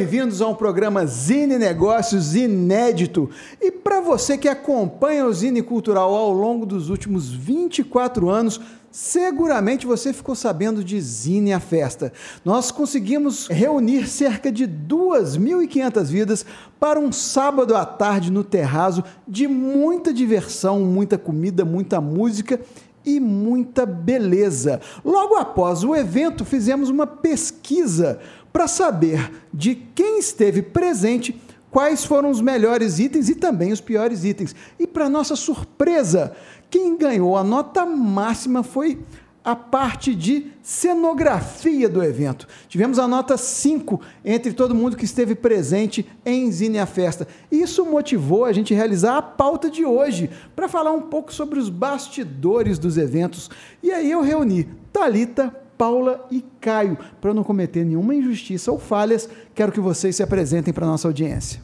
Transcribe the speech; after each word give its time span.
bem-vindos 0.00 0.40
a 0.40 0.48
um 0.48 0.54
programa 0.54 1.04
Zine 1.04 1.58
Negócios 1.58 2.34
inédito. 2.34 3.28
E 3.60 3.70
para 3.70 4.00
você 4.00 4.38
que 4.38 4.48
acompanha 4.48 5.26
o 5.26 5.32
Zine 5.32 5.60
Cultural 5.60 6.14
ao 6.14 6.32
longo 6.32 6.64
dos 6.64 6.88
últimos 6.88 7.30
24 7.30 8.30
anos, 8.30 8.58
Seguramente 8.92 9.86
você 9.86 10.12
ficou 10.12 10.34
sabendo 10.34 10.82
de 10.82 11.00
Zine 11.00 11.52
a 11.52 11.60
Festa. 11.60 12.12
Nós 12.44 12.72
conseguimos 12.72 13.46
reunir 13.46 14.08
cerca 14.08 14.50
de 14.50 14.66
2.500 14.66 16.04
vidas 16.06 16.46
para 16.80 16.98
um 16.98 17.12
sábado 17.12 17.76
à 17.76 17.86
tarde 17.86 18.32
no 18.32 18.42
terraço 18.42 19.04
de 19.28 19.46
muita 19.46 20.12
diversão, 20.12 20.80
muita 20.80 21.16
comida, 21.16 21.64
muita 21.64 22.00
música 22.00 22.58
e 23.04 23.18
muita 23.18 23.86
beleza. 23.86 24.80
Logo 25.04 25.36
após 25.36 25.84
o 25.84 25.94
evento, 25.94 26.44
fizemos 26.44 26.90
uma 26.90 27.06
pesquisa 27.06 28.18
para 28.52 28.66
saber 28.66 29.30
de 29.52 29.74
quem 29.74 30.18
esteve 30.18 30.62
presente 30.62 31.40
quais 31.70 32.04
foram 32.04 32.30
os 32.30 32.40
melhores 32.40 32.98
itens 32.98 33.28
e 33.28 33.34
também 33.34 33.72
os 33.72 33.80
piores 33.80 34.24
itens. 34.24 34.54
E 34.78 34.86
para 34.86 35.08
nossa 35.08 35.36
surpresa, 35.36 36.32
quem 36.68 36.96
ganhou 36.96 37.36
a 37.36 37.44
nota 37.44 37.86
máxima 37.86 38.62
foi 38.62 38.98
a 39.42 39.56
parte 39.56 40.14
de 40.14 40.48
cenografia 40.62 41.88
do 41.88 42.02
evento. 42.04 42.46
Tivemos 42.68 42.98
a 42.98 43.08
nota 43.08 43.38
5 43.38 44.00
entre 44.24 44.52
todo 44.52 44.74
mundo 44.74 44.96
que 44.96 45.04
esteve 45.04 45.34
presente 45.34 46.06
em 46.26 46.50
Zine 46.52 46.78
a 46.78 46.86
Festa. 46.86 47.26
Isso 47.50 47.84
motivou 47.86 48.44
a 48.44 48.52
gente 48.52 48.74
realizar 48.74 49.16
a 49.16 49.22
pauta 49.22 49.70
de 49.70 49.84
hoje, 49.84 50.28
para 50.54 50.68
falar 50.68 50.92
um 50.92 51.02
pouco 51.02 51.32
sobre 51.32 51.58
os 51.58 51.70
bastidores 51.70 52.78
dos 52.78 52.98
eventos. 52.98 53.48
E 53.82 53.90
aí 53.90 54.10
eu 54.10 54.20
reuni 54.20 54.68
Talita, 54.92 55.54
Paula 55.80 56.28
e 56.30 56.42
Caio. 56.60 56.98
Para 57.22 57.32
não 57.32 57.42
cometer 57.42 57.86
nenhuma 57.86 58.14
injustiça 58.14 58.70
ou 58.70 58.78
falhas, 58.78 59.26
quero 59.54 59.72
que 59.72 59.80
vocês 59.80 60.14
se 60.14 60.22
apresentem 60.22 60.74
para 60.74 60.84
a 60.84 60.90
nossa 60.90 61.08
audiência. 61.08 61.58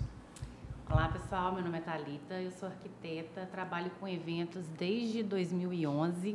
Olá, 0.89 1.09
pessoal. 1.09 1.53
Meu 1.53 1.62
nome 1.62 1.77
é 1.77 1.81
Talita, 1.83 2.33
eu 2.41 2.50
sou 2.53 2.67
arquiteta, 2.67 3.47
trabalho 3.53 3.91
com 4.00 4.09
eventos 4.09 4.64
desde 4.78 5.22
2011. 5.22 6.34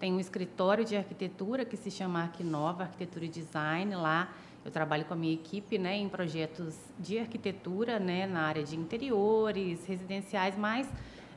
Tenho 0.00 0.16
um 0.16 0.20
escritório 0.20 0.86
de 0.86 0.96
arquitetura 0.96 1.66
que 1.66 1.76
se 1.76 1.90
chama 1.90 2.22
Arquinova, 2.22 2.84
Arquitetura 2.84 3.26
e 3.26 3.28
Design. 3.28 3.94
Lá 3.94 4.32
eu 4.64 4.70
trabalho 4.70 5.04
com 5.04 5.12
a 5.12 5.16
minha 5.18 5.34
equipe 5.34 5.76
né, 5.76 5.98
em 5.98 6.08
projetos 6.08 6.76
de 6.98 7.18
arquitetura 7.18 7.98
né, 7.98 8.26
na 8.26 8.40
área 8.40 8.64
de 8.64 8.74
interiores, 8.74 9.84
residenciais, 9.84 10.56
mas 10.56 10.88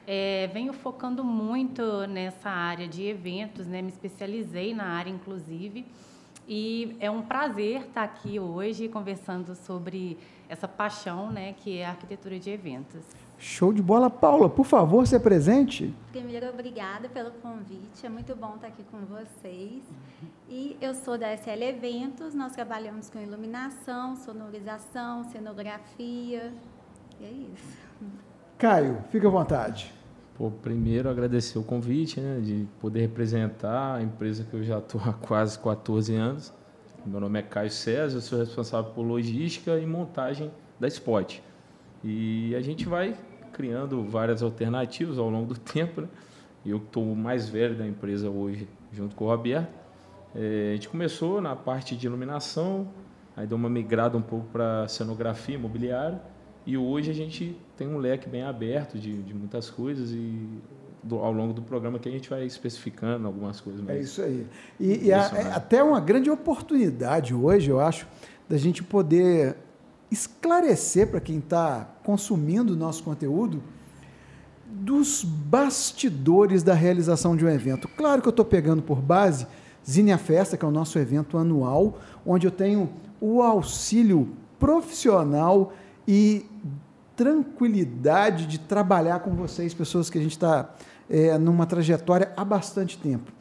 é, 0.07 0.49
venho 0.53 0.73
focando 0.73 1.23
muito 1.23 2.07
nessa 2.07 2.49
área 2.49 2.87
de 2.87 3.03
eventos, 3.03 3.67
né? 3.67 3.81
me 3.81 3.89
especializei 3.89 4.73
na 4.73 4.85
área, 4.85 5.09
inclusive. 5.09 5.85
E 6.47 6.97
é 6.99 7.09
um 7.09 7.21
prazer 7.21 7.81
estar 7.81 8.03
aqui 8.03 8.39
hoje 8.39 8.87
conversando 8.87 9.55
sobre 9.55 10.17
essa 10.49 10.67
paixão 10.67 11.31
né, 11.31 11.53
que 11.53 11.77
é 11.77 11.85
a 11.85 11.89
arquitetura 11.91 12.37
de 12.37 12.49
eventos. 12.49 13.05
Show 13.37 13.71
de 13.73 13.81
bola, 13.81 14.09
Paula. 14.09 14.49
Por 14.49 14.65
favor, 14.65 15.07
se 15.07 15.15
apresente. 15.15 15.93
Primeiro, 16.11 16.49
obrigada 16.49 17.09
pelo 17.09 17.31
convite. 17.31 18.05
É 18.05 18.09
muito 18.09 18.35
bom 18.35 18.55
estar 18.55 18.67
aqui 18.67 18.83
com 18.83 18.99
vocês. 19.05 19.81
E 20.47 20.77
eu 20.79 20.93
sou 20.93 21.17
da 21.17 21.33
SL 21.35 21.63
Eventos. 21.63 22.35
Nós 22.35 22.51
trabalhamos 22.51 23.09
com 23.09 23.19
iluminação, 23.19 24.15
sonorização, 24.15 25.23
cenografia. 25.23 26.53
E 27.19 27.25
é 27.25 27.31
isso. 27.31 27.77
Caio, 28.61 28.99
fique 29.09 29.25
à 29.25 29.29
vontade. 29.31 29.91
Pô, 30.37 30.51
primeiro 30.51 31.09
agradecer 31.09 31.57
o 31.57 31.63
convite, 31.63 32.21
né, 32.21 32.39
de 32.39 32.67
poder 32.79 33.01
representar 33.01 33.95
a 33.95 34.03
empresa 34.03 34.43
que 34.43 34.53
eu 34.53 34.61
já 34.61 34.77
estou 34.77 35.01
há 35.03 35.13
quase 35.13 35.57
14 35.57 36.13
anos. 36.13 36.53
Meu 37.03 37.19
nome 37.19 37.39
é 37.39 37.41
Caio 37.41 37.71
César, 37.71 38.17
eu 38.17 38.21
sou 38.21 38.37
responsável 38.37 38.91
por 38.91 39.01
logística 39.01 39.79
e 39.79 39.85
montagem 39.87 40.51
da 40.79 40.87
Spot. 40.87 41.39
E 42.03 42.53
a 42.53 42.61
gente 42.61 42.87
vai 42.87 43.17
criando 43.51 44.03
várias 44.03 44.43
alternativas 44.43 45.17
ao 45.17 45.27
longo 45.27 45.55
do 45.55 45.57
tempo. 45.73 46.01
Né? 46.01 46.07
Eu 46.63 46.77
estou 46.77 47.15
mais 47.15 47.49
velho 47.49 47.75
da 47.75 47.87
empresa 47.87 48.29
hoje, 48.29 48.69
junto 48.93 49.15
com 49.15 49.25
o 49.25 49.27
Roberto. 49.27 49.73
É, 50.35 50.69
a 50.69 50.73
gente 50.75 50.87
começou 50.87 51.41
na 51.41 51.55
parte 51.55 51.95
de 51.97 52.05
iluminação, 52.05 52.87
aí 53.35 53.47
deu 53.47 53.57
uma 53.57 53.71
migrada 53.71 54.15
um 54.15 54.21
pouco 54.21 54.45
para 54.51 54.87
cenografia 54.87 55.55
imobiliária 55.55 56.21
e 56.65 56.77
hoje 56.77 57.09
a 57.09 57.13
gente 57.13 57.57
tem 57.75 57.87
um 57.87 57.97
leque 57.97 58.29
bem 58.29 58.43
aberto 58.43 58.97
de, 58.99 59.21
de 59.23 59.33
muitas 59.33 59.69
coisas 59.69 60.11
e 60.11 60.47
do, 61.03 61.17
ao 61.17 61.31
longo 61.31 61.53
do 61.53 61.61
programa 61.61 61.97
que 61.97 62.07
a 62.07 62.11
gente 62.11 62.29
vai 62.29 62.45
especificando 62.45 63.25
algumas 63.25 63.59
coisas. 63.59 63.87
É 63.89 63.99
isso 63.99 64.21
aí. 64.21 64.45
E, 64.79 65.07
e 65.07 65.13
a, 65.13 65.31
é 65.35 65.53
até 65.53 65.83
uma 65.83 65.99
grande 65.99 66.29
oportunidade 66.29 67.33
hoje, 67.33 67.69
eu 67.69 67.79
acho, 67.79 68.07
da 68.47 68.57
gente 68.57 68.83
poder 68.83 69.55
esclarecer 70.11 71.07
para 71.07 71.19
quem 71.19 71.39
está 71.39 71.89
consumindo 72.03 72.73
o 72.73 72.75
nosso 72.75 73.03
conteúdo 73.03 73.63
dos 74.65 75.23
bastidores 75.23 76.63
da 76.63 76.73
realização 76.73 77.35
de 77.35 77.45
um 77.45 77.49
evento. 77.49 77.87
Claro 77.87 78.21
que 78.21 78.27
eu 78.27 78.31
estou 78.31 78.45
pegando 78.45 78.81
por 78.81 79.01
base 79.01 79.47
Zine 79.89 80.11
a 80.11 80.17
Festa, 80.17 80.55
que 80.55 80.63
é 80.63 80.67
o 80.67 80.71
nosso 80.71 80.99
evento 80.99 81.37
anual, 81.37 81.99
onde 82.25 82.45
eu 82.45 82.51
tenho 82.51 82.89
o 83.19 83.41
auxílio 83.41 84.29
profissional 84.59 85.73
e 86.13 86.45
tranquilidade 87.15 88.45
de 88.45 88.59
trabalhar 88.59 89.21
com 89.21 89.33
vocês, 89.33 89.73
pessoas 89.73 90.09
que 90.09 90.17
a 90.17 90.21
gente 90.21 90.33
está 90.33 90.69
é, 91.09 91.37
numa 91.37 91.65
trajetória 91.65 92.33
há 92.35 92.43
bastante 92.43 92.97
tempo. 92.97 93.31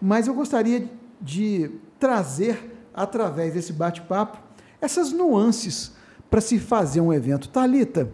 Mas 0.00 0.28
eu 0.28 0.34
gostaria 0.34 0.88
de 1.20 1.72
trazer, 1.98 2.86
através 2.94 3.54
desse 3.54 3.72
bate-papo, 3.72 4.38
essas 4.80 5.10
nuances 5.10 5.94
para 6.30 6.40
se 6.40 6.60
fazer 6.60 7.00
um 7.00 7.12
evento. 7.12 7.48
Talita, 7.48 8.08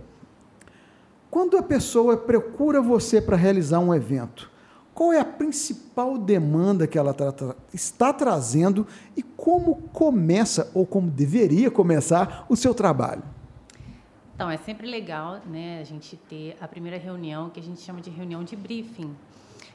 quando 1.31 1.59
a 1.59 1.63
pessoa 1.63 2.17
procura 2.17 2.81
você 2.81 3.21
para 3.21 3.37
realizar 3.37 3.79
um 3.79 3.95
evento, 3.95 4.51
qual 4.95 5.13
é 5.13 5.21
a 5.21 5.25
principal 5.25 6.17
demanda 6.17 6.87
que 6.87 6.97
ela 6.97 7.13
tra 7.13 7.55
está 7.75 8.11
trazendo 8.11 8.87
e 9.15 9.23
como 9.23 9.75
começa 9.93 10.71
ou 10.73 10.87
como 10.87 11.11
deveria 11.11 11.71
começar 11.71 12.47
o 12.49 12.57
seu 12.57 12.73
trabalho? 12.73 13.37
Então, 14.39 14.49
é 14.49 14.57
sempre 14.57 14.87
legal 14.87 15.41
né, 15.47 15.81
a 15.81 15.85
gente 15.85 16.17
ter 16.17 16.57
a 16.61 16.69
primeira 16.69 16.97
reunião, 16.97 17.51
que 17.51 17.59
a 17.59 17.63
gente 17.63 17.81
chama 17.81 18.01
de 18.01 18.09
reunião 18.09 18.45
de 18.45 18.55
briefing. 18.55 19.13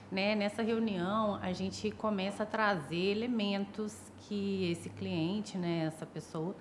Né? 0.09 0.35
Nessa 0.35 0.62
reunião, 0.62 1.38
a 1.41 1.51
gente 1.51 1.91
começa 1.91 2.44
a 2.44 2.46
trazer 2.46 3.12
elementos 3.12 3.94
que 4.19 4.72
esse 4.72 4.90
cliente, 4.90 5.57
né, 5.57 5.88
essa 5.88 6.06
pessoa, 6.06 6.56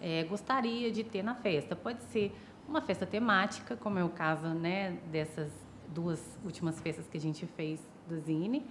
é, 0.00 0.22
gostaria 0.22 0.92
de 0.92 1.02
ter 1.02 1.24
na 1.24 1.34
festa. 1.34 1.74
Pode 1.74 2.00
ser 2.04 2.32
uma 2.68 2.80
festa 2.80 3.04
temática, 3.04 3.74
como 3.74 3.98
é 3.98 4.04
o 4.04 4.08
caso 4.08 4.46
né, 4.50 4.96
dessas 5.10 5.50
duas 5.92 6.38
últimas 6.44 6.80
festas 6.80 7.08
que 7.08 7.18
a 7.18 7.20
gente 7.20 7.44
fez 7.44 7.80
do 8.08 8.20
Zine, 8.20 8.64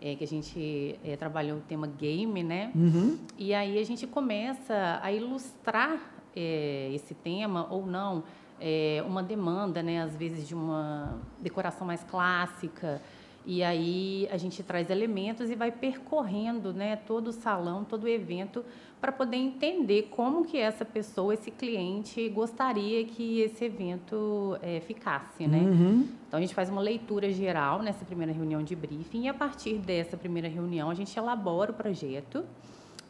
é, 0.00 0.14
que 0.14 0.24
a 0.24 0.26
gente 0.26 0.98
é, 1.04 1.14
trabalhou 1.14 1.58
o 1.58 1.60
tema 1.60 1.86
game, 1.86 2.42
né? 2.42 2.72
Uhum. 2.74 3.18
E 3.36 3.52
aí 3.52 3.78
a 3.78 3.84
gente 3.84 4.06
começa 4.06 4.98
a 5.02 5.12
ilustrar 5.12 6.19
é, 6.34 6.90
esse 6.94 7.14
tema 7.14 7.66
ou 7.70 7.86
não, 7.86 8.22
é, 8.60 9.02
uma 9.06 9.22
demanda, 9.22 9.82
né, 9.82 10.02
às 10.02 10.16
vezes 10.16 10.46
de 10.46 10.54
uma 10.54 11.18
decoração 11.40 11.86
mais 11.86 12.02
clássica, 12.04 13.00
e 13.46 13.62
aí 13.62 14.28
a 14.30 14.36
gente 14.36 14.62
traz 14.62 14.90
elementos 14.90 15.50
e 15.50 15.54
vai 15.54 15.72
percorrendo, 15.72 16.72
né, 16.72 16.96
todo 16.96 17.28
o 17.28 17.32
salão, 17.32 17.84
todo 17.84 18.04
o 18.04 18.08
evento, 18.08 18.64
para 19.00 19.10
poder 19.10 19.38
entender 19.38 20.08
como 20.10 20.44
que 20.44 20.58
essa 20.58 20.84
pessoa, 20.84 21.32
esse 21.32 21.50
cliente, 21.50 22.28
gostaria 22.28 23.02
que 23.06 23.40
esse 23.40 23.64
evento 23.64 24.58
é, 24.60 24.80
ficasse, 24.80 25.46
né? 25.46 25.58
Uhum. 25.58 26.06
Então 26.28 26.36
a 26.36 26.40
gente 26.40 26.54
faz 26.54 26.68
uma 26.68 26.82
leitura 26.82 27.32
geral 27.32 27.82
nessa 27.82 28.04
primeira 28.04 28.30
reunião 28.30 28.62
de 28.62 28.76
briefing 28.76 29.22
e 29.22 29.28
a 29.28 29.34
partir 29.34 29.78
dessa 29.78 30.18
primeira 30.18 30.48
reunião 30.48 30.90
a 30.90 30.94
gente 30.94 31.18
elabora 31.18 31.70
o 31.70 31.74
projeto 31.74 32.44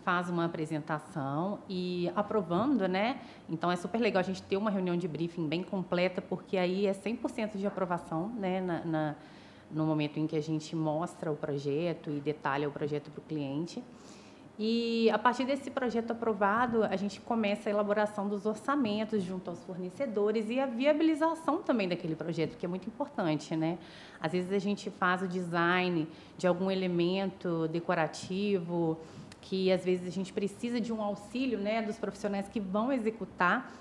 faz 0.04 0.28
uma 0.28 0.44
apresentação 0.44 1.58
e 1.68 2.10
aprovando, 2.14 2.86
né? 2.88 3.20
Então 3.48 3.70
é 3.70 3.76
super 3.76 4.00
legal 4.00 4.20
a 4.20 4.24
gente 4.24 4.42
ter 4.42 4.56
uma 4.56 4.70
reunião 4.70 4.96
de 4.96 5.06
briefing 5.06 5.48
bem 5.48 5.62
completa, 5.62 6.20
porque 6.20 6.56
aí 6.56 6.86
é 6.86 6.92
100% 6.92 7.56
de 7.56 7.66
aprovação, 7.66 8.28
né? 8.28 8.60
Na, 8.60 8.84
na, 8.84 9.16
no 9.70 9.86
momento 9.86 10.18
em 10.18 10.26
que 10.26 10.36
a 10.36 10.42
gente 10.42 10.74
mostra 10.74 11.30
o 11.30 11.36
projeto 11.36 12.10
e 12.10 12.20
detalha 12.20 12.68
o 12.68 12.72
projeto 12.72 13.10
para 13.10 13.20
o 13.20 13.22
cliente. 13.22 13.82
E 14.62 15.08
a 15.08 15.18
partir 15.18 15.46
desse 15.46 15.70
projeto 15.70 16.10
aprovado, 16.10 16.84
a 16.84 16.94
gente 16.94 17.18
começa 17.18 17.70
a 17.70 17.72
elaboração 17.72 18.28
dos 18.28 18.44
orçamentos 18.44 19.22
junto 19.22 19.48
aos 19.48 19.64
fornecedores 19.64 20.50
e 20.50 20.60
a 20.60 20.66
viabilização 20.66 21.62
também 21.62 21.88
daquele 21.88 22.14
projeto, 22.14 22.58
que 22.58 22.66
é 22.66 22.68
muito 22.68 22.86
importante, 22.86 23.56
né? 23.56 23.78
Às 24.20 24.32
vezes 24.32 24.52
a 24.52 24.58
gente 24.58 24.90
faz 24.90 25.22
o 25.22 25.26
design 25.26 26.06
de 26.36 26.46
algum 26.46 26.70
elemento 26.70 27.68
decorativo, 27.68 28.98
que 29.40 29.72
às 29.72 29.84
vezes 29.84 30.06
a 30.06 30.10
gente 30.10 30.32
precisa 30.32 30.80
de 30.80 30.92
um 30.92 31.00
auxílio 31.02 31.58
né, 31.58 31.82
dos 31.82 31.96
profissionais 31.96 32.48
que 32.48 32.60
vão 32.60 32.92
executar. 32.92 33.72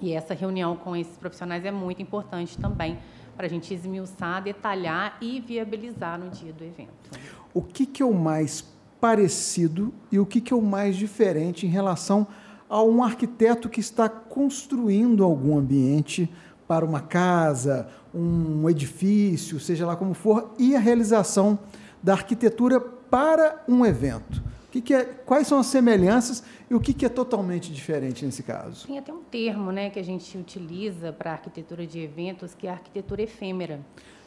E 0.00 0.12
essa 0.12 0.34
reunião 0.34 0.76
com 0.76 0.94
esses 0.94 1.16
profissionais 1.16 1.64
é 1.64 1.70
muito 1.70 2.00
importante 2.00 2.56
também 2.58 2.98
para 3.36 3.46
a 3.46 3.48
gente 3.48 3.72
esmiuçar, 3.72 4.42
detalhar 4.42 5.16
e 5.20 5.40
viabilizar 5.40 6.18
no 6.18 6.28
dia 6.28 6.52
do 6.52 6.64
evento. 6.64 7.10
O 7.54 7.62
que, 7.62 7.86
que 7.86 8.02
é 8.02 8.06
o 8.06 8.14
mais 8.14 8.64
parecido 9.00 9.94
e 10.10 10.18
o 10.18 10.26
que, 10.26 10.40
que 10.40 10.52
é 10.52 10.56
o 10.56 10.62
mais 10.62 10.96
diferente 10.96 11.66
em 11.66 11.68
relação 11.68 12.26
a 12.68 12.82
um 12.82 13.02
arquiteto 13.02 13.68
que 13.68 13.80
está 13.80 14.08
construindo 14.08 15.24
algum 15.24 15.56
ambiente 15.56 16.30
para 16.66 16.84
uma 16.84 17.00
casa, 17.00 17.88
um 18.14 18.68
edifício, 18.68 19.58
seja 19.58 19.86
lá 19.86 19.96
como 19.96 20.12
for, 20.14 20.52
e 20.58 20.76
a 20.76 20.78
realização 20.78 21.58
da 22.02 22.12
arquitetura 22.12 22.80
para 22.80 23.64
um 23.66 23.86
evento? 23.86 24.42
Que 24.70 24.82
que 24.82 24.92
é, 24.92 25.04
quais 25.04 25.46
são 25.46 25.58
as 25.58 25.66
semelhanças 25.66 26.42
e 26.70 26.74
o 26.74 26.80
que, 26.80 26.92
que, 26.92 27.06
é 27.06 27.08
totalmente 27.08 27.72
diferente 27.72 28.24
nesse 28.24 28.42
caso? 28.42 28.86
Tem 28.86 28.98
até 28.98 29.12
um 29.12 29.22
termo 29.22 29.72
né, 29.72 29.88
que 29.88 29.98
a 29.98 30.04
gente 30.04 30.36
utiliza 30.36 31.10
para 31.10 31.30
a 31.30 31.34
arquitetura 31.34 31.86
de 31.86 32.00
eventos, 32.00 32.54
que 32.54 32.66
é 32.66 32.70
a 32.70 32.74
arquitetura 32.74 33.22
efêmera. 33.22 33.80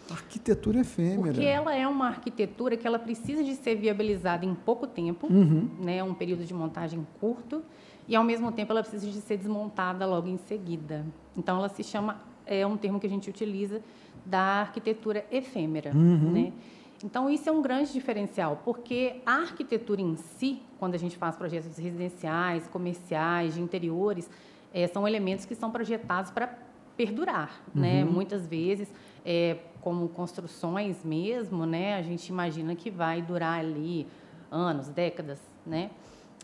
Arquitetura 0.10 0.80
efêmera. 0.80 1.34
Porque 1.34 1.46
ela 1.46 1.76
é 1.76 1.88
uma 1.88 2.08
arquitetura 2.08 2.76
que 2.76 2.88
ela 2.88 2.98
precisa 2.98 3.44
de 3.44 3.56
ser 3.56 3.76
viabilizada 3.76 4.44
em 4.44 4.56
pouco 4.56 4.88
tempo, 4.88 5.28
uhum. 5.28 5.70
né, 5.80 6.04
um 6.04 6.14
período 6.14 6.44
de 6.44 6.54
montagem 6.54 7.06
curto, 7.20 7.64
e 8.08 8.16
ao 8.16 8.24
mesmo 8.24 8.52
tempo 8.52 8.72
ela 8.72 8.82
precisa 8.82 9.08
de 9.08 9.22
ser 9.22 9.38
desmontada 9.38 10.06
logo 10.08 10.28
em 10.28 10.38
seguida. 10.38 11.06
Então 11.38 11.60
ela 11.60 11.70
se 11.70 11.84
chama, 11.84 12.20
é 12.48 12.66
um 12.66 12.76
termo 12.76 13.00
que 13.00 13.06
a 13.06 13.10
gente 13.10 13.30
utiliza 13.30 13.80
da 14.26 14.62
arquitetura 14.62 15.24
efêmera, 15.32 15.92
uhum. 15.96 16.32
né? 16.32 16.54
Então, 17.04 17.30
isso 17.30 17.50
é 17.50 17.52
um 17.52 17.62
grande 17.62 17.92
diferencial, 17.92 18.62
porque 18.64 19.22
a 19.26 19.38
arquitetura 19.38 20.02
em 20.02 20.16
si, 20.16 20.62
quando 20.80 20.96
a 20.96 20.98
gente 20.98 21.18
faz 21.18 21.36
projetos 21.36 21.78
residenciais, 21.78 22.68
comerciais, 22.68 23.56
de 23.56 23.62
interiores, 23.62 24.30
é, 24.74 24.88
são 24.88 25.08
elementos 25.08 25.46
que 25.46 25.56
são 25.56 25.72
projetados 25.72 26.32
para 26.32 26.58
perdurar, 26.96 27.62
né? 27.74 28.02
uhum. 28.02 28.06
né? 28.06 28.12
Muitas 28.12 28.46
vezes, 28.46 28.94
é, 29.26 29.58
como 29.82 30.08
construções 30.10 31.04
mesmo, 31.04 31.66
né? 31.66 31.96
A 31.96 32.02
gente 32.02 32.28
imagina 32.28 32.76
que 32.76 32.92
vai 32.92 33.22
durar 33.22 33.60
ali 33.60 34.06
anos, 34.52 34.88
décadas, 34.90 35.40
né? 35.66 35.90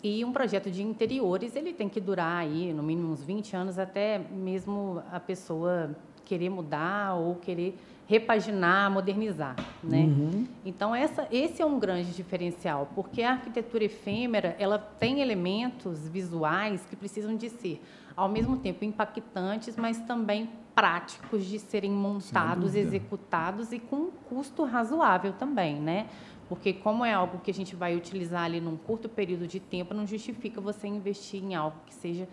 E 0.04 0.24
um 0.24 0.32
projeto 0.32 0.70
de 0.70 0.84
interiores, 0.84 1.56
ele 1.56 1.74
tem 1.74 1.90
que 1.90 2.00
durar 2.00 2.42
aí, 2.42 2.72
no 2.72 2.84
mínimo, 2.84 3.12
uns 3.12 3.24
20 3.24 3.56
anos, 3.56 3.80
até 3.80 4.20
mesmo 4.20 5.02
a 5.12 5.20
pessoa 5.20 5.96
querer 6.24 6.50
mudar 6.50 7.16
ou 7.16 7.36
querer 7.36 7.76
repaginar, 8.08 8.90
modernizar, 8.90 9.56
né? 9.84 10.06
Uhum. 10.06 10.48
Então 10.66 10.96
essa, 10.96 11.28
esse 11.30 11.62
é 11.62 11.66
um 11.66 11.78
grande 11.78 12.12
diferencial, 12.14 12.90
porque 12.96 13.22
a 13.22 13.32
arquitetura 13.32 13.84
efêmera 13.84 14.56
ela 14.58 14.78
tem 14.78 15.20
elementos 15.20 16.08
visuais 16.08 16.86
que 16.90 16.96
precisam 16.96 17.36
de 17.36 17.50
ser, 17.50 17.84
ao 18.16 18.30
mesmo 18.30 18.58
tempo 18.58 18.86
impactantes, 18.86 19.76
mas 19.76 20.00
também 20.00 20.50
práticos 20.74 21.44
de 21.46 21.60
serem 21.60 21.92
montados, 21.92 22.76
executados 22.76 23.74
e 23.74 23.80
com 23.80 23.96
um 23.98 24.12
custo 24.30 24.64
razoável 24.64 25.34
também, 25.34 25.76
né? 25.76 26.08
Porque 26.48 26.72
como 26.72 27.04
é 27.04 27.14
algo 27.14 27.40
que 27.40 27.52
a 27.52 27.54
gente 27.54 27.76
vai 27.76 27.94
utilizar 27.94 28.44
ali 28.44 28.62
num 28.62 28.78
curto 28.78 29.10
período 29.10 29.46
de 29.46 29.60
tempo, 29.60 29.94
não 29.94 30.08
justifica 30.08 30.62
você 30.62 30.88
investir 30.88 31.44
em 31.44 31.56
algo 31.56 31.76
que 31.86 31.94
seja 31.94 32.26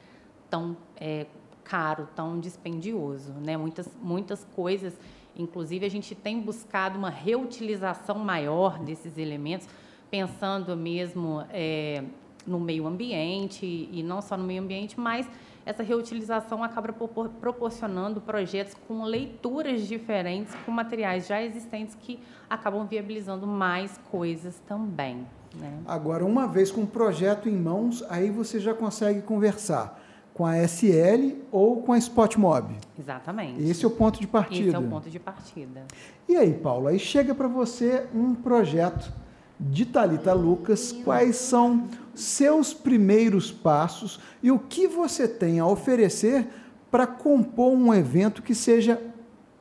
tão 0.49 0.77
é, 0.97 1.27
caro, 1.65 2.09
tão 2.15 2.39
dispendioso, 2.39 3.33
né? 3.45 3.57
Muitas 3.57 3.91
muitas 4.01 4.45
coisas 4.55 4.95
Inclusive, 5.37 5.85
a 5.85 5.89
gente 5.89 6.15
tem 6.15 6.41
buscado 6.41 6.99
uma 6.99 7.11
reutilização 7.11 8.19
maior 8.19 8.79
desses 8.79 9.19
elementos, 9.19 9.69
pensando 10.11 10.77
mesmo 10.77 11.45
é, 11.51 12.05
no 12.47 12.61
meio 12.61 12.87
ambiente, 12.87 13.89
e 13.91 14.03
não 14.03 14.23
só 14.23 14.37
no 14.37 14.45
meio 14.45 14.63
ambiente, 14.63 14.99
mas 14.99 15.29
essa 15.67 15.83
reutilização 15.83 16.63
acaba 16.63 16.93
proporcionando 16.93 18.21
projetos 18.21 18.75
com 18.87 19.05
leituras 19.05 19.87
diferentes, 19.89 20.55
com 20.67 20.71
materiais 20.71 21.27
já 21.27 21.43
existentes 21.43 21.97
que 21.99 22.21
acabam 22.49 22.87
viabilizando 22.87 23.47
mais 23.47 23.99
coisas 24.11 24.61
também. 24.69 25.27
Né? 25.57 25.81
Agora, 25.87 26.25
uma 26.25 26.47
vez 26.47 26.71
com 26.71 26.83
o 26.83 26.87
projeto 26.87 27.49
em 27.49 27.57
mãos, 27.57 28.05
aí 28.11 28.31
você 28.31 28.61
já 28.61 28.75
consegue 28.75 29.23
conversar 29.23 30.04
com 30.35 30.45
a 30.45 30.59
SL 30.67 31.37
ou 31.53 31.81
com 31.81 31.93
a 31.93 31.99
Spotmob. 31.99 32.75
Exatamente. 32.99 33.63
Esse 33.63 33.85
é 33.85 33.89
o 33.89 33.91
ponto 33.91 34.21
de 34.21 34.27
partida. 34.27 34.67
Esse 34.67 34.77
é 34.77 34.79
o 34.79 34.83
ponto 34.83 35.09
de 35.09 35.19
partida. 35.21 35.85
E 36.29 36.37
aí, 36.37 36.53
Paulo, 36.53 36.89
aí 36.89 36.99
chega 36.99 37.35
para 37.35 37.47
você 37.47 38.07
um 38.13 38.35
projeto 38.35 39.13
de 39.59 39.87
Talita 39.87 40.33
Lucas, 40.33 40.91
quais 40.91 41.37
são 41.37 41.89
seus 42.15 42.75
primeiros 42.75 43.53
passos 43.53 44.21
e 44.43 44.51
o 44.51 44.59
que 44.59 44.89
você 44.89 45.29
tem 45.29 45.61
a 45.61 45.67
oferecer 45.67 46.49
para 46.91 47.07
compor 47.07 47.73
um 47.73 47.95
evento 47.95 48.43
que 48.43 48.55
seja 48.55 49.01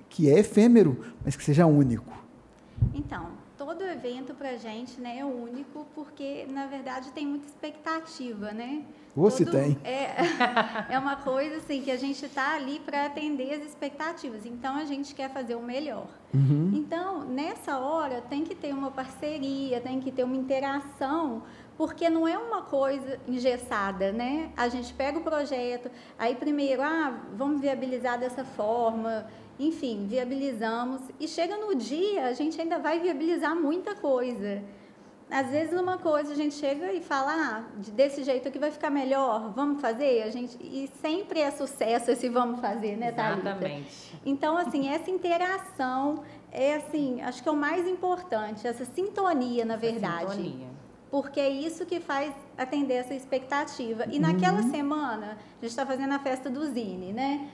que 0.10 0.30
é 0.30 0.40
efêmero, 0.40 1.04
mas 1.24 1.36
que 1.36 1.44
seja 1.44 1.66
único. 1.66 2.14
Então, 2.94 3.28
evento 4.04 4.34
para 4.34 4.50
a 4.50 4.58
gente 4.58 5.00
né, 5.00 5.20
é 5.20 5.26
único 5.26 5.88
porque, 5.96 6.46
na 6.50 6.66
verdade, 6.66 7.12
tem 7.12 7.26
muita 7.26 7.48
expectativa, 7.48 8.52
né? 8.52 8.84
Você 9.16 9.46
tem. 9.46 9.78
É, 9.84 10.10
é 10.94 11.00
uma 11.00 11.16
coisa 11.16 11.58
assim 11.58 11.82
que 11.82 11.92
a 11.92 11.98
gente 11.98 12.26
está 12.26 12.56
ali 12.56 12.80
para 12.80 13.06
atender 13.06 13.54
as 13.54 13.64
expectativas. 13.64 14.46
Então, 14.46 14.76
a 14.76 14.86
gente 14.86 15.14
quer 15.14 15.30
fazer 15.32 15.56
o 15.56 15.62
melhor. 15.62 16.08
Uhum. 16.34 16.72
Então, 16.74 17.24
nessa 17.24 17.78
hora, 17.78 18.22
tem 18.22 18.44
que 18.44 18.56
ter 18.56 18.74
uma 18.74 18.92
parceria, 18.92 19.80
tem 19.80 20.00
que 20.00 20.12
ter 20.12 20.24
uma 20.24 20.36
interação 20.36 21.44
porque 21.78 22.10
não 22.10 22.28
é 22.28 22.38
uma 22.38 22.62
coisa 22.62 23.20
engessada, 23.28 24.12
né? 24.12 24.52
A 24.56 24.68
gente 24.70 24.94
pega 24.94 25.18
o 25.18 25.24
projeto, 25.24 25.90
aí 26.20 26.36
primeiro, 26.36 26.82
ah, 26.84 27.20
vamos 27.36 27.62
viabilizar 27.62 28.20
dessa 28.20 28.46
forma, 28.46 29.26
enfim, 29.60 30.08
viabilizamos 30.08 31.02
e 31.20 31.28
chega 31.28 31.58
no 31.58 31.76
dia, 31.76 32.26
a 32.26 32.34
gente 32.34 32.60
ainda 32.60 32.80
vai 32.80 33.00
viabilizar 33.00 33.56
muita 33.56 33.96
coisa. 33.96 34.62
Às 35.30 35.50
vezes 35.50 35.80
uma 35.80 35.98
coisa 35.98 36.34
a 36.34 36.36
gente 36.36 36.54
chega 36.54 36.92
e 36.94 37.02
fala, 37.02 37.32
ah, 37.34 37.64
desse 37.94 38.24
jeito 38.24 38.48
aqui 38.48 38.60
vai 38.60 38.72
ficar 38.72 38.90
melhor, 38.90 39.52
vamos 39.56 39.82
fazer? 39.82 40.24
A 40.24 40.30
gente 40.30 40.58
e 40.62 40.90
sempre 41.02 41.40
é 41.40 41.50
sucesso 41.50 42.12
esse 42.12 42.30
vamos 42.30 42.60
fazer, 42.60 42.98
né, 42.98 43.12
Thalita? 43.12 43.50
Exatamente. 43.50 44.20
Então, 44.26 44.56
assim, 44.58 44.90
essa 44.90 45.10
interação 45.10 46.24
é 46.52 46.76
assim, 46.76 47.22
acho 47.22 47.42
que 47.42 47.50
é 47.50 47.52
o 47.52 47.56
mais 47.56 47.88
importante, 47.88 48.68
essa 48.68 48.86
sintonia, 48.86 49.66
na 49.66 49.74
essa 49.74 49.82
verdade. 49.82 50.36
Sintonia. 50.36 50.68
Porque 51.10 51.40
é 51.40 51.50
isso 51.50 51.86
que 51.86 52.00
faz 52.00 52.34
atender 52.58 52.96
essa 52.96 53.14
expectativa. 53.14 54.06
E 54.12 54.20
naquela 54.20 54.62
uhum. 54.62 54.72
semana, 54.72 55.38
a 55.38 55.62
gente 55.62 55.70
está 55.70 55.86
fazendo 55.86 56.12
a 56.12 56.20
festa 56.20 56.50
do 56.50 56.66
Zine, 56.66 57.14
né? 57.14 57.50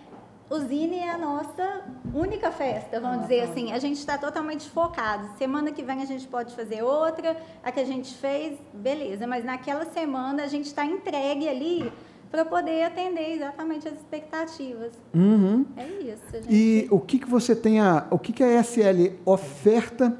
O 0.50 0.60
Zine 0.60 0.98
é 0.98 1.12
a 1.12 1.18
nossa 1.18 1.84
única 2.13 2.51
festa, 2.51 3.00
vamos 3.00 3.22
dizer 3.22 3.42
assim. 3.42 3.72
A 3.72 3.80
gente 3.80 3.98
está 3.98 4.18
totalmente 4.18 4.68
focado. 4.69 5.30
Semana 5.38 5.71
que 5.71 5.83
vem 5.83 6.02
a 6.02 6.06
gente 6.06 6.28
pode 6.28 6.56
fazer 6.56 6.81
outra, 6.81 7.38
a 7.64 7.71
que 7.71 7.80
a 7.80 7.85
gente 7.85 8.16
fez, 8.16 8.57
beleza. 8.74 9.28
Mas 9.28 9.45
naquela 9.45 9.85
semana 9.85 10.44
a 10.44 10.47
gente 10.47 10.66
está 10.66 10.83
entregue 10.83 11.47
ali 11.47 11.92
para 12.31 12.45
poder 12.45 12.83
atender 12.83 13.35
exatamente 13.35 13.88
as 13.88 13.95
expectativas. 13.95 14.94
Uhum. 15.14 15.66
É 15.78 15.88
isso. 15.88 16.24
Gente... 16.33 16.47
E 16.50 16.88
o 16.90 17.00
que, 17.00 17.19
que 17.19 17.30
você 17.30 17.56
tem 17.56 17.80
a, 17.80 18.07
o 18.09 18.18
que, 18.18 18.33
que 18.33 18.44
a 18.44 18.64
SL 18.64 19.18
oferta 19.26 20.18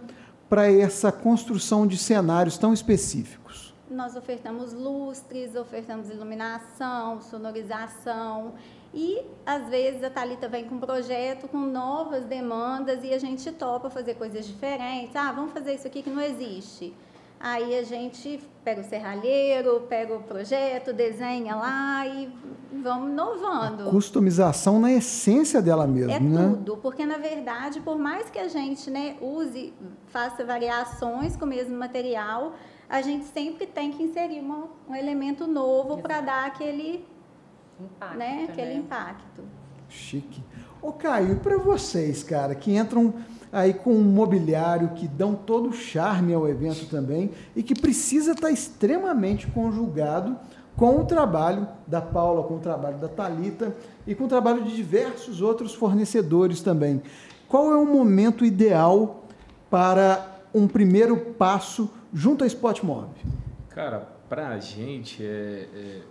para 0.48 0.72
essa 0.72 1.12
construção 1.12 1.86
de 1.86 1.98
cenários 1.98 2.58
tão 2.58 2.74
específicos? 2.74 3.74
Nós 3.90 4.16
ofertamos 4.16 4.74
lustres, 4.74 5.56
ofertamos 5.56 6.10
iluminação, 6.10 7.20
sonorização. 7.22 8.54
E 8.94 9.22
às 9.46 9.68
vezes 9.70 10.04
a 10.04 10.10
Talita 10.10 10.48
vem 10.48 10.66
com 10.66 10.76
um 10.76 10.80
projeto 10.80 11.48
com 11.48 11.60
novas 11.60 12.26
demandas 12.26 13.04
e 13.04 13.14
a 13.14 13.20
gente 13.20 13.52
topa 13.52 13.90
fazer 13.90 14.16
coisas 14.16 14.46
diferentes. 14.46 15.16
Ah, 15.16 15.32
vamos 15.32 15.52
fazer 15.52 15.76
isso 15.76 15.88
aqui 15.88 16.02
que 16.02 16.10
não 16.10 16.22
existe. 16.22 16.94
Aí 17.40 17.78
a 17.78 17.84
gente 17.84 18.42
pega 18.66 18.82
o 18.82 18.84
serralheiro, 18.84 19.86
pega 19.88 20.14
o 20.14 20.22
projeto, 20.22 20.92
desenha 20.92 21.56
lá 21.56 22.06
e 22.06 22.30
vamos 22.84 23.12
inovando. 23.12 23.88
A 23.88 23.92
customização 23.92 24.78
na 24.78 24.92
essência 24.92 25.62
dela 25.62 25.88
mesmo, 25.88 26.12
é 26.12 26.20
né? 26.20 26.46
É 26.46 26.50
tudo, 26.50 26.78
porque 26.78 27.06
na 27.06 27.18
verdade, 27.18 27.80
por 27.80 27.98
mais 27.98 28.30
que 28.30 28.38
a 28.38 28.50
gente 28.50 28.92
né, 28.92 29.16
use, 29.22 29.74
faça 30.08 30.44
variações 30.44 31.38
com 31.38 31.46
o 31.46 31.48
mesmo 31.48 31.78
material, 31.78 32.56
a 32.90 33.02
gente 33.02 33.24
sempre 33.26 33.66
tem 33.66 33.92
que 33.92 34.04
inserir 34.04 34.42
uma, 34.42 34.68
um 34.90 34.94
elemento 34.94 35.48
novo 35.48 36.00
para 36.00 36.20
dar 36.20 36.46
aquele 36.46 37.06
impacto, 37.84 38.18
né? 38.18 38.48
Aquele 38.50 38.74
né? 38.74 38.76
impacto. 38.76 39.44
Chique. 39.88 40.44
Ô 40.82 40.94
Caio, 40.94 41.38
para 41.38 41.58
vocês, 41.58 42.24
cara, 42.24 42.56
que 42.56 42.76
entram 42.76 43.14
aí 43.52 43.74
com 43.74 43.92
um 43.92 44.04
mobiliário 44.04 44.90
que 44.90 45.08
dão 45.08 45.36
todo 45.36 45.70
o 45.70 45.74
charme 45.74 46.34
ao 46.34 46.48
evento 46.48 46.86
também 46.86 47.32
e 47.56 47.64
que 47.64 47.74
precisa 47.74 48.32
estar 48.32 48.48
tá 48.48 48.52
extremamente 48.52 49.48
conjugado 49.48 50.38
com 50.78 51.02
o 51.02 51.06
trabalho 51.06 51.68
da 51.86 52.00
Paula, 52.00 52.44
com 52.44 52.56
o 52.56 52.60
trabalho 52.60 52.98
da 52.98 53.10
Talita 53.10 53.76
e 54.08 54.16
com 54.16 54.26
o 54.26 54.28
trabalho 54.28 54.64
de 54.64 54.74
diversos 54.74 55.42
outros 55.42 55.74
fornecedores 55.74 56.62
também. 56.62 57.02
Qual 57.50 57.72
é 57.72 57.76
o 57.76 57.86
momento 57.86 58.46
ideal 58.46 59.26
para 59.70 60.40
um 60.54 60.68
primeiro 60.68 61.18
passo 61.18 61.90
junto 62.14 62.44
à 62.44 62.48
Spotmob? 62.48 63.10
Cara, 63.70 64.08
para 64.30 64.50
a 64.50 64.60
gente 64.60 65.22
é, 65.22 65.68
é 65.74 66.02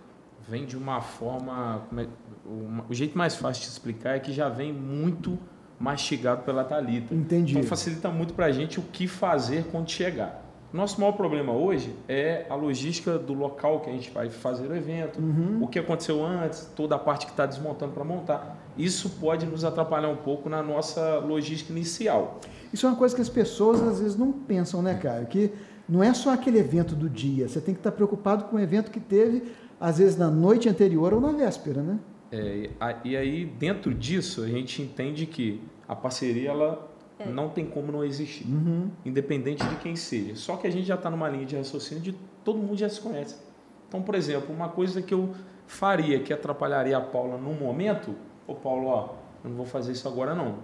vem 0.49 0.65
de 0.65 0.75
uma 0.77 1.01
forma. 1.01 1.83
É, 1.97 2.07
uma, 2.45 2.85
o 2.89 2.93
jeito 2.93 3.17
mais 3.17 3.35
fácil 3.35 3.63
de 3.63 3.69
explicar 3.69 4.15
é 4.15 4.19
que 4.19 4.33
já 4.33 4.49
vem 4.49 4.73
muito 4.73 5.37
mastigado 5.79 6.43
pela 6.43 6.63
Talita. 6.63 7.13
Entendi. 7.13 7.57
Então 7.57 7.63
facilita 7.63 8.09
muito 8.09 8.33
para 8.33 8.47
a 8.47 8.51
gente 8.51 8.79
o 8.79 8.83
que 8.83 9.07
fazer 9.07 9.65
quando 9.71 9.89
chegar. 9.89 10.45
Nosso 10.71 10.99
maior 11.01 11.13
problema 11.13 11.51
hoje 11.51 11.95
é 12.07 12.45
a 12.47 12.53
logística 12.53 13.17
do 13.17 13.33
local 13.33 13.79
que 13.79 13.89
a 13.89 13.93
gente 13.93 14.11
vai 14.11 14.29
fazer 14.29 14.67
o 14.67 14.75
evento, 14.75 15.19
uhum. 15.19 15.63
o 15.63 15.67
que 15.67 15.79
aconteceu 15.79 16.23
antes, 16.23 16.69
toda 16.75 16.93
a 16.93 16.99
parte 16.99 17.25
que 17.25 17.31
está 17.31 17.45
desmontando 17.45 17.93
para 17.93 18.03
montar. 18.03 18.55
Isso 18.77 19.09
pode 19.19 19.47
nos 19.47 19.65
atrapalhar 19.65 20.09
um 20.09 20.17
pouco 20.17 20.47
na 20.47 20.61
nossa 20.61 21.17
logística 21.19 21.71
inicial. 21.71 22.39
Isso 22.71 22.85
é 22.85 22.89
uma 22.89 22.95
coisa 22.95 23.15
que 23.15 23.21
as 23.21 23.29
pessoas 23.29 23.81
às 23.81 23.99
vezes 23.99 24.15
não 24.15 24.31
pensam, 24.31 24.83
né, 24.83 24.93
cara? 24.93 25.25
Que 25.25 25.51
não 25.87 26.03
é 26.03 26.13
só 26.13 26.31
aquele 26.31 26.59
evento 26.59 26.95
do 26.95 27.09
dia. 27.09 27.47
Você 27.47 27.59
tem 27.59 27.73
que 27.73 27.79
estar 27.79 27.91
preocupado 27.91 28.43
com 28.43 28.57
o 28.57 28.59
evento 28.59 28.91
que 28.91 28.99
teve, 28.99 29.51
às 29.79 29.97
vezes, 29.97 30.17
na 30.17 30.29
noite 30.29 30.67
anterior 30.67 31.13
ou 31.13 31.21
na 31.21 31.31
véspera, 31.31 31.81
né? 31.81 31.99
É, 32.31 32.69
e 33.03 33.17
aí, 33.17 33.45
dentro 33.45 33.93
disso, 33.93 34.43
a 34.43 34.47
gente 34.47 34.81
entende 34.81 35.25
que 35.25 35.61
a 35.87 35.95
parceria 35.95 36.51
ela 36.51 36.89
é. 37.17 37.27
não 37.27 37.49
tem 37.49 37.65
como 37.65 37.91
não 37.91 38.03
existir, 38.03 38.45
uhum. 38.45 38.89
independente 39.05 39.65
de 39.65 39.75
quem 39.77 39.95
seja. 39.95 40.35
Só 40.35 40.57
que 40.57 40.67
a 40.67 40.69
gente 40.69 40.85
já 40.85 40.95
está 40.95 41.09
numa 41.09 41.27
linha 41.29 41.45
de 41.45 41.55
raciocínio 41.55 42.03
de 42.03 42.15
todo 42.43 42.59
mundo 42.59 42.77
já 42.77 42.89
se 42.89 42.99
conhece. 43.01 43.35
Então, 43.87 44.01
por 44.01 44.15
exemplo, 44.15 44.53
uma 44.53 44.69
coisa 44.69 45.01
que 45.01 45.13
eu 45.13 45.33
faria 45.65 46.19
que 46.19 46.31
atrapalharia 46.33 46.97
a 46.97 47.01
Paula 47.01 47.37
no 47.37 47.53
momento, 47.53 48.13
ô 48.45 48.53
Paulo, 48.53 48.87
ó, 48.87 49.09
eu 49.43 49.49
não 49.49 49.57
vou 49.57 49.65
fazer 49.65 49.91
isso 49.91 50.07
agora 50.07 50.35
não. 50.35 50.57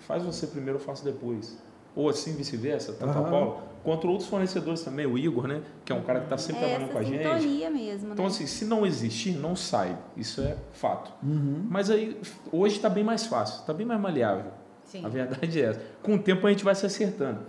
Faz 0.00 0.22
você 0.22 0.46
primeiro, 0.46 0.78
eu 0.78 0.82
faço 0.82 1.04
depois. 1.04 1.58
Ou 1.96 2.08
assim 2.08 2.34
vice-versa, 2.34 2.92
tanto 2.92 3.18
uhum. 3.18 3.26
a 3.26 3.30
Paula 3.30 3.67
quanto 3.88 4.06
outros 4.06 4.28
fornecedores 4.28 4.82
também, 4.82 5.06
o 5.06 5.16
Igor, 5.16 5.46
né, 5.46 5.62
que 5.82 5.90
é 5.90 5.94
um 5.94 6.02
cara 6.02 6.18
que 6.18 6.26
está 6.26 6.36
sempre 6.36 6.62
é 6.62 6.68
trabalhando 6.68 6.92
com 6.92 6.98
a 6.98 7.02
gente. 7.02 7.24
mesmo, 7.70 8.12
Então, 8.12 8.26
né? 8.26 8.30
assim, 8.30 8.46
se 8.46 8.66
não 8.66 8.84
existir, 8.84 9.32
não 9.32 9.56
sai. 9.56 9.96
Isso 10.14 10.42
é 10.42 10.58
fato. 10.72 11.10
Uhum. 11.22 11.66
Mas 11.70 11.88
aí, 11.88 12.20
hoje 12.52 12.76
está 12.76 12.90
bem 12.90 13.02
mais 13.02 13.24
fácil, 13.24 13.60
está 13.60 13.72
bem 13.72 13.86
mais 13.86 13.98
maleável. 13.98 14.52
Sim. 14.84 15.06
A 15.06 15.08
verdade 15.08 15.58
é 15.58 15.64
essa. 15.64 15.80
Com 16.02 16.16
o 16.16 16.18
tempo 16.18 16.46
a 16.46 16.50
gente 16.50 16.62
vai 16.62 16.74
se 16.74 16.84
acertando. 16.84 17.40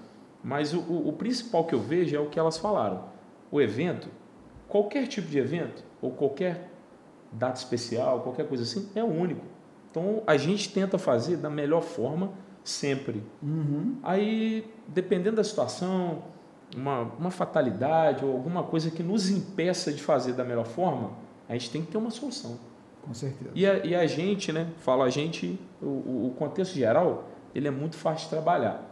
Mas 0.41 0.73
o, 0.73 0.79
o, 0.79 1.09
o 1.09 1.13
principal 1.13 1.65
que 1.65 1.75
eu 1.75 1.81
vejo 1.81 2.15
é 2.15 2.19
o 2.19 2.29
que 2.29 2.39
elas 2.39 2.57
falaram. 2.57 3.03
O 3.51 3.59
evento, 3.59 4.07
qualquer 4.65 5.07
tipo 5.07 5.27
de 5.27 5.39
evento, 5.39 5.83
ou 6.01 6.11
qualquer 6.11 6.69
data 7.33 7.59
especial, 7.59 8.21
qualquer 8.21 8.47
coisa 8.47 8.63
assim, 8.63 8.87
é 8.95 9.03
único. 9.03 9.45
Então, 9.91 10.23
a 10.25 10.37
gente 10.37 10.71
tenta 10.71 10.97
fazer 10.97 11.35
da 11.35 11.49
melhor 11.49 11.81
forma 11.81 12.31
sempre. 12.69 13.23
Uhum. 13.41 13.97
Aí, 14.03 14.65
dependendo 14.87 15.37
da 15.37 15.43
situação, 15.43 16.23
uma, 16.75 17.01
uma 17.19 17.31
fatalidade 17.31 18.23
ou 18.23 18.31
alguma 18.31 18.63
coisa 18.63 18.91
que 18.91 19.03
nos 19.03 19.29
impeça 19.29 19.91
de 19.91 20.01
fazer 20.01 20.33
da 20.33 20.43
melhor 20.43 20.65
forma, 20.65 21.11
a 21.47 21.53
gente 21.53 21.71
tem 21.71 21.81
que 21.81 21.91
ter 21.91 21.97
uma 21.97 22.11
solução. 22.11 22.59
Com 23.01 23.13
certeza. 23.13 23.51
E 23.55 23.65
a, 23.65 23.85
e 23.85 23.95
a 23.95 24.05
gente, 24.05 24.51
né, 24.51 24.67
fala 24.77 25.05
a 25.05 25.09
gente, 25.09 25.59
o, 25.81 26.27
o 26.27 26.35
contexto 26.37 26.75
geral, 26.75 27.29
ele 27.55 27.67
é 27.67 27.71
muito 27.71 27.95
fácil 27.95 28.25
de 28.25 28.29
trabalhar. 28.29 28.85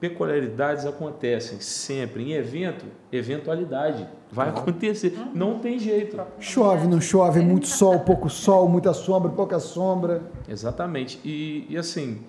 Peculiaridades 0.00 0.84
acontecem 0.84 1.60
sempre. 1.60 2.24
Em 2.24 2.32
evento, 2.32 2.86
eventualidade. 3.12 4.08
Vai 4.32 4.48
acontecer. 4.48 5.16
Não 5.32 5.60
tem 5.60 5.78
jeito. 5.78 6.20
Chove, 6.40 6.88
não 6.88 7.00
chove, 7.00 7.40
muito 7.40 7.68
sol, 7.68 8.00
pouco 8.00 8.28
sol, 8.28 8.68
muita 8.68 8.92
sombra, 8.92 9.30
pouca 9.30 9.60
sombra. 9.60 10.22
Exatamente. 10.48 11.20
E, 11.24 11.66
e 11.68 11.76
assim, 11.76 12.20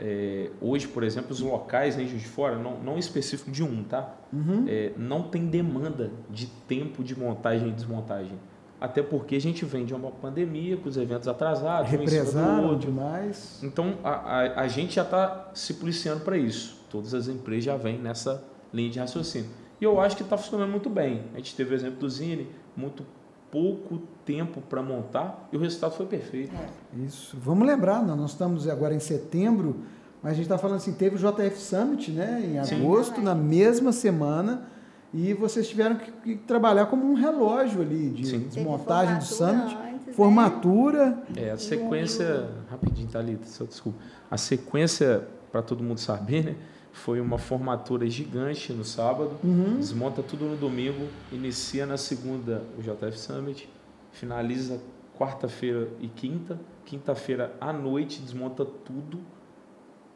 é, 0.00 0.50
hoje, 0.60 0.86
por 0.88 1.02
exemplo, 1.02 1.32
os 1.32 1.40
locais 1.40 1.98
em 1.98 2.06
Juiz 2.06 2.22
de 2.22 2.28
Fora, 2.28 2.56
não, 2.56 2.78
não 2.78 2.98
específico 2.98 3.50
de 3.50 3.62
um, 3.62 3.82
tá? 3.84 4.14
Uhum. 4.32 4.64
É, 4.66 4.92
não 4.96 5.22
tem 5.24 5.46
demanda 5.46 6.10
de 6.30 6.46
tempo 6.46 7.02
de 7.02 7.18
montagem 7.18 7.68
e 7.68 7.72
desmontagem. 7.72 8.38
Até 8.80 9.02
porque 9.02 9.34
a 9.34 9.40
gente 9.40 9.64
vem 9.64 9.84
de 9.84 9.92
uma 9.92 10.10
pandemia, 10.10 10.76
com 10.76 10.88
os 10.88 10.96
eventos 10.96 11.26
atrasados, 11.26 11.90
represaram 11.90 12.74
um 12.74 12.78
demais. 12.78 13.60
Então 13.62 13.98
a, 14.04 14.10
a, 14.10 14.60
a 14.60 14.68
gente 14.68 14.94
já 14.94 15.02
está 15.02 15.50
se 15.52 15.74
policiando 15.74 16.20
para 16.20 16.36
isso. 16.36 16.80
Todas 16.88 17.12
as 17.12 17.26
empresas 17.26 17.64
já 17.64 17.76
vêm 17.76 17.98
nessa 17.98 18.44
linha 18.72 18.88
de 18.88 18.98
raciocínio. 19.00 19.50
E 19.80 19.84
eu 19.84 20.00
acho 20.00 20.16
que 20.16 20.22
está 20.22 20.36
funcionando 20.36 20.70
muito 20.70 20.88
bem. 20.88 21.24
A 21.34 21.38
gente 21.38 21.56
teve 21.56 21.72
o 21.72 21.74
exemplo 21.74 21.98
do 21.98 22.08
Zine, 22.08 22.48
muito 22.76 23.04
pouco 23.50 24.00
tempo 24.24 24.60
para 24.60 24.82
montar 24.82 25.48
e 25.52 25.56
o 25.56 25.60
resultado 25.60 25.92
foi 25.92 26.06
perfeito. 26.06 26.54
É. 26.54 27.04
Isso. 27.04 27.36
Vamos 27.40 27.66
lembrar, 27.66 28.04
nós 28.04 28.30
estamos 28.30 28.68
agora 28.68 28.94
em 28.94 29.00
setembro, 29.00 29.76
mas 30.22 30.32
a 30.32 30.34
gente 30.34 30.44
está 30.44 30.58
falando 30.58 30.76
assim, 30.76 30.92
teve 30.92 31.16
o 31.16 31.18
JF 31.18 31.58
Summit, 31.58 32.10
né, 32.10 32.42
em 32.44 32.58
agosto, 32.58 33.16
Sim. 33.16 33.22
na 33.22 33.34
mesma 33.34 33.92
semana, 33.92 34.68
e 35.12 35.32
vocês 35.32 35.68
tiveram 35.68 35.96
que, 35.96 36.10
que, 36.10 36.36
trabalhar 36.36 36.86
como 36.86 37.10
um 37.10 37.14
relógio 37.14 37.80
ali 37.80 38.10
de 38.10 38.26
Sim. 38.26 38.40
desmontagem 38.40 39.16
do 39.16 39.24
Summit, 39.24 39.74
antes, 39.74 40.06
né? 40.06 40.12
formatura. 40.12 41.18
Né? 41.34 41.44
É, 41.48 41.50
a 41.50 41.56
sequência, 41.56 42.50
rapidinho, 42.70 43.08
Thalita, 43.08 43.46
só 43.46 43.64
desculpa. 43.64 43.98
A 44.30 44.36
sequência, 44.36 45.26
para 45.50 45.62
todo 45.62 45.82
mundo 45.82 45.98
saber, 45.98 46.44
né? 46.44 46.56
Foi 47.04 47.20
uma 47.20 47.38
formatura 47.38 48.08
gigante 48.08 48.72
no 48.72 48.84
sábado, 48.84 49.36
uhum. 49.44 49.76
desmonta 49.78 50.22
tudo 50.22 50.46
no 50.46 50.56
domingo, 50.56 51.06
inicia 51.30 51.86
na 51.86 51.96
segunda 51.96 52.64
o 52.76 52.82
JF 52.82 53.18
Summit, 53.18 53.68
finaliza 54.10 54.80
quarta-feira 55.18 55.88
e 56.00 56.08
quinta. 56.08 56.58
Quinta-feira 56.84 57.54
à 57.60 57.72
noite 57.72 58.20
desmonta 58.20 58.64
tudo 58.64 59.20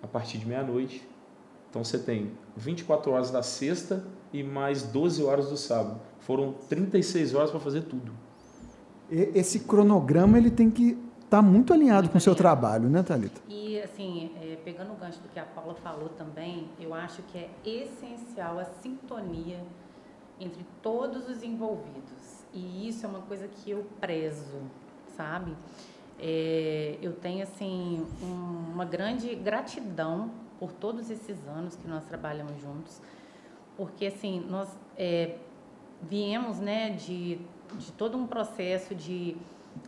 a 0.02 0.06
partir 0.06 0.38
de 0.38 0.46
meia-noite. 0.46 1.06
Então 1.68 1.84
você 1.84 1.98
tem 1.98 2.32
24 2.56 3.12
horas 3.12 3.30
da 3.30 3.42
sexta 3.42 4.04
e 4.32 4.42
mais 4.42 4.82
12 4.82 5.22
horas 5.22 5.48
do 5.48 5.56
sábado. 5.56 6.00
Foram 6.20 6.54
36 6.68 7.34
horas 7.34 7.50
para 7.50 7.60
fazer 7.60 7.82
tudo. 7.82 8.12
Esse 9.10 9.60
cronograma 9.60 10.38
ele 10.38 10.50
tem 10.50 10.70
que 10.70 10.98
estar 11.24 11.38
tá 11.38 11.42
muito 11.42 11.72
alinhado 11.72 12.02
muito 12.02 12.12
com 12.12 12.18
o 12.18 12.20
seu 12.20 12.34
trabalho, 12.34 12.88
né, 12.88 13.02
Thalita? 13.02 13.40
E, 13.48 13.80
assim, 13.80 14.30
pegando 14.64 14.92
o 14.92 14.96
gancho 14.96 15.20
do 15.20 15.28
que 15.28 15.38
a 15.38 15.44
Paula 15.44 15.74
falou 15.74 16.08
também, 16.10 16.68
eu 16.80 16.94
acho 16.94 17.22
que 17.24 17.38
é 17.38 17.50
essencial 17.64 18.58
a 18.58 18.64
sintonia 18.64 19.60
entre 20.40 20.64
todos 20.82 21.28
os 21.28 21.42
envolvidos. 21.42 22.44
E 22.52 22.88
isso 22.88 23.06
é 23.06 23.08
uma 23.08 23.22
coisa 23.22 23.48
que 23.48 23.70
eu 23.70 23.86
prezo, 24.00 24.60
sabe? 25.16 25.56
É, 26.18 26.98
eu 27.00 27.12
tenho, 27.14 27.42
assim, 27.42 28.06
um, 28.22 28.72
uma 28.72 28.84
grande 28.84 29.34
gratidão 29.34 30.30
por 30.58 30.72
todos 30.72 31.10
esses 31.10 31.46
anos 31.48 31.74
que 31.76 31.88
nós 31.88 32.04
trabalhamos 32.04 32.60
juntos, 32.60 33.00
porque, 33.76 34.06
assim, 34.06 34.40
nós 34.48 34.68
é, 34.96 35.36
viemos, 36.02 36.60
né, 36.60 36.90
de, 36.90 37.40
de 37.78 37.92
todo 37.92 38.16
um 38.16 38.26
processo 38.26 38.94
de 38.94 39.36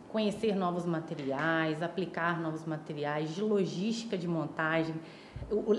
conhecer 0.09 0.55
novos 0.55 0.85
materiais, 0.85 1.81
aplicar 1.81 2.39
novos 2.39 2.65
materiais, 2.65 3.35
de 3.35 3.41
logística 3.41 4.17
de 4.17 4.27
montagem. 4.27 4.95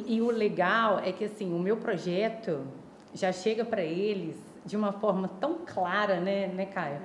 e 0.07 0.21
o 0.21 0.31
legal 0.31 0.99
é 0.99 1.13
que 1.13 1.25
assim, 1.25 1.55
o 1.55 1.59
meu 1.59 1.77
projeto 1.79 2.61
já 3.15 3.33
chega 3.33 3.65
para 3.65 3.83
eles 3.83 4.37
de 4.65 4.77
uma 4.77 4.93
forma 4.93 5.29
tão 5.41 5.59
clara, 5.65 6.21
né, 6.21 6.49
né, 6.49 6.67
Caio? 6.67 7.01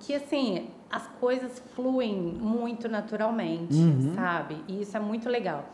Que 0.00 0.14
assim, 0.14 0.68
as 0.90 1.06
coisas 1.20 1.62
fluem 1.74 2.14
muito 2.14 2.88
naturalmente, 2.88 3.74
uhum. 3.74 4.14
sabe? 4.14 4.56
E 4.66 4.82
isso 4.82 4.96
é 4.96 5.00
muito 5.00 5.28
legal. 5.28 5.64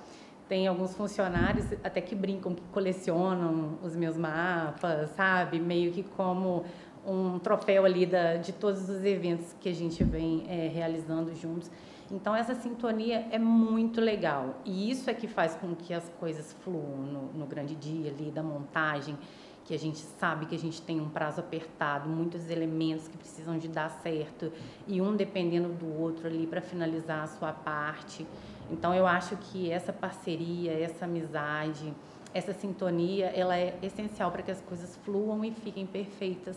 Tem 0.49 0.67
alguns 0.67 0.95
funcionários 0.95 1.67
até 1.85 2.01
que 2.01 2.15
brincam 2.15 2.55
que 2.55 2.63
colecionam 2.73 3.79
os 3.83 3.95
meus 3.95 4.17
mapas, 4.17 5.11
sabe? 5.11 5.59
Meio 5.61 5.93
que 5.93 6.03
como 6.03 6.65
um 7.09 7.39
troféu 7.39 7.85
ali 7.85 8.05
da, 8.05 8.37
de 8.37 8.53
todos 8.53 8.89
os 8.89 9.05
eventos 9.05 9.55
que 9.61 9.69
a 9.69 9.75
gente 9.75 10.05
vem 10.05 10.45
é, 10.49 10.69
realizando 10.69 11.35
juntos. 11.35 11.71
Então, 12.11 12.35
essa 12.35 12.55
sintonia 12.55 13.27
é 13.31 13.39
muito 13.39 14.01
legal. 14.01 14.57
E 14.65 14.91
isso 14.91 15.11
é 15.11 15.15
que 15.15 15.27
faz 15.27 15.55
com 15.57 15.75
que 15.75 15.93
as 15.93 16.09
coisas 16.21 16.55
fluam 16.65 16.97
no, 16.99 17.33
no 17.33 17.47
grande 17.47 17.75
dia 17.75 18.11
ali 18.11 18.31
da 18.31 18.43
montagem, 18.43 19.17
que 19.65 19.75
a 19.75 19.79
gente 19.79 19.99
sabe 19.99 20.47
que 20.47 20.55
a 20.55 20.59
gente 20.59 20.81
tem 20.81 20.99
um 21.01 21.09
prazo 21.11 21.41
apertado, 21.41 22.09
muitos 22.09 22.49
elementos 22.49 23.07
que 23.09 23.17
precisam 23.19 23.59
de 23.59 23.69
dar 23.69 23.91
certo, 24.03 24.51
e 24.87 25.03
um 25.03 25.15
dependendo 25.15 25.69
do 25.69 26.01
outro 26.01 26.27
ali 26.27 26.47
para 26.47 26.63
finalizar 26.63 27.25
a 27.25 27.27
sua 27.27 27.53
parte. 27.53 28.27
Então, 28.71 28.95
eu 28.95 29.07
acho 29.07 29.37
que 29.37 29.71
essa 29.71 29.93
parceria, 29.93 30.73
essa 30.73 31.05
amizade, 31.05 31.93
essa 32.33 32.53
sintonia, 32.53 33.27
ela 33.27 33.57
é 33.57 33.79
essencial 33.83 34.31
para 34.31 34.43
que 34.43 34.51
as 34.51 34.61
coisas 34.63 34.97
fluam 35.05 35.45
e 35.45 35.51
fiquem 35.51 35.87
perfeitas, 35.87 36.57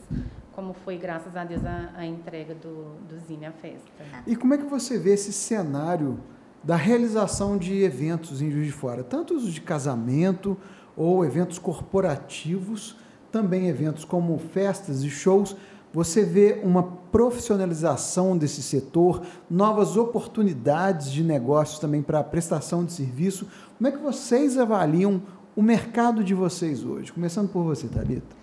como 0.53 0.74
foi, 0.74 0.98
graças 0.98 1.36
a 1.36 1.43
Deus, 1.43 1.65
a, 1.65 1.91
a 1.96 2.05
entrega 2.05 2.53
do, 2.53 2.96
do 3.08 3.17
Zine 3.27 3.46
à 3.46 3.51
festa. 3.51 3.89
E 4.27 4.36
como 4.36 4.53
é 4.53 4.58
que 4.58 4.65
você 4.65 4.98
vê 4.98 5.13
esse 5.13 5.31
cenário 5.31 6.20
da 6.63 6.75
realização 6.75 7.58
de 7.58 7.81
eventos 7.81 8.41
em 8.41 8.51
Juiz 8.51 8.67
de 8.67 8.72
Fora? 8.72 9.03
Tanto 9.03 9.36
os 9.36 9.46
de 9.51 9.62
casamento 9.62 10.58
ou 10.96 11.24
eventos 11.25 11.58
corporativos, 11.58 12.98
também 13.31 13.67
eventos 13.67 14.03
como 14.03 14.38
festas 14.38 15.03
e 15.03 15.10
shows. 15.10 15.55
Você 15.93 16.24
vê 16.24 16.62
uma 16.63 16.84
profissionalização 16.84 18.38
desse 18.38 18.62
setor, 18.62 19.25
novas 19.50 19.98
oportunidades 19.98 21.12
de 21.12 21.24
negócios 21.24 21.79
também 21.79 22.01
para 22.01 22.24
prestação 22.24 22.86
de 22.86 22.93
serviço. 22.93 23.48
Como 23.77 23.88
é 23.88 23.91
que 23.91 23.98
vocês 23.98 24.58
avaliam 24.58 25.22
o 25.55 25.62
mercado 25.62 26.24
de 26.24 26.34
vocês 26.34 26.84
hoje? 26.84 27.12
Começando 27.12 27.50
por 27.50 27.63
você, 27.63 27.88
Thalita. 27.88 28.41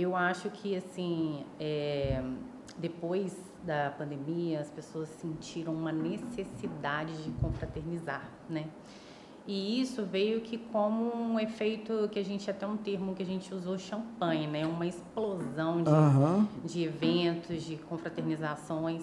Eu 0.00 0.14
acho 0.14 0.48
que, 0.50 0.76
assim, 0.76 1.44
é, 1.58 2.22
depois 2.78 3.36
da 3.64 3.90
pandemia, 3.98 4.60
as 4.60 4.70
pessoas 4.70 5.08
sentiram 5.08 5.74
uma 5.74 5.90
necessidade 5.90 7.12
de 7.24 7.30
confraternizar, 7.40 8.22
né? 8.48 8.66
E 9.44 9.80
isso 9.80 10.04
veio 10.04 10.42
que 10.42 10.56
como 10.56 11.12
um 11.16 11.40
efeito 11.40 12.08
que 12.12 12.18
a 12.18 12.24
gente 12.24 12.48
até 12.48 12.64
um 12.66 12.76
termo 12.76 13.14
que 13.14 13.22
a 13.22 13.26
gente 13.26 13.52
usou 13.52 13.76
champanhe, 13.78 14.46
né? 14.46 14.64
Uma 14.66 14.86
explosão 14.86 15.82
de, 15.82 15.90
Aham. 15.90 16.46
de 16.64 16.84
eventos, 16.84 17.64
de 17.64 17.76
confraternizações. 17.76 19.02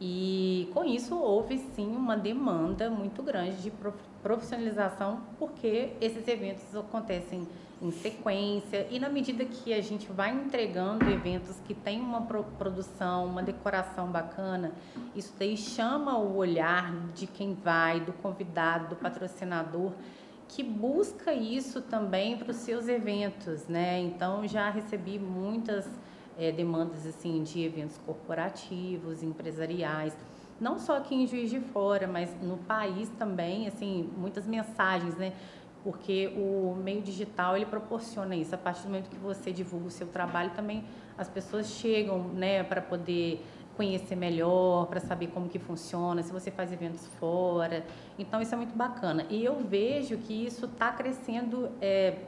E 0.00 0.68
com 0.74 0.84
isso 0.84 1.16
houve 1.16 1.58
sim 1.74 1.86
uma 1.96 2.16
demanda 2.16 2.90
muito 2.90 3.22
grande 3.22 3.62
de 3.62 3.70
prof- 3.70 3.96
profissionalização, 4.22 5.20
porque 5.38 5.92
esses 6.00 6.26
eventos 6.28 6.74
acontecem 6.76 7.48
em 7.80 7.90
sequência 7.92 8.86
e 8.90 8.98
na 8.98 9.08
medida 9.08 9.44
que 9.44 9.72
a 9.72 9.80
gente 9.80 10.10
vai 10.10 10.32
entregando 10.32 11.08
eventos 11.08 11.60
que 11.66 11.74
têm 11.74 12.00
uma 12.00 12.22
pro- 12.22 12.42
produção, 12.58 13.26
uma 13.26 13.42
decoração 13.42 14.08
bacana, 14.08 14.72
isso 15.14 15.32
daí 15.38 15.56
chama 15.56 16.18
o 16.18 16.36
olhar 16.36 16.92
de 17.14 17.26
quem 17.26 17.54
vai, 17.54 18.00
do 18.00 18.12
convidado, 18.14 18.88
do 18.88 18.96
patrocinador, 18.96 19.92
que 20.48 20.62
busca 20.62 21.32
isso 21.32 21.80
também 21.82 22.36
para 22.36 22.50
os 22.50 22.56
seus 22.56 22.88
eventos, 22.88 23.68
né? 23.68 24.00
Então 24.00 24.46
já 24.48 24.70
recebi 24.70 25.18
muitas 25.18 25.88
eh, 26.38 26.50
demandas 26.50 27.06
assim 27.06 27.42
de 27.42 27.62
eventos 27.62 27.98
corporativos, 27.98 29.22
empresariais, 29.22 30.16
não 30.60 30.78
só 30.78 30.96
aqui 30.96 31.14
em 31.14 31.26
Juiz 31.26 31.50
de 31.50 31.60
Fora, 31.60 32.08
mas 32.08 32.34
no 32.42 32.56
país 32.56 33.08
também, 33.10 33.68
assim, 33.68 34.10
muitas 34.16 34.44
mensagens, 34.46 35.16
né? 35.16 35.32
Porque 35.84 36.32
o 36.36 36.76
meio 36.82 37.00
digital 37.00 37.56
ele 37.56 37.66
proporciona 37.66 38.34
isso. 38.34 38.54
A 38.54 38.58
partir 38.58 38.82
do 38.82 38.88
momento 38.88 39.08
que 39.08 39.18
você 39.18 39.52
divulga 39.52 39.86
o 39.86 39.90
seu 39.90 40.06
trabalho, 40.06 40.50
também 40.50 40.84
as 41.16 41.28
pessoas 41.28 41.66
chegam, 41.66 42.18
né, 42.24 42.62
para 42.62 42.80
poder 42.80 43.44
conhecer 43.76 44.16
melhor, 44.16 44.86
para 44.86 44.98
saber 44.98 45.28
como 45.28 45.48
que 45.48 45.58
funciona, 45.58 46.20
se 46.22 46.32
você 46.32 46.50
faz 46.50 46.72
eventos 46.72 47.06
fora. 47.20 47.86
Então 48.18 48.42
isso 48.42 48.52
é 48.52 48.56
muito 48.56 48.76
bacana. 48.76 49.24
E 49.30 49.44
eu 49.44 49.60
vejo 49.60 50.18
que 50.18 50.46
isso 50.46 50.66
está 50.66 50.90
crescendo 50.90 51.70
é, 51.80 52.18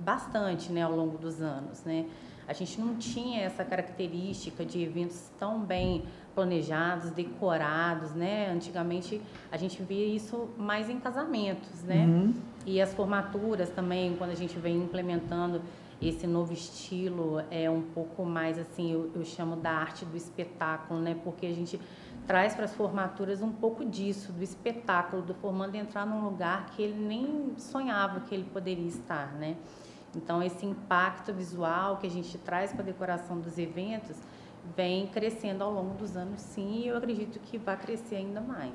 bastante, 0.00 0.72
né, 0.72 0.82
ao 0.82 0.96
longo 0.96 1.18
dos 1.18 1.42
anos, 1.42 1.84
né? 1.84 2.06
A 2.50 2.52
gente 2.52 2.80
não 2.80 2.96
tinha 2.96 3.42
essa 3.42 3.64
característica 3.64 4.64
de 4.64 4.82
eventos 4.82 5.30
tão 5.38 5.60
bem 5.60 6.02
planejados, 6.34 7.12
decorados, 7.12 8.12
né? 8.12 8.50
Antigamente 8.50 9.22
a 9.52 9.56
gente 9.56 9.80
via 9.84 10.04
isso 10.04 10.48
mais 10.58 10.90
em 10.90 10.98
casamentos, 10.98 11.84
né? 11.84 12.04
Uhum. 12.04 12.34
E 12.66 12.80
as 12.80 12.92
formaturas 12.92 13.70
também, 13.70 14.16
quando 14.16 14.30
a 14.30 14.34
gente 14.34 14.58
vem 14.58 14.78
implementando 14.78 15.62
esse 16.02 16.26
novo 16.26 16.52
estilo, 16.52 17.40
é 17.52 17.70
um 17.70 17.82
pouco 17.82 18.24
mais 18.24 18.58
assim, 18.58 18.90
eu, 18.90 19.12
eu 19.14 19.24
chamo 19.24 19.54
da 19.54 19.70
arte 19.70 20.04
do 20.04 20.16
espetáculo, 20.16 20.98
né? 20.98 21.16
Porque 21.22 21.46
a 21.46 21.52
gente 21.52 21.80
traz 22.26 22.52
para 22.52 22.64
as 22.64 22.74
formaturas 22.74 23.42
um 23.42 23.52
pouco 23.52 23.84
disso, 23.84 24.32
do 24.32 24.42
espetáculo, 24.42 25.22
do 25.22 25.34
formando 25.34 25.76
entrar 25.76 26.04
num 26.04 26.24
lugar 26.24 26.66
que 26.70 26.82
ele 26.82 26.98
nem 26.98 27.52
sonhava 27.56 28.18
que 28.20 28.34
ele 28.34 28.48
poderia 28.52 28.88
estar, 28.88 29.34
né? 29.34 29.56
Então, 30.16 30.42
esse 30.42 30.66
impacto 30.66 31.32
visual 31.32 31.98
que 31.98 32.06
a 32.06 32.10
gente 32.10 32.36
traz 32.38 32.72
para 32.72 32.82
a 32.82 32.86
decoração 32.86 33.38
dos 33.38 33.58
eventos 33.58 34.16
vem 34.76 35.06
crescendo 35.06 35.64
ao 35.64 35.72
longo 35.72 35.94
dos 35.94 36.16
anos, 36.16 36.40
sim, 36.40 36.82
e 36.82 36.88
eu 36.88 36.96
acredito 36.96 37.38
que 37.38 37.56
vai 37.58 37.76
crescer 37.76 38.16
ainda 38.16 38.40
mais. 38.40 38.72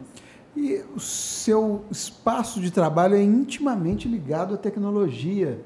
E 0.56 0.84
o 0.96 1.00
seu 1.00 1.84
espaço 1.92 2.62
de 2.62 2.72
trabalho 2.72 3.16
é 3.16 3.22
intimamente 3.22 4.08
ligado 4.08 4.56
à 4.56 4.58
tecnologia. 4.58 5.64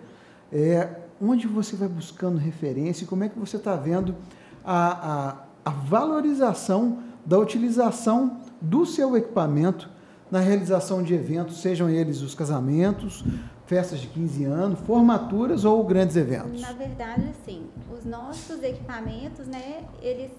É, 0.51 1.03
onde 1.21 1.47
você 1.47 1.75
vai 1.75 1.87
buscando 1.87 2.37
referência 2.37 3.03
e 3.03 3.07
como 3.07 3.23
é 3.23 3.29
que 3.29 3.37
você 3.37 3.57
está 3.57 3.75
vendo 3.75 4.15
a, 4.63 5.35
a, 5.65 5.69
a 5.69 5.69
valorização 5.69 6.99
da 7.25 7.37
utilização 7.37 8.37
do 8.61 8.85
seu 8.85 9.15
equipamento 9.15 9.89
na 10.31 10.39
realização 10.39 11.01
de 11.03 11.13
eventos, 11.13 11.61
sejam 11.61 11.89
eles 11.89 12.21
os 12.21 12.35
casamentos, 12.35 13.23
festas 13.69 13.99
de 13.99 14.07
15 14.07 14.45
anos, 14.45 14.79
formaturas 14.79 15.63
ou 15.63 15.83
grandes 15.83 16.15
eventos? 16.15 16.59
Na 16.59 16.73
verdade, 16.73 17.29
assim, 17.29 17.69
os 17.93 18.03
nossos 18.03 18.63
equipamentos, 18.63 19.45
né, 19.45 19.83
eles 20.01 20.31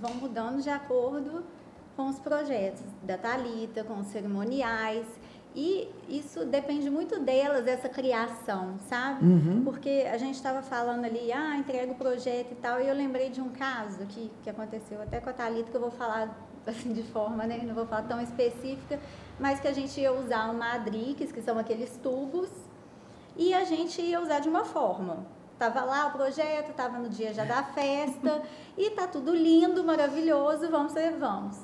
vão 0.00 0.14
mudando 0.14 0.62
de 0.62 0.70
acordo 0.70 1.44
com 1.94 2.08
os 2.08 2.18
projetos 2.18 2.80
da 3.02 3.18
Talita, 3.18 3.84
com 3.84 3.98
os 3.98 4.06
cerimoniais. 4.06 5.04
E 5.54 5.88
isso 6.08 6.46
depende 6.46 6.88
muito 6.88 7.20
delas, 7.20 7.66
essa 7.66 7.90
criação, 7.90 8.76
sabe? 8.88 9.24
Uhum. 9.24 9.62
Porque 9.64 10.06
a 10.10 10.16
gente 10.16 10.36
estava 10.36 10.62
falando 10.62 11.04
ali, 11.04 11.30
ah, 11.30 11.58
entrega 11.58 11.92
o 11.92 11.94
projeto 11.94 12.52
e 12.52 12.54
tal, 12.54 12.80
e 12.80 12.88
eu 12.88 12.94
lembrei 12.94 13.28
de 13.28 13.40
um 13.40 13.50
caso 13.50 14.06
que, 14.06 14.30
que 14.42 14.48
aconteceu 14.48 15.02
até 15.02 15.20
com 15.20 15.28
a 15.28 15.32
Thalita, 15.32 15.70
que 15.70 15.76
eu 15.76 15.80
vou 15.80 15.90
falar 15.90 16.34
assim 16.66 16.92
de 16.92 17.02
forma, 17.02 17.44
né? 17.44 17.60
Não 17.64 17.74
vou 17.74 17.86
falar 17.86 18.02
tão 18.02 18.20
específica, 18.20 18.98
mas 19.38 19.60
que 19.60 19.68
a 19.68 19.72
gente 19.72 20.00
ia 20.00 20.12
usar 20.12 20.50
uma 20.50 20.74
adrix, 20.74 21.32
que 21.32 21.42
são 21.42 21.58
aqueles 21.58 21.98
tubos, 22.02 22.48
e 23.38 23.54
a 23.54 23.64
gente 23.64 24.02
ia 24.02 24.20
usar 24.20 24.40
de 24.40 24.48
uma 24.48 24.64
forma. 24.64 25.24
Tava 25.58 25.82
lá 25.82 26.08
o 26.08 26.12
projeto, 26.12 26.74
tava 26.74 26.98
no 26.98 27.08
dia 27.08 27.32
já 27.32 27.44
da 27.44 27.62
festa, 27.62 28.42
e 28.76 28.90
tá 28.90 29.06
tudo 29.06 29.34
lindo, 29.34 29.82
maravilhoso, 29.84 30.68
vamos 30.68 30.92
ser, 30.92 31.12
vamos. 31.12 31.56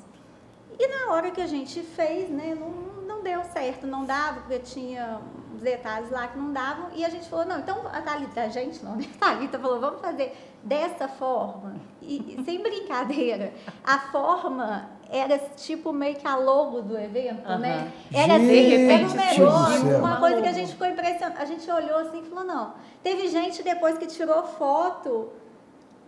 E 0.79 0.87
na 0.87 1.13
hora 1.13 1.31
que 1.31 1.41
a 1.41 1.47
gente 1.47 1.81
fez, 1.81 2.29
né, 2.29 2.55
não, 2.55 2.69
não 3.05 3.23
deu 3.23 3.43
certo, 3.45 3.85
não 3.85 4.05
dava, 4.05 4.41
porque 4.41 4.59
tinha 4.59 5.21
uns 5.53 5.61
detalhes 5.61 6.09
lá 6.09 6.27
que 6.27 6.37
não 6.37 6.51
davam. 6.51 6.89
E 6.93 7.05
a 7.05 7.09
gente 7.09 7.29
falou, 7.29 7.45
não, 7.45 7.59
então 7.59 7.87
a 7.87 8.01
Thalita, 8.01 8.41
a 8.41 8.49
gente 8.49 8.83
não, 8.83 8.95
né? 8.95 9.05
A 9.21 9.25
Thalita 9.25 9.57
falou, 9.57 9.79
vamos 9.79 10.01
fazer 10.01 10.35
dessa 10.63 11.07
forma. 11.07 11.75
E, 12.01 12.35
e 12.37 12.43
sem 12.43 12.61
brincadeira, 12.61 13.53
a 13.83 13.99
forma 13.99 14.89
era 15.11 15.37
tipo 15.55 15.93
meio 15.93 16.15
que 16.15 16.27
a 16.27 16.35
logo 16.35 16.81
do 16.81 16.97
evento, 16.97 17.45
Aham. 17.47 17.59
né? 17.59 17.91
Era, 18.13 18.39
Gente 18.39 18.89
era 18.91 19.05
um 19.05 19.07
do 19.07 19.15
negócio, 19.15 19.97
uma 19.99 20.19
coisa 20.19 20.41
que 20.41 20.47
a 20.47 20.53
gente 20.53 20.71
ficou 20.71 20.87
impressionada. 20.87 21.41
A 21.41 21.45
gente 21.45 21.69
olhou 21.69 21.97
assim 21.99 22.19
e 22.21 22.29
falou, 22.29 22.43
não. 22.43 22.73
Teve 23.03 23.27
gente 23.27 23.61
depois 23.63 23.97
que 23.97 24.07
tirou 24.07 24.43
foto 24.43 25.29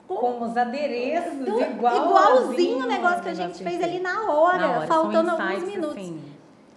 Com 0.07 0.41
os 0.41 0.55
adereços, 0.55 1.37
do- 1.39 1.61
igual, 1.61 1.95
igualzinho 2.07 2.85
o 2.85 2.87
negócio 2.87 3.21
que 3.23 3.29
a 3.29 3.33
gente 3.33 3.61
fez 3.63 3.83
ali 3.83 3.99
na 3.99 4.31
hora, 4.31 4.57
Na 4.57 4.77
hora, 4.77 4.87
faltando 4.87 5.31
alguns 5.31 5.63
minutos. 5.63 5.97
assim. 5.97 6.21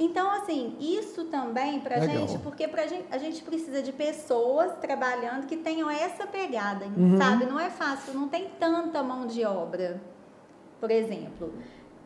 Então, 0.03 0.31
assim, 0.31 0.77
isso 0.81 1.25
também 1.27 1.79
pra 1.81 1.97
Legal. 1.99 2.27
gente, 2.27 2.39
porque 2.39 2.67
pra 2.67 2.87
gente, 2.87 3.05
a 3.11 3.19
gente 3.19 3.43
precisa 3.43 3.83
de 3.83 3.93
pessoas 3.93 4.73
trabalhando 4.81 5.47
que 5.47 5.57
tenham 5.59 5.91
essa 5.91 6.27
pegada, 6.27 6.87
Uhum. 6.87 7.19
sabe? 7.19 7.45
Não 7.45 7.61
é 7.61 7.69
fácil, 7.69 8.15
não 8.15 8.27
tem 8.27 8.49
tanta 8.59 9.03
mão 9.03 9.27
de 9.27 9.45
obra, 9.45 10.01
por 10.81 10.91
exemplo. 10.91 11.53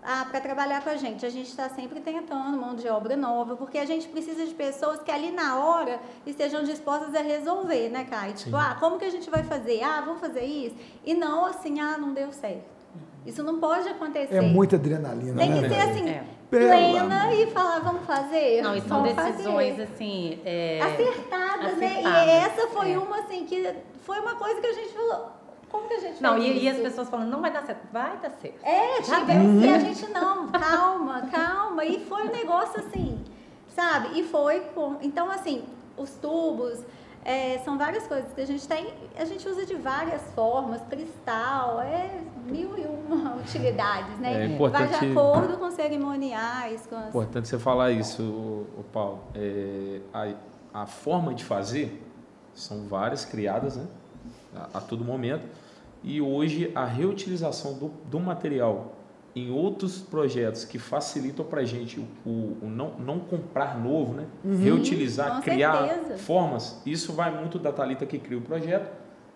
Ah, 0.06 0.26
para 0.30 0.38
trabalhar 0.38 0.82
com 0.84 0.90
a 0.90 0.96
gente, 0.96 1.24
a 1.24 1.30
gente 1.30 1.48
está 1.48 1.66
sempre 1.70 1.98
tentando 1.98 2.58
mão 2.58 2.74
de 2.74 2.86
obra 2.88 3.16
nova, 3.16 3.56
porque 3.56 3.78
a 3.78 3.86
gente 3.86 4.06
precisa 4.06 4.44
de 4.44 4.52
pessoas 4.52 5.00
que 5.00 5.10
ali 5.10 5.30
na 5.30 5.56
hora 5.58 5.98
estejam 6.26 6.62
dispostas 6.62 7.14
a 7.14 7.22
resolver, 7.22 7.88
né, 7.88 8.04
Kai? 8.04 8.34
Tipo, 8.34 8.50
Sim. 8.50 8.56
ah, 8.62 8.76
como 8.78 8.98
que 8.98 9.06
a 9.06 9.10
gente 9.10 9.30
vai 9.30 9.42
fazer? 9.44 9.82
Ah, 9.82 10.02
vamos 10.04 10.20
fazer 10.20 10.44
isso? 10.44 10.76
E 11.06 11.14
não 11.14 11.46
assim, 11.46 11.80
ah, 11.80 11.96
não 11.96 12.12
deu 12.12 12.30
certo. 12.32 12.74
Isso 13.24 13.42
não 13.42 13.58
pode 13.58 13.88
acontecer. 13.88 14.34
É 14.34 14.40
muita 14.42 14.76
adrenalina, 14.76 15.38
Tem 15.38 15.50
né? 15.50 15.62
que 15.62 15.74
ser 15.74 15.80
assim, 15.80 16.08
É. 16.10 16.24
Plena 16.50 17.34
e 17.34 17.46
falar, 17.50 17.80
vamos 17.80 18.04
fazer? 18.06 18.62
Não, 18.62 18.76
e 18.76 18.82
são 18.82 19.02
decisões 19.02 19.70
fazer. 19.70 19.82
assim. 19.84 20.38
é, 20.44 20.80
acertadas, 20.82 21.78
né? 21.78 21.86
E 22.02 22.06
acertadas, 22.06 22.28
essa 22.28 22.68
foi 22.68 22.92
é. 22.92 22.98
uma 22.98 23.18
assim 23.20 23.46
que 23.46 23.74
foi 24.02 24.20
uma 24.20 24.34
coisa 24.36 24.60
que 24.60 24.66
a 24.66 24.72
gente 24.74 24.92
falou, 24.92 25.30
como 25.70 25.88
que 25.88 25.94
a 25.94 26.00
gente 26.00 26.22
Não, 26.22 26.38
e, 26.38 26.62
e 26.64 26.68
as 26.68 26.78
pessoas 26.78 27.08
falam, 27.08 27.26
não 27.26 27.40
vai 27.40 27.52
dar 27.52 27.62
certo. 27.64 27.86
Vai 27.92 28.16
dar 28.18 28.30
certo. 28.30 28.64
É, 28.64 29.02
Já 29.02 29.20
tipo, 29.20 29.32
e 29.32 29.68
a 29.68 29.78
gente 29.78 30.06
não, 30.12 30.48
calma, 30.48 31.22
calma. 31.30 31.84
E 31.84 32.04
foi 32.04 32.28
um 32.28 32.30
negócio 32.32 32.80
assim, 32.80 33.18
sabe? 33.68 34.18
E 34.18 34.22
foi 34.24 34.60
com. 34.74 34.96
Então, 35.02 35.30
assim, 35.30 35.64
os 35.96 36.10
tubos. 36.14 36.80
é, 37.24 37.58
são 37.64 37.78
várias 37.78 38.06
coisas 38.06 38.32
que 38.34 38.40
a 38.42 38.46
gente 38.46 38.68
tem, 38.68 38.92
a 39.18 39.24
gente 39.24 39.48
usa 39.48 39.64
de 39.64 39.74
várias 39.76 40.20
formas, 40.34 40.80
cristal, 40.90 41.80
é 41.80 42.20
mil 42.44 42.76
e 42.76 42.84
uma 42.84 43.36
utilidades, 43.40 44.18
né? 44.18 44.32
É 44.34 44.38
Vai 44.38 44.46
de 44.48 44.54
importante- 44.54 45.10
acordo 45.10 45.56
com 45.56 45.70
cerimoniais, 45.70 46.86
com 46.86 46.96
as... 46.96 47.08
Importante 47.08 47.48
você 47.48 47.58
falar 47.58 47.90
isso, 47.92 48.22
o, 48.22 48.84
Paulo. 48.92 49.20
É, 49.34 50.00
a, 50.12 50.82
a 50.82 50.86
forma 50.86 51.32
de 51.32 51.44
fazer 51.44 52.02
são 52.52 52.86
várias 52.86 53.24
criadas, 53.24 53.76
né? 53.76 53.86
A, 54.56 54.78
a 54.78 54.80
todo 54.80 55.04
momento. 55.04 55.44
E 56.02 56.20
hoje 56.20 56.70
a 56.74 56.84
reutilização 56.84 57.74
do, 57.74 57.90
do 58.10 58.20
material 58.20 58.92
em 59.36 59.50
outros 59.50 59.98
projetos 59.98 60.64
que 60.64 60.78
facilitam 60.78 61.44
para 61.44 61.62
a 61.62 61.64
gente 61.64 61.98
o, 61.98 62.06
o- 62.28 62.58
o 62.62 62.68
não, 62.68 62.90
não 62.98 63.18
comprar 63.18 63.76
novo, 63.82 64.12
né? 64.12 64.26
Reutilizar, 64.62 65.28
Uhum. 65.30 65.36
com 65.36 65.42
criar 65.42 65.88
certeza. 65.88 66.18
formas. 66.18 66.80
Isso 66.86 67.12
vai 67.12 67.36
muito 67.36 67.58
da 67.58 67.72
Talita 67.72 68.06
que 68.06 68.18
cria 68.18 68.38
o 68.38 68.42
projeto. 68.42 68.88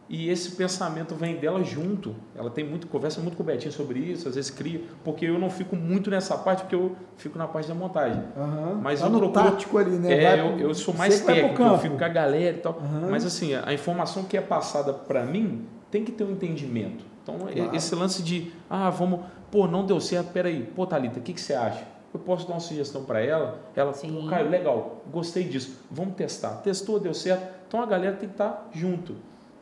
E 0.08 0.30
esse 0.30 0.52
pensamento 0.52 1.14
vem 1.14 1.36
dela 1.36 1.62
junto. 1.62 2.14
Ela 2.34 2.48
tem 2.48 2.64
muito, 2.64 2.86
conversa 2.86 3.20
muito 3.20 3.36
com 3.36 3.42
o 3.42 3.46
Betinho 3.46 3.70
sobre 3.72 3.98
isso, 3.98 4.26
às 4.26 4.36
vezes 4.36 4.50
cria, 4.50 4.80
porque 5.04 5.26
eu 5.26 5.38
não 5.38 5.50
fico 5.50 5.76
muito 5.76 6.10
nessa 6.10 6.36
parte, 6.38 6.62
porque 6.62 6.74
eu 6.74 6.96
fico 7.18 7.36
na 7.36 7.46
parte 7.46 7.68
da 7.68 7.74
montagem. 7.74 8.22
Aham. 8.36 8.80
Mas 8.82 9.00
tá 9.00 9.06
eu 9.06 9.10
no 9.10 9.18
procuro- 9.18 9.44
tático 9.50 9.76
ali, 9.76 9.90
né? 9.98 10.12
É, 10.12 10.22
Vai 10.36 10.40
eu, 10.40 10.58
eu 10.60 10.74
sou 10.74 10.94
mais 10.94 11.20
técnico, 11.20 11.62
eu 11.62 11.78
fico 11.78 11.98
com 11.98 12.04
a 12.04 12.08
galera 12.08 12.56
e 12.56 12.60
tal. 12.60 12.78
Aham. 12.80 13.08
Mas 13.10 13.26
assim, 13.26 13.52
a 13.54 13.72
informação 13.74 14.24
que 14.24 14.36
é 14.36 14.40
passada 14.40 14.94
para 14.94 15.24
mim 15.26 15.66
tem 15.90 16.04
que 16.04 16.12
ter 16.12 16.24
um 16.24 16.30
entendimento. 16.32 17.04
Então, 17.22 17.36
e- 17.50 17.54
Claro. 17.56 17.76
esse 17.76 17.94
lance 17.94 18.22
de, 18.22 18.50
ah, 18.70 18.88
vamos, 18.88 19.20
pô, 19.50 19.66
não 19.66 19.84
deu 19.84 20.00
certo, 20.00 20.32
peraí, 20.32 20.62
pô, 20.74 20.86
Thalita, 20.86 21.18
o 21.18 21.22
que, 21.22 21.34
que 21.34 21.40
você 21.40 21.52
acha? 21.52 21.84
eu 22.14 22.18
posso 22.20 22.48
dar 22.48 22.54
uma 22.54 22.60
sugestão 22.60 23.04
para 23.04 23.20
ela, 23.20 23.60
ela, 23.76 23.92
Sim. 23.92 24.26
Caio, 24.30 24.48
legal, 24.48 25.02
gostei 25.12 25.44
disso, 25.44 25.78
vamos 25.90 26.14
testar. 26.14 26.62
Testou, 26.62 26.98
deu 26.98 27.12
certo. 27.12 27.46
Então 27.68 27.82
a 27.82 27.86
galera 27.86 28.16
tem 28.16 28.26
que 28.30 28.34
estar 28.34 28.66
junto. 28.72 29.14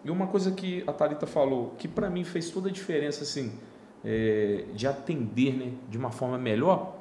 E 0.06 0.10
uma 0.10 0.28
coisa 0.28 0.52
que 0.52 0.84
a 0.86 0.92
Thalita 0.92 1.26
falou, 1.26 1.74
que 1.76 1.88
para 1.88 2.08
mim 2.08 2.22
fez 2.22 2.48
toda 2.48 2.68
a 2.68 2.72
diferença, 2.72 3.24
assim, 3.24 3.52
é, 4.04 4.66
de 4.72 4.86
atender 4.86 5.52
né, 5.52 5.72
de 5.88 5.98
uma 5.98 6.12
forma 6.12 6.38
melhor, 6.38 6.96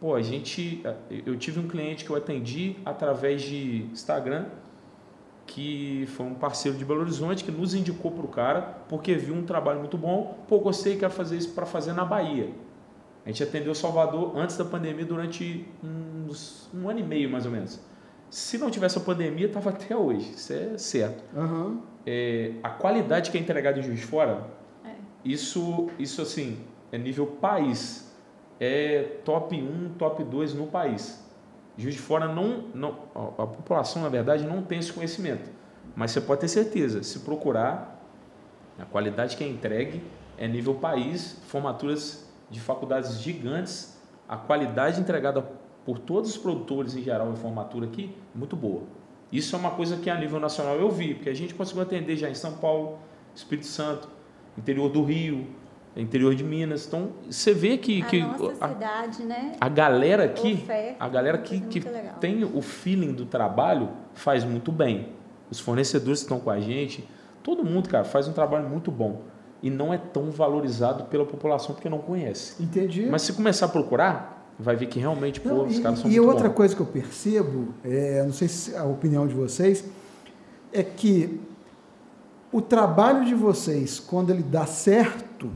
pô, 0.00 0.16
a 0.16 0.22
gente, 0.22 0.82
eu 1.24 1.38
tive 1.38 1.60
um 1.60 1.68
cliente 1.68 2.04
que 2.04 2.10
eu 2.10 2.16
atendi 2.16 2.74
através 2.84 3.42
de 3.42 3.84
Instagram, 3.92 4.46
que 5.46 6.04
foi 6.08 6.26
um 6.26 6.34
parceiro 6.34 6.76
de 6.76 6.84
Belo 6.84 7.02
Horizonte 7.02 7.44
que 7.44 7.52
nos 7.52 7.74
indicou 7.74 8.10
para 8.10 8.24
o 8.24 8.28
cara 8.28 8.60
porque 8.88 9.14
viu 9.14 9.36
um 9.36 9.44
trabalho 9.44 9.78
muito 9.78 9.96
bom. 9.96 10.44
Pô, 10.48 10.58
gostei, 10.58 10.96
quero 10.96 11.12
fazer 11.12 11.36
isso 11.36 11.52
para 11.52 11.64
fazer 11.64 11.92
na 11.92 12.04
Bahia. 12.04 12.50
A 13.24 13.28
gente 13.28 13.44
atendeu 13.44 13.72
Salvador 13.72 14.36
antes 14.36 14.56
da 14.56 14.64
pandemia 14.64 15.04
durante 15.04 15.64
uns, 15.80 16.68
um 16.74 16.88
ano 16.88 16.98
e 16.98 17.04
meio 17.04 17.30
mais 17.30 17.46
ou 17.46 17.52
menos. 17.52 17.80
Se 18.30 18.58
não 18.58 18.68
tivesse 18.68 18.98
a 18.98 19.00
pandemia, 19.00 19.46
estava 19.46 19.70
até 19.70 19.96
hoje, 19.96 20.32
isso 20.32 20.52
é 20.52 20.76
certo. 20.76 21.22
Uhum. 21.36 21.80
É, 22.10 22.52
a 22.62 22.70
qualidade 22.70 23.30
que 23.30 23.36
é 23.36 23.40
entregada 23.40 23.78
em 23.78 23.82
Juiz 23.82 24.00
de 24.00 24.06
Fora, 24.06 24.46
É. 24.82 24.94
isso, 25.22 25.90
isso 25.98 26.22
assim, 26.22 26.58
é 26.90 26.96
nível 26.96 27.26
país. 27.26 28.10
É 28.58 29.02
top 29.26 29.54
1, 29.54 29.90
top 29.98 30.24
2 30.24 30.54
no 30.54 30.68
país. 30.68 31.22
Juiz 31.76 31.96
de 31.96 32.00
Fora 32.00 32.26
não, 32.26 32.64
não 32.74 32.96
a, 33.14 33.42
a 33.42 33.46
população 33.46 34.00
na 34.00 34.08
verdade 34.08 34.46
não 34.46 34.62
tem 34.62 34.78
esse 34.78 34.90
conhecimento, 34.90 35.50
mas 35.94 36.12
você 36.12 36.22
pode 36.22 36.40
ter 36.40 36.48
certeza, 36.48 37.02
se 37.02 37.18
procurar 37.18 38.02
a 38.78 38.86
qualidade 38.86 39.36
que 39.36 39.44
é 39.44 39.46
entregue 39.46 40.02
é 40.38 40.48
nível 40.48 40.76
país, 40.76 41.38
formaturas 41.48 42.26
de 42.48 42.58
faculdades 42.58 43.20
gigantes, 43.20 44.00
a 44.26 44.36
qualidade 44.38 44.98
entregada 44.98 45.42
por 45.84 45.98
todos 45.98 46.30
os 46.30 46.38
produtores 46.38 46.96
em 46.96 47.02
geral 47.02 47.30
em 47.30 47.36
formatura 47.36 47.84
aqui 47.84 48.16
muito 48.34 48.56
boa. 48.56 48.84
Isso 49.30 49.54
é 49.54 49.58
uma 49.58 49.70
coisa 49.72 49.96
que 49.96 50.08
a 50.08 50.14
nível 50.18 50.40
nacional 50.40 50.76
eu 50.76 50.90
vi, 50.90 51.14
porque 51.14 51.28
a 51.28 51.34
gente 51.34 51.54
conseguiu 51.54 51.82
atender 51.82 52.16
já 52.16 52.30
em 52.30 52.34
São 52.34 52.52
Paulo, 52.54 52.98
Espírito 53.34 53.66
Santo, 53.66 54.08
interior 54.56 54.88
do 54.88 55.02
Rio, 55.04 55.46
interior 55.96 56.34
de 56.34 56.44
Minas. 56.44 56.86
Então, 56.86 57.10
você 57.28 57.52
vê 57.52 57.76
que, 57.76 58.02
A 58.02 58.06
que 58.06 58.20
nossa 58.22 58.64
a, 58.64 58.68
cidade, 58.68 59.22
né? 59.24 59.52
a 59.60 59.68
galera 59.68 60.24
aqui, 60.24 60.54
Oferta 60.54 61.04
a 61.04 61.08
galera 61.08 61.38
que, 61.38 61.60
que 61.60 61.80
legal. 61.80 62.14
tem 62.20 62.44
o 62.44 62.62
feeling 62.62 63.12
do 63.12 63.26
trabalho 63.26 63.90
faz 64.14 64.44
muito 64.44 64.72
bem. 64.72 65.08
Os 65.50 65.60
fornecedores 65.60 66.20
que 66.20 66.24
estão 66.24 66.40
com 66.40 66.50
a 66.50 66.60
gente, 66.60 67.06
todo 67.42 67.64
mundo, 67.64 67.88
cara, 67.88 68.04
faz 68.04 68.28
um 68.28 68.32
trabalho 68.32 68.68
muito 68.68 68.90
bom. 68.90 69.22
E 69.62 69.70
não 69.70 69.92
é 69.92 69.98
tão 69.98 70.30
valorizado 70.30 71.04
pela 71.04 71.24
população 71.24 71.74
porque 71.74 71.88
não 71.88 71.98
conhece. 71.98 72.62
Entendi. 72.62 73.06
Mas 73.06 73.22
se 73.22 73.32
começar 73.32 73.66
a 73.66 73.68
procurar, 73.68 74.37
vai 74.58 74.74
ver 74.74 74.86
que 74.86 74.98
realmente, 74.98 75.40
pô, 75.40 75.48
Não, 75.50 75.66
os 75.66 75.78
e, 75.78 75.80
caras 75.80 76.00
são 76.00 76.10
e 76.10 76.14
muito 76.14 76.28
outra 76.28 76.50
coisa 76.50 76.74
que 76.74 76.80
eu 76.80 76.86
percebo, 76.86 77.68
é, 77.84 78.22
não 78.24 78.32
sei 78.32 78.48
se 78.48 78.74
a 78.74 78.84
opinião 78.84 79.26
de 79.26 79.34
vocês, 79.34 79.84
é 80.72 80.82
que 80.82 81.40
o 82.50 82.60
trabalho 82.60 83.24
de 83.24 83.34
vocês, 83.34 84.00
quando 84.00 84.30
ele 84.30 84.42
dá 84.42 84.66
certo, 84.66 85.50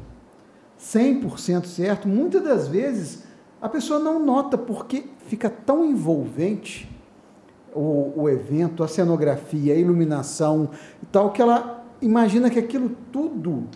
100% 0.78 1.64
certo, 1.66 2.08
muitas 2.08 2.42
das 2.42 2.68
vezes 2.68 3.24
a 3.60 3.68
pessoa 3.68 3.98
não 3.98 4.24
nota 4.24 4.58
porque 4.58 5.04
fica 5.26 5.48
tão 5.48 5.84
envolvente 5.84 6.90
o, 7.74 8.12
o 8.16 8.28
evento, 8.28 8.82
a 8.84 8.88
cenografia, 8.88 9.74
a 9.74 9.76
iluminação 9.76 10.70
e 11.02 11.06
tal, 11.06 11.30
que 11.30 11.40
ela 11.40 11.84
imagina 12.00 12.50
que 12.50 12.58
aquilo 12.58 12.90
tudo 13.10 13.68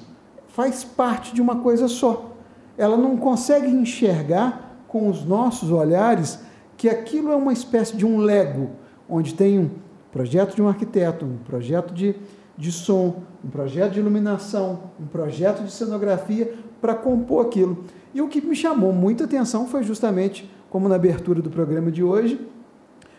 faz 0.49 0.85
parte 0.85 1.35
de 1.35 1.41
uma 1.41 1.57
coisa 1.57 1.89
só. 1.89 2.33
Ela 2.77 2.97
não 2.97 3.17
consegue 3.17 3.69
enxergar 3.69 4.66
com 4.89 5.09
os 5.09 5.25
nossos 5.25 5.71
olhares 5.71 6.39
que 6.77 6.89
aquilo 6.89 7.33
é 7.33 7.37
uma 7.37 7.53
espécie 7.53 7.97
de 7.97 8.05
um 8.05 8.19
Lego, 8.19 8.71
onde 9.09 9.35
tem 9.35 9.59
um 9.59 9.71
projeto 10.13 10.55
de 10.55 10.63
um 10.63 10.69
arquiteto, 10.69 11.25
um 11.25 11.39
projeto 11.39 11.93
de, 11.93 12.15
de 12.57 12.71
som, 12.71 13.23
um 13.45 13.49
projeto 13.49 13.93
de 13.93 14.01
iluminação, 14.01 14.81
um 15.01 15.07
projeto 15.07 15.63
de 15.63 15.71
cenografia 15.71 16.55
para 16.81 16.95
compor 16.95 17.47
aquilo. 17.47 17.85
E 18.15 18.21
o 18.21 18.29
que 18.29 18.41
me 18.41 18.55
chamou 18.55 18.93
muita 18.93 19.25
atenção 19.25 19.67
foi 19.67 19.83
justamente, 19.83 20.51
como 20.71 20.89
na 20.89 20.95
abertura 20.95 21.41
do 21.41 21.51
programa 21.51 21.91
de 21.91 22.03
hoje, 22.03 22.41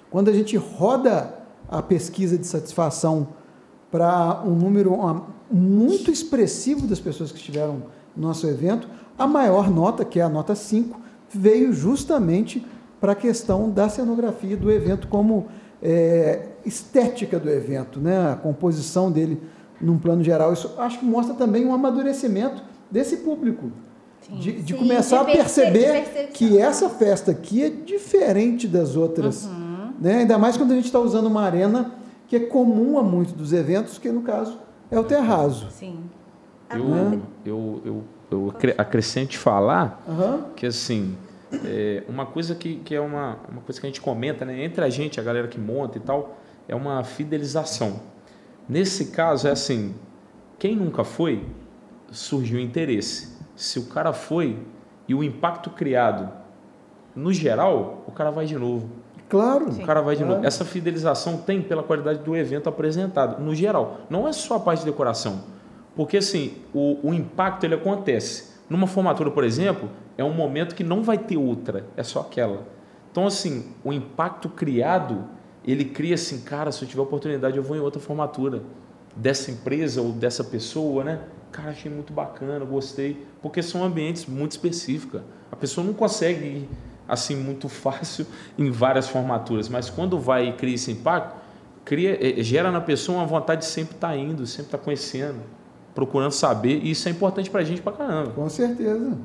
quando 0.10 0.30
a 0.30 0.34
gente 0.34 0.56
roda 0.56 1.34
a 1.70 1.82
pesquisa 1.82 2.38
de 2.38 2.48
satisfação 2.48 3.28
para 3.92 4.42
um 4.46 4.56
número 4.56 4.98
muito 5.52 6.12
expressivo 6.12 6.88
das 6.88 7.00
pessoas 7.00 7.32
que 7.32 7.38
estiveram 7.38 7.84
no 8.16 8.28
nosso 8.28 8.48
evento, 8.48 8.88
a 9.18 9.28
maior 9.28 9.70
nota, 9.70 10.06
que 10.06 10.20
é 10.20 10.24
a 10.24 10.30
nota 10.30 10.56
5, 10.56 11.00
veio 11.30 11.74
justamente 11.74 12.66
para 13.00 13.12
a 13.12 13.16
questão 13.16 13.70
da 13.70 13.90
cenografia 13.90 14.58
do 14.58 14.72
evento 14.72 15.08
como 15.08 15.48
é, 15.82 16.48
estética 16.66 17.40
do 17.40 17.50
evento, 17.50 18.00
né? 18.00 18.32
a 18.32 18.36
composição 18.36 19.12
dele 19.12 19.42
num 19.80 19.98
plano 19.98 20.24
geral. 20.24 20.52
Isso 20.54 20.74
acho 20.78 21.00
que 21.00 21.06
mostra 21.06 21.36
também 21.36 21.66
um 21.66 21.74
amadurecimento 21.74 22.64
desse 22.90 23.18
público. 23.18 23.72
Sim. 24.22 24.36
De, 24.38 24.52
de 24.62 24.74
Sim, 24.74 24.80
começar 24.80 25.24
de 25.24 25.32
a 25.32 25.34
de 25.34 25.38
perceber 25.38 26.30
que 26.34 26.58
essa 26.58 26.90
festa 26.90 27.32
aqui 27.32 27.64
é 27.64 27.70
diferente 27.70 28.68
das 28.68 28.96
outras. 28.96 29.46
Uhum. 29.46 29.94
Né? 30.02 30.18
Ainda 30.18 30.38
mais 30.38 30.58
quando 30.58 30.72
a 30.72 30.76
gente 30.76 30.86
está 30.86 31.00
usando 31.00 31.28
uma 31.28 31.44
arena 31.44 31.94
que 32.28 32.36
é 32.36 32.40
comum 32.40 32.98
a 32.98 33.04
muitos 33.04 33.34
dos 33.34 33.54
eventos, 33.54 33.98
que 33.98 34.10
no 34.10 34.22
caso 34.22 34.58
é 34.92 35.00
o 35.00 35.04
terraço. 35.04 35.68
Sim. 35.72 36.00
Eu, 36.70 36.84
Amanda. 36.84 37.22
eu, 37.46 37.82
eu, 37.86 38.04
eu 38.30 38.50
acre- 38.50 38.76
acrescente 38.78 39.38
falar 39.38 40.02
Aham. 40.08 40.46
que 40.56 40.66
assim 40.66 41.16
é 41.64 42.04
uma 42.10 42.26
coisa 42.26 42.56
que, 42.56 42.76
que 42.78 42.94
é 42.94 43.00
uma, 43.00 43.38
uma 43.50 43.62
coisa 43.62 43.80
que 43.80 43.86
a 43.88 43.90
gente 43.90 44.02
comenta 44.02 44.44
né, 44.44 44.64
entre 44.64 44.84
a 44.84 44.90
gente 44.90 45.20
a 45.20 45.24
galera 45.24 45.48
que 45.48 45.60
monta 45.60 45.98
e 45.98 46.02
tal 46.02 46.38
é 46.68 46.76
uma 46.76 47.04
fidelização 47.04 48.02
nesse 48.68 49.06
caso 49.12 49.48
é 49.48 49.52
assim 49.52 49.96
quem 50.60 50.76
nunca 50.76 51.04
foi 51.06 51.46
surgiu 52.12 52.60
interesse 52.60 53.38
se 53.56 53.80
o 53.80 53.86
cara 53.86 54.12
foi 54.12 54.58
e 55.08 55.16
o 55.16 55.24
impacto 55.24 55.70
criado 55.70 56.30
no 57.16 57.32
geral 57.32 58.04
o 58.08 58.12
cara 58.12 58.30
vai 58.32 58.46
de 58.46 58.58
novo 58.58 58.90
Claro. 59.30 59.72
Sim. 59.74 59.84
o 59.84 59.86
cara 59.86 60.02
vai 60.02 60.16
de 60.16 60.22
Claro. 60.24 60.36
novo 60.38 60.48
essa 60.48 60.64
fidelização 60.66 61.38
tem 61.38 61.62
pela 61.62 61.84
qualidade 61.84 62.20
do 62.20 62.36
evento 62.36 62.68
apresentado 62.70 63.42
no 63.42 63.54
geral 63.56 64.00
não 64.10 64.28
é 64.28 64.34
só 64.34 64.56
a 64.56 64.60
parte 64.60 64.80
de 64.80 64.86
decoração 64.86 65.44
porque 65.98 66.18
assim 66.18 66.54
o, 66.74 67.10
o 67.10 67.14
impacto 67.14 67.64
ele 67.64 67.74
acontece. 67.74 68.56
Numa 68.70 68.86
formatura 68.86 69.32
por 69.32 69.44
exemplo 69.44 69.90
é 70.16 70.24
um 70.24 70.32
momento 70.32 70.76
que 70.76 70.84
não 70.84 71.02
vai 71.02 71.18
ter 71.18 71.38
outra 71.38 71.88
é 71.98 72.04
só 72.04 72.22
aquela. 72.22 72.68
Então 73.12 73.26
assim 73.26 73.74
o 73.84 73.92
impacto 73.92 74.48
criado 74.48 75.26
ele 75.66 75.84
cria 75.84 76.14
assim 76.14 76.42
cara 76.42 76.72
se 76.72 76.84
eu 76.84 76.88
tiver 76.88 77.02
oportunidade 77.02 77.58
eu 77.58 77.64
vou 77.64 77.76
em 77.76 77.80
outra 77.80 78.00
formatura 78.00 78.62
dessa 79.16 79.50
empresa 79.50 80.00
ou 80.00 80.12
dessa 80.12 80.44
pessoa 80.44 81.04
né? 81.04 81.20
Cara 81.52 81.72
achei 81.72 81.92
muito 81.92 82.14
bacana 82.14 82.64
gostei. 82.64 83.26
Porque 83.42 83.64
são 83.64 83.84
ambientes 83.84 84.28
muito 84.28 84.52
específicos 84.52 85.22
a 85.52 85.56
pessoa 85.56 85.86
não 85.86 85.96
consegue 85.96 86.46
ir 86.46 86.70
assim 87.08 87.36
muito 87.36 87.68
fácil 87.70 88.28
em 88.56 88.70
várias 88.70 89.10
formaturas. 89.10 89.68
Mas 89.68 89.90
quando 89.90 90.20
vai 90.20 90.50
e 90.50 90.54
cria 90.54 90.76
esse 90.76 90.92
impacto 90.92 91.36
cria 91.84 92.20
eh, 92.22 92.44
gera 92.44 92.70
na 92.70 92.82
pessoa 92.82 93.18
uma 93.18 93.26
vontade 93.26 93.62
de 93.62 93.68
sempre 93.68 93.96
estar 93.96 94.16
indo 94.16 94.46
sempre 94.46 94.68
estar 94.68 94.78
conhecendo 94.78 95.57
procurando 95.98 96.32
saber 96.32 96.84
e 96.84 96.92
isso 96.92 97.08
é 97.08 97.12
importante 97.12 97.50
pra 97.50 97.64
gente 97.64 97.82
pra 97.82 97.92
caramba 97.92 98.30
Com 98.32 98.48
certeza. 98.48 99.18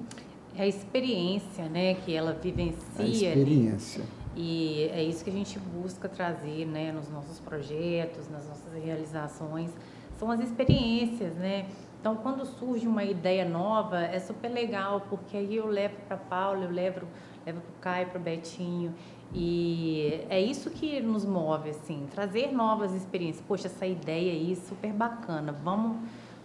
É 0.56 0.62
a 0.62 0.66
experiência, 0.66 1.64
né, 1.66 1.92
que 1.94 2.14
ela 2.14 2.32
vivencia 2.32 2.74
A 2.98 3.02
ali. 3.02 3.26
experiência. 3.26 4.04
E 4.35 4.85
é 4.94 5.02
isso 5.02 5.22
que 5.22 5.28
a 5.28 5.32
gente 5.32 5.58
busca 5.58 6.08
trazer, 6.08 6.66
né, 6.66 6.90
nos 6.90 7.11
nossos 7.11 7.38
projetos, 7.40 8.26
nas 8.30 8.48
nossas 8.48 8.72
realizações, 8.82 9.70
são 10.18 10.30
as 10.30 10.40
experiências, 10.40 11.35
né? 11.35 11.66
Então, 12.00 12.16
quando 12.16 12.44
surge 12.46 12.87
uma 12.87 13.04
ideia 13.04 13.46
nova, 13.46 14.00
é 14.00 14.18
super 14.18 14.48
legal, 14.48 15.02
porque 15.11 15.37
aí 15.37 15.56
eu 15.56 15.66
levo 15.66 15.94
para 16.08 16.16
Paula, 16.16 16.64
eu 16.64 16.70
levo, 16.70 17.06
levo 17.46 17.61
para 17.61 17.70
o 17.70 17.80
Caio, 17.80 18.06
para 18.08 18.18
o 18.18 18.22
Betinho, 18.22 18.94
e 19.35 20.20
é 20.30 20.40
isso 20.40 20.70
que 20.70 21.00
nos 21.00 21.24
move, 21.24 21.70
assim, 21.70 22.06
trazer 22.11 22.50
novas 22.52 22.94
experiências. 22.94 23.44
Poxa, 23.46 23.66
essa 23.66 23.87
ideia 23.87 24.32
aí, 24.32 24.56
super 24.68 24.92
bacana, 24.92 25.52
vamos, 25.64 25.96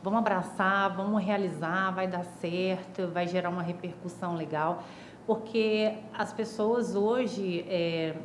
vamos 0.04 0.20
abraçar, 0.20 0.96
vamos 0.96 1.24
realizar, 1.24 1.92
vai 1.92 2.08
dar 2.08 2.24
certo, 2.24 3.08
vai 3.08 3.28
gerar 3.28 3.50
uma 3.50 3.64
repercussão 3.64 4.36
legal 4.36 4.84
porque 5.28 5.94
as 6.18 6.32
pessoas 6.32 6.96
hoje, 6.96 7.66
é, 7.68 8.16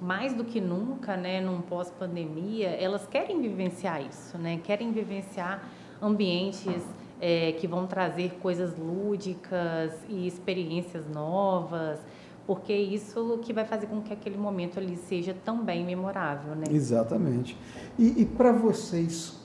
mais 0.00 0.32
do 0.32 0.44
que 0.44 0.60
nunca, 0.60 1.16
né, 1.16 1.40
num 1.40 1.60
pós-pandemia, 1.60 2.68
elas 2.68 3.08
querem 3.08 3.42
vivenciar 3.42 4.00
isso, 4.00 4.38
né? 4.38 4.60
Querem 4.62 4.92
vivenciar 4.92 5.68
ambientes 6.00 6.82
é, 7.20 7.52
que 7.52 7.66
vão 7.66 7.88
trazer 7.88 8.34
coisas 8.40 8.78
lúdicas 8.78 9.92
e 10.08 10.28
experiências 10.28 11.08
novas, 11.08 11.98
porque 12.46 12.72
isso 12.72 13.38
que 13.42 13.52
vai 13.52 13.64
fazer 13.64 13.88
com 13.88 14.00
que 14.00 14.12
aquele 14.12 14.36
momento 14.36 14.78
ali 14.78 14.96
seja 14.96 15.34
também 15.44 15.84
memorável, 15.84 16.54
né? 16.54 16.66
Exatamente. 16.70 17.58
E, 17.98 18.22
e 18.22 18.24
para 18.24 18.52
vocês, 18.52 19.43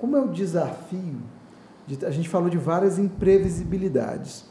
como 0.00 0.16
é 0.16 0.20
o 0.20 0.28
desafio? 0.28 1.18
De, 1.86 2.06
a 2.06 2.10
gente 2.10 2.28
falou 2.28 2.48
de 2.48 2.56
várias 2.56 2.98
imprevisibilidades. 2.98 4.46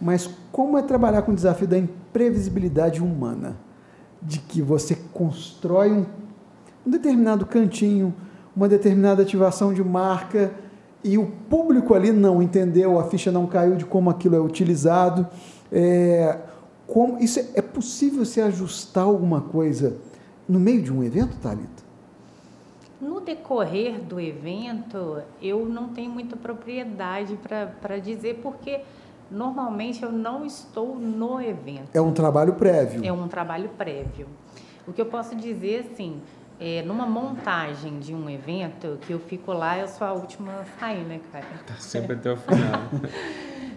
mas 0.00 0.30
como 0.50 0.78
é 0.78 0.82
trabalhar 0.82 1.22
com 1.22 1.32
o 1.32 1.34
desafio 1.34 1.68
da 1.68 1.76
imprevisibilidade 1.76 3.02
humana? 3.02 3.56
De 4.22 4.38
que 4.38 4.62
você 4.62 4.96
constrói 5.12 5.92
um, 5.92 6.06
um 6.86 6.90
determinado 6.90 7.44
cantinho, 7.44 8.14
uma 8.56 8.68
determinada 8.68 9.22
ativação 9.22 9.74
de 9.74 9.84
marca 9.84 10.52
e 11.04 11.18
o 11.18 11.26
público 11.26 11.94
ali 11.94 12.10
não 12.10 12.42
entendeu, 12.42 12.98
a 12.98 13.04
ficha 13.04 13.30
não 13.30 13.46
caiu 13.46 13.76
de 13.76 13.84
como 13.84 14.10
aquilo 14.10 14.34
é 14.34 14.40
utilizado. 14.40 15.26
É, 15.70 16.38
como, 16.86 17.18
isso 17.18 17.38
é, 17.38 17.46
é 17.56 17.62
possível 17.62 18.24
se 18.24 18.40
ajustar 18.40 19.04
alguma 19.04 19.42
coisa 19.42 19.96
no 20.48 20.58
meio 20.58 20.82
de 20.82 20.92
um 20.92 21.04
evento, 21.04 21.36
Thalita? 21.36 21.87
No 23.00 23.20
decorrer 23.20 24.00
do 24.00 24.20
evento, 24.20 25.22
eu 25.40 25.64
não 25.66 25.88
tenho 25.88 26.10
muita 26.10 26.36
propriedade 26.36 27.38
para 27.78 27.98
dizer, 27.98 28.40
porque 28.42 28.80
normalmente 29.30 30.02
eu 30.02 30.10
não 30.10 30.44
estou 30.44 30.96
no 30.96 31.40
evento. 31.40 31.90
É 31.94 32.00
um 32.00 32.12
trabalho 32.12 32.54
prévio. 32.54 33.04
É 33.04 33.12
um 33.12 33.28
trabalho 33.28 33.68
prévio. 33.70 34.26
O 34.86 34.92
que 34.92 35.00
eu 35.00 35.06
posso 35.06 35.36
dizer, 35.36 35.86
assim, 35.92 36.20
é, 36.58 36.82
numa 36.82 37.06
montagem 37.06 38.00
de 38.00 38.14
um 38.14 38.28
evento, 38.28 38.98
que 39.02 39.12
eu 39.12 39.20
fico 39.20 39.52
lá, 39.52 39.78
eu 39.78 39.86
sou 39.86 40.06
a 40.06 40.12
última 40.12 40.52
a 40.60 40.64
sair, 40.80 41.04
né, 41.04 41.20
cara? 41.30 41.46
Tá 41.66 41.74
sempre 41.74 42.14
até 42.14 42.32
o 42.32 42.36
final. 42.36 42.80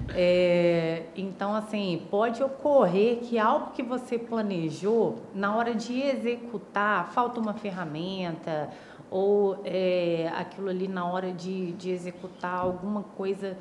é, 0.16 1.04
então, 1.16 1.54
assim, 1.54 2.08
pode 2.10 2.42
ocorrer 2.42 3.18
que 3.18 3.38
algo 3.38 3.72
que 3.72 3.84
você 3.84 4.18
planejou, 4.18 5.18
na 5.36 5.56
hora 5.56 5.76
de 5.76 6.02
executar, 6.02 7.12
falta 7.12 7.40
uma 7.40 7.54
ferramenta, 7.54 8.70
ou 9.12 9.60
é, 9.66 10.32
aquilo 10.38 10.70
ali 10.70 10.88
na 10.88 11.06
hora 11.06 11.34
de, 11.34 11.74
de 11.74 11.92
executar 11.92 12.58
alguma 12.58 13.04
coisa 13.04 13.58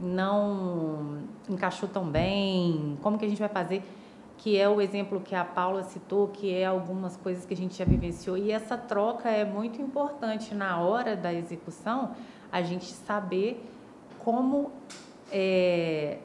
não 0.00 1.20
encaixou 1.48 1.88
tão 1.88 2.04
bem, 2.04 2.98
como 3.00 3.16
que 3.16 3.24
a 3.24 3.28
gente 3.28 3.38
vai 3.38 3.48
fazer? 3.48 3.82
Que 4.36 4.58
é 4.58 4.68
o 4.68 4.80
exemplo 4.80 5.20
que 5.20 5.36
a 5.36 5.44
Paula 5.44 5.84
citou, 5.84 6.26
que 6.28 6.52
é 6.52 6.66
algumas 6.66 7.16
coisas 7.16 7.44
que 7.44 7.54
a 7.54 7.56
gente 7.56 7.76
já 7.76 7.84
vivenciou. 7.84 8.36
E 8.36 8.50
essa 8.50 8.76
troca 8.76 9.28
é 9.28 9.44
muito 9.44 9.80
importante 9.80 10.52
na 10.52 10.80
hora 10.80 11.14
da 11.14 11.32
execução, 11.32 12.10
a 12.50 12.60
gente 12.62 12.86
saber 12.86 13.64
como 14.18 14.70
é, 15.30 16.18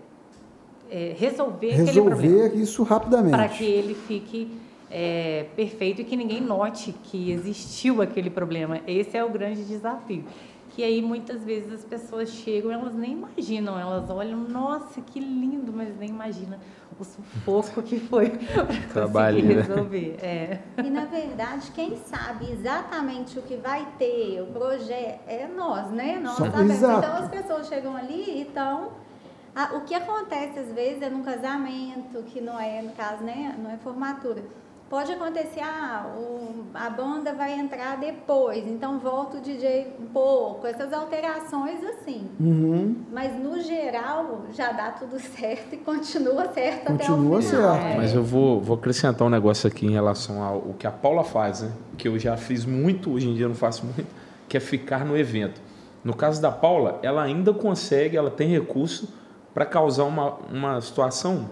é, 0.90 1.16
resolver, 1.18 1.72
resolver 1.72 1.90
aquele 1.90 2.02
problema. 2.02 2.56
isso 2.56 2.84
rapidamente. 2.84 3.32
Para 3.32 3.50
que 3.50 3.66
ele 3.66 3.94
fique 3.94 4.63
é, 4.96 5.48
perfeito 5.56 6.02
e 6.02 6.06
que 6.06 6.16
ninguém 6.16 6.40
note 6.40 6.94
que 7.06 7.32
existiu 7.32 8.00
aquele 8.00 8.30
problema. 8.30 8.80
Esse 8.86 9.18
é 9.18 9.24
o 9.24 9.30
grande 9.30 9.66
desafio. 9.66 10.24
Que 10.70 10.84
aí 10.84 11.02
muitas 11.02 11.44
vezes 11.44 11.72
as 11.72 11.84
pessoas 11.84 12.30
chegam, 12.30 12.72
elas 12.72 12.94
nem 12.96 13.14
imaginam, 13.14 13.78
elas 13.78 14.10
olham, 14.10 14.38
nossa, 14.38 15.02
que 15.02 15.20
lindo, 15.20 15.74
mas 15.74 15.98
nem 15.98 16.10
imaginam 16.10 16.60
o 17.00 17.04
sufoco 17.04 17.82
que 17.82 18.00
foi 18.00 18.30
para 18.94 19.08
conseguir 19.08 19.42
né? 19.44 19.62
resolver. 19.62 20.18
É. 20.22 20.60
E 20.78 20.90
na 20.92 21.06
verdade, 21.06 21.72
quem 21.72 21.98
sabe 21.98 22.52
exatamente 22.52 23.38
o 23.38 23.42
que 23.42 23.56
vai 23.56 23.88
ter, 23.98 24.42
o 24.42 24.48
projeto, 24.48 25.22
é 25.28 25.48
nós, 25.48 25.90
né? 25.90 26.20
Nós 26.22 26.38
Só 26.38 26.46
sabemos. 26.46 26.76
Exato. 26.76 27.00
Então 27.00 27.18
as 27.18 27.30
pessoas 27.30 27.68
chegam 27.68 27.96
ali 27.96 28.24
e 28.30 28.42
estão. 28.42 28.92
o 29.76 29.82
que 29.82 29.96
acontece 29.96 30.60
às 30.60 30.72
vezes 30.72 31.02
é 31.02 31.10
num 31.10 31.24
casamento, 31.24 32.24
que 32.28 32.40
não 32.40 32.60
é, 32.60 32.82
no 32.82 32.92
caso, 32.92 33.24
né, 33.24 33.56
não 33.60 33.72
é 33.72 33.78
formatura 33.78 34.44
Pode 34.94 35.12
acontecer, 35.12 35.62
ah, 35.62 36.06
o, 36.16 36.66
a 36.72 36.88
banda 36.88 37.34
vai 37.34 37.60
entrar 37.60 37.98
depois, 37.98 38.64
então 38.68 39.00
volta 39.00 39.38
o 39.38 39.42
DJ 39.42 39.88
um 40.00 40.06
pouco, 40.06 40.68
essas 40.68 40.94
alterações 40.94 41.84
assim. 41.84 42.30
Uhum. 42.40 42.98
Mas 43.12 43.36
no 43.36 43.60
geral 43.60 44.44
já 44.52 44.72
dá 44.72 44.92
tudo 44.92 45.20
certo 45.20 45.74
e 45.74 45.78
continua 45.78 46.48
certo 46.54 46.92
continua 46.92 47.40
até 47.40 47.48
o 47.48 47.50
final. 47.50 47.74
Certo. 47.74 47.88
É. 47.88 47.98
Mas 47.98 48.14
eu 48.14 48.24
vou, 48.24 48.62
vou 48.62 48.76
acrescentar 48.76 49.28
um 49.28 49.32
negócio 49.32 49.68
aqui 49.68 49.88
em 49.88 49.94
relação 49.94 50.44
ao 50.44 50.76
que 50.78 50.86
a 50.86 50.92
Paula 50.92 51.24
faz, 51.24 51.64
né? 51.64 51.72
Que 51.98 52.08
eu 52.08 52.20
já 52.20 52.38
fiz 52.38 52.64
muito, 52.64 53.14
hoje 53.14 53.28
em 53.28 53.34
dia 53.34 53.48
não 53.48 53.56
faço 53.56 53.84
muito, 53.84 54.06
que 54.48 54.56
é 54.56 54.60
ficar 54.60 55.04
no 55.04 55.18
evento. 55.18 55.60
No 56.04 56.16
caso 56.16 56.40
da 56.40 56.52
Paula, 56.52 57.00
ela 57.02 57.24
ainda 57.24 57.52
consegue, 57.52 58.16
ela 58.16 58.30
tem 58.30 58.48
recurso 58.48 59.12
para 59.56 59.66
causar 59.66 60.04
uma, 60.04 60.36
uma 60.52 60.80
situação 60.82 61.50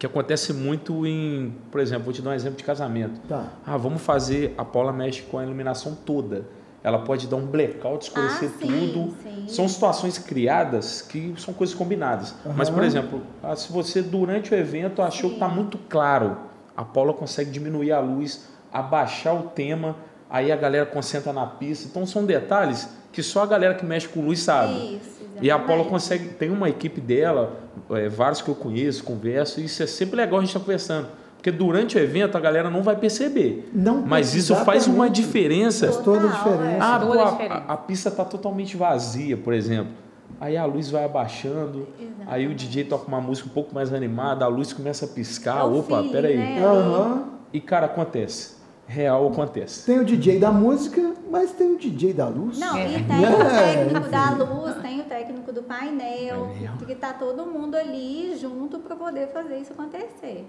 que 0.00 0.06
acontece 0.06 0.54
muito 0.54 1.06
em, 1.06 1.54
por 1.70 1.78
exemplo, 1.78 2.04
vou 2.04 2.12
te 2.14 2.22
dar 2.22 2.30
um 2.30 2.32
exemplo 2.32 2.56
de 2.56 2.64
casamento. 2.64 3.20
Tá. 3.28 3.50
Ah, 3.66 3.76
vamos 3.76 4.00
fazer, 4.00 4.54
a 4.56 4.64
Paula 4.64 4.94
mexe 4.94 5.20
com 5.20 5.38
a 5.38 5.44
iluminação 5.44 5.94
toda. 5.94 6.46
Ela 6.82 7.00
pode 7.00 7.26
dar 7.26 7.36
um 7.36 7.44
blackout, 7.44 8.06
escurecer 8.06 8.50
ah, 8.50 8.58
tudo. 8.58 9.14
Sim. 9.22 9.44
São 9.46 9.68
situações 9.68 10.16
criadas 10.16 11.02
que 11.02 11.34
são 11.36 11.52
coisas 11.52 11.76
combinadas. 11.76 12.34
Uhum. 12.46 12.54
Mas, 12.56 12.70
por 12.70 12.82
exemplo, 12.82 13.20
ah, 13.42 13.54
se 13.54 13.70
você 13.70 14.00
durante 14.00 14.54
o 14.54 14.56
evento 14.56 15.02
achou 15.02 15.28
sim. 15.28 15.36
que 15.36 15.44
está 15.44 15.48
muito 15.54 15.76
claro, 15.76 16.38
a 16.74 16.82
Paula 16.82 17.12
consegue 17.12 17.50
diminuir 17.50 17.92
a 17.92 18.00
luz, 18.00 18.48
abaixar 18.72 19.38
o 19.38 19.48
tema, 19.48 19.96
aí 20.30 20.50
a 20.50 20.56
galera 20.56 20.86
concentra 20.86 21.30
na 21.30 21.44
pista. 21.44 21.86
Então 21.86 22.06
são 22.06 22.24
detalhes 22.24 22.88
que 23.12 23.22
só 23.22 23.42
a 23.42 23.46
galera 23.46 23.74
que 23.74 23.84
mexe 23.84 24.08
com 24.08 24.22
luz 24.22 24.40
sabe. 24.40 24.96
Isso, 24.96 25.19
e 25.40 25.50
a 25.50 25.58
Paula 25.58 25.84
consegue, 25.84 26.28
tem 26.28 26.50
uma 26.50 26.68
equipe 26.68 27.00
dela, 27.00 27.60
é, 27.90 28.08
vários 28.08 28.42
que 28.42 28.48
eu 28.48 28.54
conheço, 28.54 29.04
converso, 29.04 29.60
e 29.60 29.64
isso 29.64 29.82
é 29.82 29.86
sempre 29.86 30.16
legal 30.16 30.38
a 30.38 30.40
gente 30.40 30.48
estar 30.48 30.60
tá 30.60 30.64
conversando. 30.64 31.08
Porque 31.36 31.50
durante 31.50 31.96
o 31.96 32.00
evento 32.00 32.36
a 32.36 32.40
galera 32.40 32.68
não 32.68 32.82
vai 32.82 32.96
perceber. 32.96 33.70
Não, 33.72 34.02
mas 34.02 34.34
isso 34.34 34.54
faz 34.56 34.86
uma 34.86 35.08
diferença. 35.08 35.86
Faz 35.86 36.04
toda 36.04 36.28
a 36.28 36.32
diferença. 36.32 36.78
Ah, 36.80 37.00
pô, 37.00 37.18
a, 37.18 37.72
a, 37.72 37.76
pista 37.78 38.10
está 38.10 38.26
totalmente 38.26 38.76
vazia, 38.76 39.38
por 39.38 39.54
exemplo. 39.54 39.92
Aí 40.38 40.56
a 40.56 40.66
luz 40.66 40.90
vai 40.90 41.04
abaixando, 41.04 41.88
Exatamente. 41.98 42.26
aí 42.26 42.46
o 42.46 42.54
DJ 42.54 42.84
toca 42.84 43.08
uma 43.08 43.22
música 43.22 43.48
um 43.48 43.52
pouco 43.52 43.74
mais 43.74 43.92
animada, 43.92 44.44
a 44.44 44.48
luz 44.48 44.74
começa 44.74 45.06
a 45.06 45.08
piscar. 45.08 45.60
É 45.60 45.64
Opa, 45.64 45.96
feeling, 45.96 46.12
peraí. 46.12 46.36
Né? 46.36 46.66
Uhum. 46.66 47.24
E 47.54 47.60
cara, 47.60 47.86
acontece 47.86 48.59
real 48.90 49.28
acontece. 49.28 49.86
Tem 49.86 50.00
o 50.00 50.04
DJ 50.04 50.40
da 50.40 50.50
música, 50.50 51.14
mas 51.30 51.52
tem 51.52 51.74
o 51.74 51.78
DJ 51.78 52.12
da 52.12 52.26
luz. 52.28 52.58
Não, 52.58 52.76
é. 52.76 52.98
e 52.98 53.04
tem 53.04 53.24
é. 53.24 53.30
o 53.30 53.38
técnico 53.38 54.10
da 54.10 54.30
luz, 54.32 54.82
tem 54.82 55.00
o 55.00 55.04
técnico 55.04 55.52
do 55.52 55.62
painel, 55.62 56.48
painel. 56.48 56.72
que 56.84 56.92
está 56.92 57.12
todo 57.12 57.46
mundo 57.46 57.76
ali 57.76 58.36
junto 58.36 58.80
para 58.80 58.96
poder 58.96 59.28
fazer 59.28 59.58
isso 59.58 59.72
acontecer. 59.72 60.44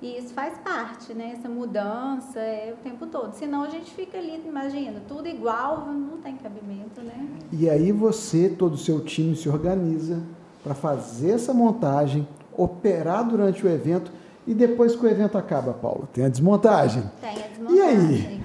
E 0.00 0.18
isso 0.18 0.34
faz 0.34 0.58
parte, 0.58 1.14
né? 1.14 1.34
Essa 1.38 1.48
mudança 1.48 2.38
é 2.40 2.74
o 2.78 2.82
tempo 2.82 3.06
todo. 3.06 3.32
Senão 3.34 3.62
a 3.62 3.68
gente 3.68 3.94
fica 3.94 4.18
ali, 4.18 4.42
imagina, 4.46 5.00
tudo 5.06 5.28
igual, 5.28 5.86
não 5.86 6.18
tem 6.18 6.36
cabimento, 6.36 7.00
né? 7.00 7.26
E 7.52 7.68
aí 7.70 7.92
você, 7.92 8.48
todo 8.48 8.74
o 8.74 8.78
seu 8.78 9.00
time 9.00 9.36
se 9.36 9.48
organiza 9.48 10.22
para 10.62 10.74
fazer 10.74 11.32
essa 11.32 11.52
montagem, 11.52 12.26
operar 12.56 13.28
durante 13.28 13.64
o 13.64 13.68
evento 13.68 14.10
e 14.46 14.54
depois 14.54 14.94
que 14.94 15.04
o 15.04 15.08
evento 15.08 15.38
acaba, 15.38 15.72
Paulo, 15.72 16.08
tem 16.12 16.24
a 16.24 16.28
desmontagem. 16.28 17.02
Tem 17.20 17.30
a 17.30 17.48
desmontagem. 17.48 17.76
E 17.76 17.82
aí? 17.82 18.44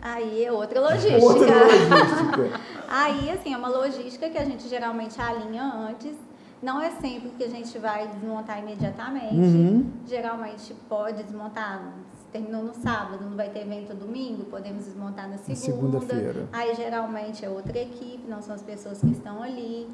Aí 0.00 0.44
é 0.44 0.52
outra 0.52 0.80
logística. 0.80 1.22
Outra 1.22 1.64
logística. 1.64 2.60
aí, 2.88 3.30
assim, 3.30 3.54
é 3.54 3.56
uma 3.56 3.68
logística 3.68 4.28
que 4.28 4.38
a 4.38 4.44
gente 4.44 4.68
geralmente 4.68 5.20
alinha 5.20 5.62
antes. 5.62 6.14
Não 6.62 6.80
é 6.80 6.90
sempre 6.92 7.30
que 7.30 7.44
a 7.44 7.48
gente 7.48 7.76
vai 7.78 8.06
desmontar 8.08 8.60
imediatamente. 8.60 9.34
Uhum. 9.34 9.90
Geralmente 10.06 10.74
pode 10.88 11.22
desmontar. 11.22 11.92
Terminou 12.32 12.62
no 12.62 12.72
sábado, 12.72 13.24
não 13.28 13.36
vai 13.36 13.50
ter 13.50 13.60
evento 13.60 13.94
domingo, 13.94 14.44
podemos 14.44 14.86
desmontar 14.86 15.28
na 15.28 15.36
segunda. 15.36 16.00
Segunda-feira. 16.00 16.48
Aí 16.50 16.74
geralmente 16.74 17.44
é 17.44 17.48
outra 17.50 17.78
equipe, 17.78 18.24
não 18.26 18.40
são 18.40 18.54
as 18.54 18.62
pessoas 18.62 19.00
que 19.00 19.10
estão 19.10 19.42
ali. 19.42 19.86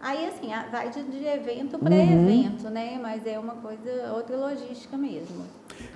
Aí, 0.00 0.26
assim, 0.26 0.48
vai 0.72 0.88
de, 0.90 1.02
de 1.04 1.24
evento 1.26 1.78
para 1.78 1.94
uhum. 1.94 2.26
evento, 2.26 2.70
né? 2.70 2.98
Mas 3.00 3.26
é 3.26 3.38
uma 3.38 3.54
coisa, 3.56 4.12
outra 4.14 4.36
logística 4.36 4.96
mesmo. 4.96 5.44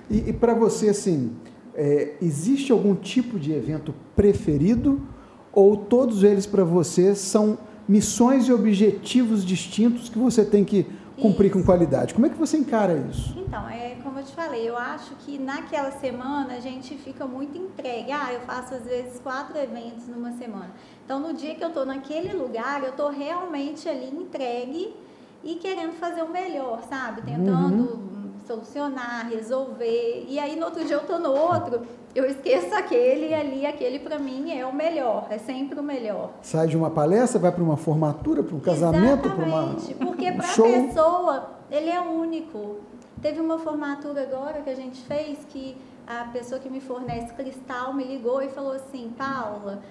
E, 0.09 0.29
e 0.29 0.33
para 0.33 0.53
você, 0.53 0.89
assim, 0.89 1.35
é, 1.73 2.13
existe 2.21 2.71
algum 2.71 2.95
tipo 2.95 3.39
de 3.39 3.51
evento 3.51 3.95
preferido? 4.15 5.01
Ou 5.51 5.75
todos 5.75 6.23
eles 6.23 6.45
para 6.45 6.63
você 6.63 7.15
são 7.15 7.57
missões 7.87 8.47
e 8.47 8.53
objetivos 8.53 9.43
distintos 9.43 10.09
que 10.09 10.17
você 10.17 10.43
tem 10.45 10.63
que 10.63 10.85
cumprir 11.19 11.47
isso. 11.47 11.57
com 11.57 11.63
qualidade? 11.63 12.13
Como 12.13 12.25
é 12.25 12.29
que 12.29 12.37
você 12.37 12.57
encara 12.57 12.93
isso? 13.09 13.33
Então, 13.39 13.67
é 13.69 13.95
como 14.03 14.19
eu 14.19 14.23
te 14.23 14.33
falei, 14.33 14.67
eu 14.67 14.77
acho 14.77 15.15
que 15.15 15.37
naquela 15.37 15.91
semana 15.91 16.53
a 16.55 16.59
gente 16.59 16.95
fica 16.95 17.25
muito 17.25 17.57
entregue. 17.57 18.11
Ah, 18.11 18.33
eu 18.33 18.41
faço 18.41 18.75
às 18.75 18.83
vezes 18.83 19.19
quatro 19.19 19.57
eventos 19.57 20.07
numa 20.07 20.31
semana. 20.33 20.71
Então, 21.05 21.19
no 21.19 21.33
dia 21.33 21.53
que 21.53 21.63
eu 21.63 21.67
estou 21.67 21.85
naquele 21.85 22.33
lugar, 22.33 22.83
eu 22.83 22.89
estou 22.89 23.09
realmente 23.09 23.87
ali 23.87 24.07
entregue 24.07 24.91
e 25.43 25.53
querendo 25.55 25.93
fazer 25.93 26.23
o 26.23 26.29
melhor, 26.29 26.81
sabe? 26.89 27.21
Tentando 27.21 27.93
uhum. 27.93 28.31
solucionar, 28.47 29.29
resolver. 29.29 30.25
E 30.27 30.39
aí, 30.39 30.55
no 30.55 30.65
outro 30.65 30.83
dia, 30.83 30.95
eu 30.95 31.01
estou 31.01 31.19
no 31.19 31.31
outro, 31.31 31.81
eu 32.15 32.25
esqueço 32.25 32.73
aquele 32.73 33.27
e 33.27 33.33
ali, 33.35 33.67
aquele 33.67 33.99
para 33.99 34.17
mim 34.17 34.57
é 34.57 34.65
o 34.65 34.73
melhor, 34.73 35.27
é 35.29 35.37
sempre 35.37 35.79
o 35.79 35.83
melhor. 35.83 36.31
Sai 36.41 36.67
de 36.67 36.75
uma 36.75 36.89
palestra, 36.89 37.39
vai 37.39 37.51
para 37.51 37.61
uma 37.63 37.77
formatura, 37.77 38.41
para 38.41 38.55
um 38.55 38.59
casamento, 38.59 39.29
para 39.29 39.45
uma. 39.45 39.75
Porque 39.99 40.31
para 40.31 40.47
a 40.47 40.55
pessoa, 40.55 41.49
ele 41.69 41.91
é 41.91 42.01
único. 42.01 42.77
Teve 43.21 43.39
uma 43.39 43.59
formatura 43.59 44.23
agora 44.23 44.61
que 44.63 44.71
a 44.71 44.75
gente 44.75 45.01
fez 45.03 45.37
que 45.49 45.77
a 46.07 46.25
pessoa 46.25 46.59
que 46.59 46.69
me 46.69 46.79
fornece 46.79 47.33
cristal 47.33 47.93
me 47.93 48.03
ligou 48.03 48.41
e 48.41 48.49
falou 48.49 48.73
assim: 48.73 49.13
Paula 49.15 49.81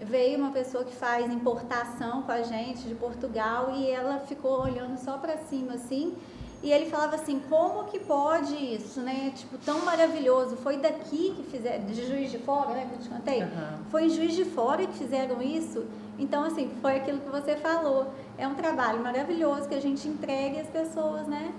veio 0.00 0.38
uma 0.38 0.50
pessoa 0.50 0.84
que 0.84 0.94
faz 0.94 1.30
importação 1.32 2.22
com 2.22 2.32
a 2.32 2.42
gente 2.42 2.82
de 2.88 2.94
Portugal 2.94 3.72
e 3.74 3.90
ela 3.90 4.20
ficou 4.20 4.62
olhando 4.62 4.96
só 4.98 5.18
para 5.18 5.36
cima 5.38 5.74
assim. 5.74 6.16
E 6.60 6.72
ele 6.72 6.90
falava 6.90 7.14
assim, 7.14 7.40
como 7.48 7.84
que 7.84 8.00
pode 8.00 8.54
isso, 8.56 9.00
né? 9.00 9.32
Tipo, 9.34 9.56
tão 9.58 9.84
maravilhoso. 9.84 10.56
Foi 10.56 10.76
daqui 10.76 11.34
que 11.36 11.44
fizeram, 11.44 11.84
de 11.84 11.94
Juiz 12.04 12.32
de 12.32 12.38
Fora, 12.38 12.70
né, 12.70 12.88
que 12.88 12.96
eu 12.96 12.98
te 12.98 13.08
contei? 13.08 13.42
Uhum. 13.42 13.84
Foi 13.90 14.06
em 14.06 14.10
Juiz 14.10 14.34
de 14.34 14.44
Fora 14.44 14.84
que 14.84 14.98
fizeram 14.98 15.40
isso. 15.40 15.86
Então, 16.18 16.42
assim, 16.42 16.68
foi 16.82 16.96
aquilo 16.96 17.20
que 17.20 17.30
você 17.30 17.54
falou. 17.54 18.12
É 18.36 18.46
um 18.48 18.56
trabalho 18.56 19.00
maravilhoso 19.00 19.68
que 19.68 19.74
a 19.74 19.80
gente 19.80 20.08
entrega 20.08 20.60
às 20.60 20.68
pessoas, 20.68 21.28
né? 21.28 21.52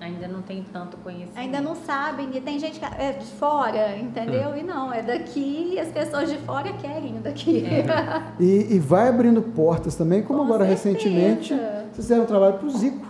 Ainda 0.00 0.26
não 0.26 0.40
tem 0.40 0.64
tanto 0.72 0.96
conhecimento. 0.98 1.36
Ainda 1.36 1.60
não 1.60 1.76
sabem, 1.76 2.30
e 2.34 2.40
tem 2.40 2.58
gente 2.58 2.80
que 2.80 2.84
é 2.84 3.12
de 3.12 3.26
fora, 3.26 3.98
entendeu? 3.98 4.56
E 4.56 4.62
não, 4.62 4.90
é 4.92 5.02
daqui 5.02 5.72
e 5.74 5.78
as 5.78 5.88
pessoas 5.88 6.30
de 6.30 6.38
fora 6.38 6.72
querem 6.72 7.18
o 7.18 7.20
daqui. 7.20 7.64
E, 8.38 8.74
e 8.74 8.78
vai 8.78 9.08
abrindo 9.08 9.42
portas 9.42 9.94
também, 9.96 10.22
como 10.22 10.38
Com 10.38 10.44
agora 10.46 10.64
certeza. 10.64 10.88
recentemente 10.88 11.54
vocês 11.54 11.96
fizeram 11.96 12.22
um 12.22 12.26
trabalho 12.26 12.54
para 12.54 12.66
o 12.66 12.70
Zico. 12.70 13.06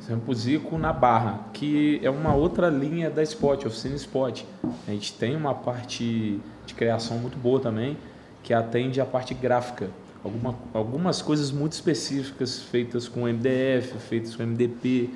Exemplo, 0.00 0.34
Zico 0.34 0.78
na 0.78 0.92
Barra, 0.92 1.40
que 1.52 2.00
é 2.02 2.10
uma 2.10 2.34
outra 2.34 2.68
linha 2.68 3.10
da 3.10 3.22
Spot, 3.22 3.64
oficina 3.64 3.96
Spot. 3.96 4.44
A 4.86 4.90
gente 4.90 5.14
tem 5.14 5.34
uma 5.34 5.54
parte 5.54 6.38
de 6.66 6.74
criação 6.74 7.18
muito 7.18 7.38
boa 7.38 7.58
também, 7.58 7.96
que 8.42 8.52
atende 8.52 9.00
a 9.00 9.06
parte 9.06 9.32
gráfica. 9.34 9.88
Alguma, 10.22 10.54
algumas 10.74 11.22
coisas 11.22 11.50
muito 11.50 11.72
específicas 11.72 12.60
feitas 12.60 13.08
com 13.08 13.22
MDF, 13.22 13.98
feitas 13.98 14.36
com 14.36 14.42
MDP. 14.42 15.10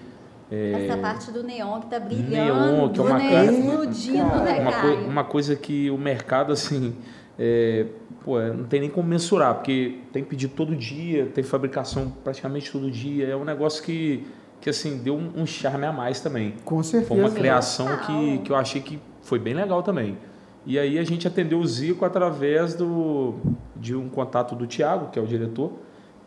É, 0.50 0.86
Essa 0.86 0.96
parte 0.98 1.30
do 1.30 1.42
neon 1.42 1.80
que 1.80 1.86
tá 1.86 2.00
brilhando, 2.00 2.30
Neon, 2.30 2.88
que 2.90 3.00
é 3.00 3.02
uma 3.02 3.18
né? 3.18 3.30
cara- 3.30 3.52
Explodindo, 3.52 4.16
né, 4.42 4.60
uma, 4.60 4.72
cara? 4.72 4.82
coi- 4.82 5.04
uma 5.04 5.24
coisa 5.24 5.54
que 5.56 5.90
o 5.90 5.96
mercado, 5.98 6.52
assim, 6.52 6.94
é, 7.38 7.86
pô, 8.24 8.38
é, 8.40 8.52
não 8.52 8.64
tem 8.64 8.80
nem 8.80 8.90
como 8.90 9.08
mensurar, 9.08 9.54
porque 9.54 9.98
tem 10.12 10.24
pedido 10.24 10.52
todo 10.54 10.74
dia, 10.74 11.26
tem 11.26 11.44
fabricação 11.44 12.12
praticamente 12.24 12.70
todo 12.72 12.90
dia. 12.90 13.26
É 13.28 13.36
um 13.36 13.44
negócio 13.44 13.82
que, 13.82 14.26
que 14.60 14.68
assim, 14.68 14.98
deu 14.98 15.14
um, 15.16 15.30
um 15.42 15.46
charme 15.46 15.86
a 15.86 15.92
mais 15.92 16.20
também. 16.20 16.54
Com 16.64 16.82
certeza. 16.82 17.08
Foi 17.08 17.18
uma 17.18 17.30
criação 17.30 17.86
que, 18.06 18.38
que 18.38 18.50
eu 18.52 18.56
achei 18.56 18.80
que 18.80 18.98
foi 19.22 19.38
bem 19.38 19.54
legal 19.54 19.82
também. 19.82 20.18
E 20.66 20.78
aí 20.78 20.98
a 20.98 21.04
gente 21.04 21.26
atendeu 21.26 21.58
o 21.58 21.66
Zico 21.66 22.04
através 22.04 22.74
do, 22.74 23.34
de 23.74 23.94
um 23.96 24.08
contato 24.10 24.54
do 24.54 24.66
Tiago, 24.66 25.10
que 25.10 25.18
é 25.18 25.22
o 25.22 25.26
diretor. 25.26 25.72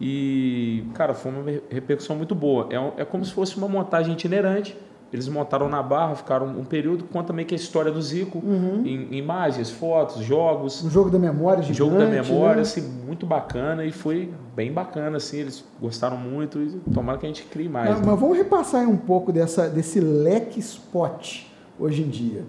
E, 0.01 0.84
cara, 0.93 1.13
foi 1.13 1.32
uma 1.32 1.43
repercussão 1.69 2.15
muito 2.15 2.36
boa. 2.36 2.67
É, 2.69 2.79
um- 2.79 2.91
é 2.97 3.06
como 3.06 3.23
se 3.23 3.32
fosse 3.32 3.58
uma 3.58 3.67
montagem 3.67 4.13
itinerante. 4.13 4.75
Eles 5.13 5.27
montaram 5.29 5.69
na 5.69 5.82
barra, 5.84 6.15
ficaram 6.15 6.47
um 6.47 6.65
período, 6.65 7.03
conta 7.03 7.27
também 7.27 7.45
que 7.45 7.53
a 7.53 7.56
história 7.58 7.91
do 7.91 8.01
Zico, 8.01 8.39
Uhum. 8.43 8.82
em 8.84 9.15
imagens, 9.15 9.69
fotos, 9.69 10.23
jogos, 10.23 10.84
Um 10.84 10.89
jogo 10.89 11.12
da 11.12 11.19
memória 11.19 11.62
gigante. 11.62 11.77
jogo 11.77 11.97
da 11.99 12.08
memória, 12.08 12.56
né? 12.56 12.62
assim, 12.63 12.82
muito 12.82 13.23
bacana 13.23 13.86
e 13.86 13.91
foi 13.91 14.34
bem 14.56 14.73
bacana, 14.73 15.17
assim, 15.17 15.38
eles 15.38 15.63
gostaram 15.79 16.17
muito 16.17 16.60
e 16.60 16.69
tomara 16.91 17.19
que 17.19 17.27
a 17.27 17.29
gente 17.29 17.43
crie 17.43 17.69
mais. 17.69 17.91
Mas, 17.91 17.99
né? 17.99 18.06
mas 18.08 18.19
vamos 18.19 18.36
repassar 18.36 18.89
um 18.89 18.97
pouco 18.97 19.32
dessa, 19.32 19.69
desse 19.69 19.99
leque 19.99 20.60
spot 20.60 21.43
hoje 21.79 22.01
em 22.01 22.10
dia. 22.10 22.43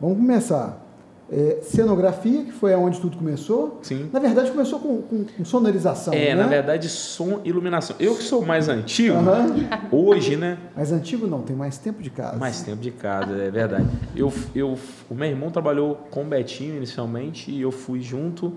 Vamos 0.00 0.16
começar. 0.16 0.85
É, 1.28 1.58
cenografia, 1.60 2.44
que 2.44 2.52
foi 2.52 2.72
aonde 2.72 3.00
tudo 3.00 3.16
começou. 3.16 3.80
Sim. 3.82 4.08
Na 4.12 4.20
verdade, 4.20 4.48
começou 4.52 4.78
com, 4.78 5.02
com- 5.02 5.24
com 5.24 5.44
sonorização. 5.44 6.14
É, 6.14 6.34
né? 6.34 6.42
na 6.42 6.46
verdade, 6.46 6.88
som 6.88 7.40
e 7.44 7.48
iluminação. 7.48 7.96
Eu 7.98 8.14
que 8.14 8.22
sou 8.22 8.46
mais 8.46 8.68
antigo, 8.68 9.16
Aham. 9.16 9.56
hoje, 9.90 10.36
né? 10.36 10.56
Mas 10.76 10.92
antigo 10.92 11.26
não, 11.26 11.42
tem 11.42 11.56
mais 11.56 11.78
tempo 11.78 12.00
de 12.00 12.10
casa. 12.10 12.36
Mais 12.36 12.62
tempo 12.62 12.80
de 12.80 12.92
casa, 12.92 13.34
é 13.42 13.50
verdade. 13.50 13.88
Eu, 14.14 14.32
eu, 14.54 14.78
o 15.10 15.14
meu 15.16 15.28
irmão 15.28 15.50
trabalhou 15.50 15.96
com 16.12 16.22
o 16.22 16.24
Betinho 16.26 16.76
inicialmente 16.76 17.50
e 17.50 17.60
eu 17.60 17.72
fui 17.72 18.00
junto. 18.00 18.52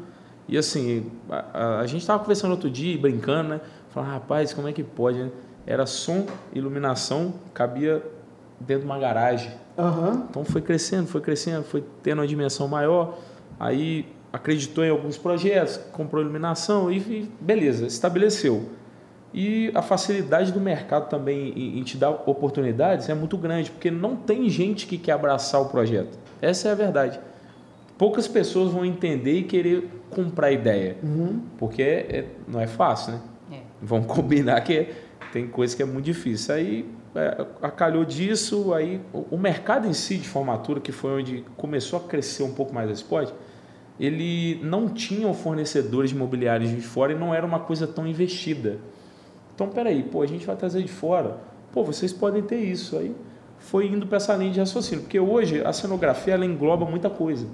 E 0.47 0.55
assim, 0.55 1.07
a, 1.27 1.45
a- 1.53 1.79
a 1.79 1.87
gente 1.87 2.01
estava 2.01 2.19
conversando 2.19 2.51
outro 2.51 2.69
dia, 2.69 2.95
brincando, 2.99 3.49
né? 3.49 3.61
Falando, 3.89 4.11
rapaz, 4.11 4.53
como 4.53 4.67
é 4.67 4.73
que 4.73 4.83
pode, 4.83 5.17
né? 5.17 5.29
Era 5.65 5.87
som, 5.87 6.25
iluminação, 6.53 7.33
cabia 7.53 8.03
dentro 8.59 8.81
de 8.81 8.85
uma 8.85 8.99
garagem. 8.99 9.51
Aham. 9.77 10.25
Então 10.29 10.43
foi 10.43 10.61
crescendo, 10.61 11.07
foi 11.07 11.21
crescendo, 11.21 11.63
foi 11.63 11.83
tendo 12.03 12.19
uma 12.19 12.27
dimensão 12.27 12.67
maior. 12.67 13.17
Aí 13.59 14.05
acreditou 14.31 14.83
em 14.83 14.89
alguns 14.89 15.17
projetos, 15.17 15.77
comprou 15.91 16.21
iluminação 16.21 16.91
e, 16.91 17.29
beleza, 17.41 17.85
estabeleceu. 17.87 18.69
E 19.33 19.71
a 19.75 19.81
facilidade 19.81 20.51
do 20.51 20.59
mercado 20.59 21.07
também 21.09 21.49
em, 21.79 21.83
te 21.83 21.97
dar 21.97 22.09
oportunidades 22.09 23.09
é 23.09 23.13
muito 23.13 23.37
grande, 23.37 23.69
porque 23.71 23.91
não 23.91 24.15
tem 24.15 24.49
gente 24.49 24.87
que 24.87 24.97
quer 24.97 25.11
abraçar 25.13 25.61
o 25.61 25.65
projeto. 25.69 26.17
Essa 26.41 26.69
é 26.69 26.71
a 26.71 26.75
verdade. 26.75 27.19
Poucas 27.97 28.27
pessoas 28.27 28.71
vão 28.71 28.83
entender 28.85 29.39
e 29.39 29.43
querer 29.43 29.87
comprar 30.09 30.47
a 30.47 30.51
ideia, 30.51 30.97
Uhum. 31.03 31.41
porque 31.57 31.81
é- 31.81 32.05
é- 32.19 32.25
não 32.47 32.59
é 32.59 32.65
fácil, 32.65 33.13
né? 33.13 33.19
É. 33.51 33.59
Vamos 33.81 34.07
combinar 34.13 34.59
que 34.61 34.87
tem 35.31 35.47
coisa 35.47 35.75
que 35.75 35.83
é 35.83 35.85
muito 35.85 36.05
difícil. 36.05 36.55
Aí 36.55 36.85
é, 37.15 37.45
acalhou 37.61 38.05
disso, 38.05 38.73
aí 38.73 39.01
o, 39.11 39.35
o 39.35 39.37
mercado 39.37 39.87
em 39.87 39.93
si 39.93 40.17
de 40.17 40.27
formatura, 40.27 40.79
que 40.79 40.91
foi 40.91 41.21
onde 41.21 41.45
começou 41.57 41.99
a 41.99 42.03
crescer 42.03 42.43
um 42.43 42.53
pouco 42.53 42.73
mais 42.73 42.89
a 42.89 42.93
Spot, 42.93 43.31
ele 43.99 44.59
não 44.63 44.87
tinha 44.87 45.31
fornecedores 45.33 46.11
de 46.11 46.15
imobiliários 46.15 46.69
de 46.69 46.81
fora 46.81 47.11
e 47.11 47.15
não 47.15 47.33
era 47.33 47.45
uma 47.45 47.59
coisa 47.59 47.85
tão 47.85 48.07
investida. 48.07 48.79
Então, 49.53 49.67
peraí, 49.67 50.03
pô, 50.03 50.21
a 50.21 50.25
gente 50.25 50.45
vai 50.45 50.55
trazer 50.55 50.81
de 50.81 50.87
fora. 50.87 51.37
Pô, 51.73 51.83
vocês 51.83 52.13
podem 52.13 52.41
ter 52.41 52.59
isso. 52.59 52.97
Aí 52.97 53.13
foi 53.57 53.87
indo 53.87 54.07
para 54.07 54.17
essa 54.17 54.33
linha 54.35 54.51
de 54.51 54.59
raciocínio, 54.59 55.03
porque 55.03 55.19
hoje 55.19 55.61
a 55.65 55.73
cenografia 55.73 56.33
ela 56.33 56.45
engloba 56.45 56.85
muita 56.85 57.09
coisa, 57.09 57.45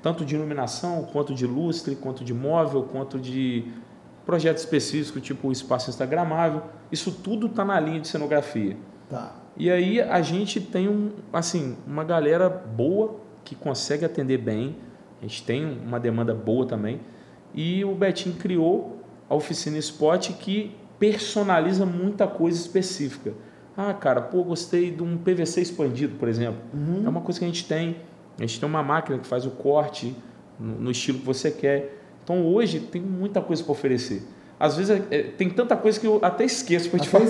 tanto 0.00 0.24
de 0.24 0.36
iluminação, 0.36 1.08
quanto 1.12 1.34
de 1.34 1.44
lustre, 1.44 1.96
quanto 1.96 2.22
de 2.22 2.32
móvel, 2.32 2.84
quanto 2.84 3.18
de 3.18 3.64
projeto 4.30 4.58
específico, 4.58 5.18
tipo 5.18 5.48
o 5.48 5.52
espaço 5.52 5.90
instagramável. 5.90 6.62
Isso 6.92 7.10
tudo 7.10 7.48
está 7.48 7.64
na 7.64 7.80
linha 7.80 7.98
de 7.98 8.06
cenografia. 8.06 8.76
Tá. 9.08 9.34
E 9.56 9.68
aí 9.68 10.00
a 10.00 10.22
gente 10.22 10.60
tem 10.60 10.88
um, 10.88 11.10
assim, 11.32 11.76
uma 11.84 12.04
galera 12.04 12.48
boa 12.48 13.16
que 13.44 13.56
consegue 13.56 14.04
atender 14.04 14.38
bem. 14.38 14.76
A 15.18 15.22
gente 15.22 15.42
tem 15.42 15.64
uma 15.84 15.98
demanda 15.98 16.32
boa 16.32 16.64
também. 16.64 17.00
E 17.52 17.84
o 17.84 17.92
Betinho 17.92 18.36
criou 18.36 19.00
a 19.28 19.34
oficina 19.34 19.76
Spot 19.78 20.30
que 20.38 20.76
personaliza 20.96 21.84
muita 21.84 22.28
coisa 22.28 22.56
específica. 22.56 23.32
Ah, 23.76 23.92
cara, 23.92 24.20
pô, 24.20 24.44
gostei 24.44 24.92
de 24.92 25.02
um 25.02 25.18
PVC 25.18 25.60
expandido, 25.60 26.14
por 26.18 26.28
exemplo. 26.28 26.60
É 27.04 27.08
uma 27.08 27.20
coisa 27.20 27.40
que 27.40 27.44
a 27.44 27.48
gente 27.48 27.66
tem. 27.66 27.96
A 28.38 28.42
gente 28.42 28.60
tem 28.60 28.68
uma 28.68 28.82
máquina 28.82 29.18
que 29.18 29.26
faz 29.26 29.44
o 29.44 29.50
corte 29.50 30.14
no, 30.56 30.82
no 30.82 30.90
estilo 30.92 31.18
que 31.18 31.26
você 31.26 31.50
quer. 31.50 31.99
Então 32.32 32.46
hoje 32.46 32.78
tem 32.78 33.02
muita 33.02 33.40
coisa 33.40 33.60
para 33.64 33.72
oferecer. 33.72 34.22
Às 34.58 34.76
vezes 34.76 34.90
é- 35.10 35.16
é- 35.16 35.22
tem 35.24 35.50
tanta 35.50 35.74
coisa 35.76 35.98
que 35.98 36.06
eu 36.06 36.20
até 36.22 36.44
esqueço 36.44 36.88
para 36.88 37.00
te 37.00 37.08
falar, 37.08 37.24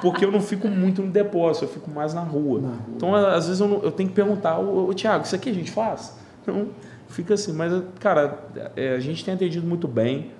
porque 0.00 0.24
eu 0.24 0.32
não 0.32 0.40
fico 0.40 0.66
muito 0.66 1.02
no 1.02 1.10
depósito, 1.12 1.66
eu 1.66 1.68
fico 1.68 1.88
mais 1.88 2.14
na 2.14 2.22
rua. 2.22 2.60
Na 2.62 2.68
rua. 2.68 2.78
Então 2.96 3.14
às 3.14 3.46
vezes 3.46 3.60
eu, 3.60 3.68
não- 3.68 3.80
eu 3.82 3.92
tenho 3.92 4.08
que 4.08 4.14
perguntar, 4.16 4.58
ô, 4.58 4.88
ô 4.88 4.94
Tiago, 4.94 5.24
isso 5.24 5.36
aqui 5.36 5.50
a 5.50 5.54
gente 5.54 5.70
faz? 5.70 6.16
Então 6.42 6.68
fica 7.06 7.34
assim, 7.34 7.52
mas 7.52 7.72
cara, 8.00 8.38
é, 8.74 8.94
a 8.94 8.98
gente 8.98 9.24
tem 9.24 9.34
atendido 9.34 9.64
muito 9.64 9.86
bem, 9.86 10.32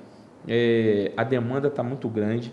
é, 0.48 1.12
a 1.16 1.22
demanda 1.22 1.68
está 1.68 1.82
muito 1.84 2.08
grande 2.08 2.52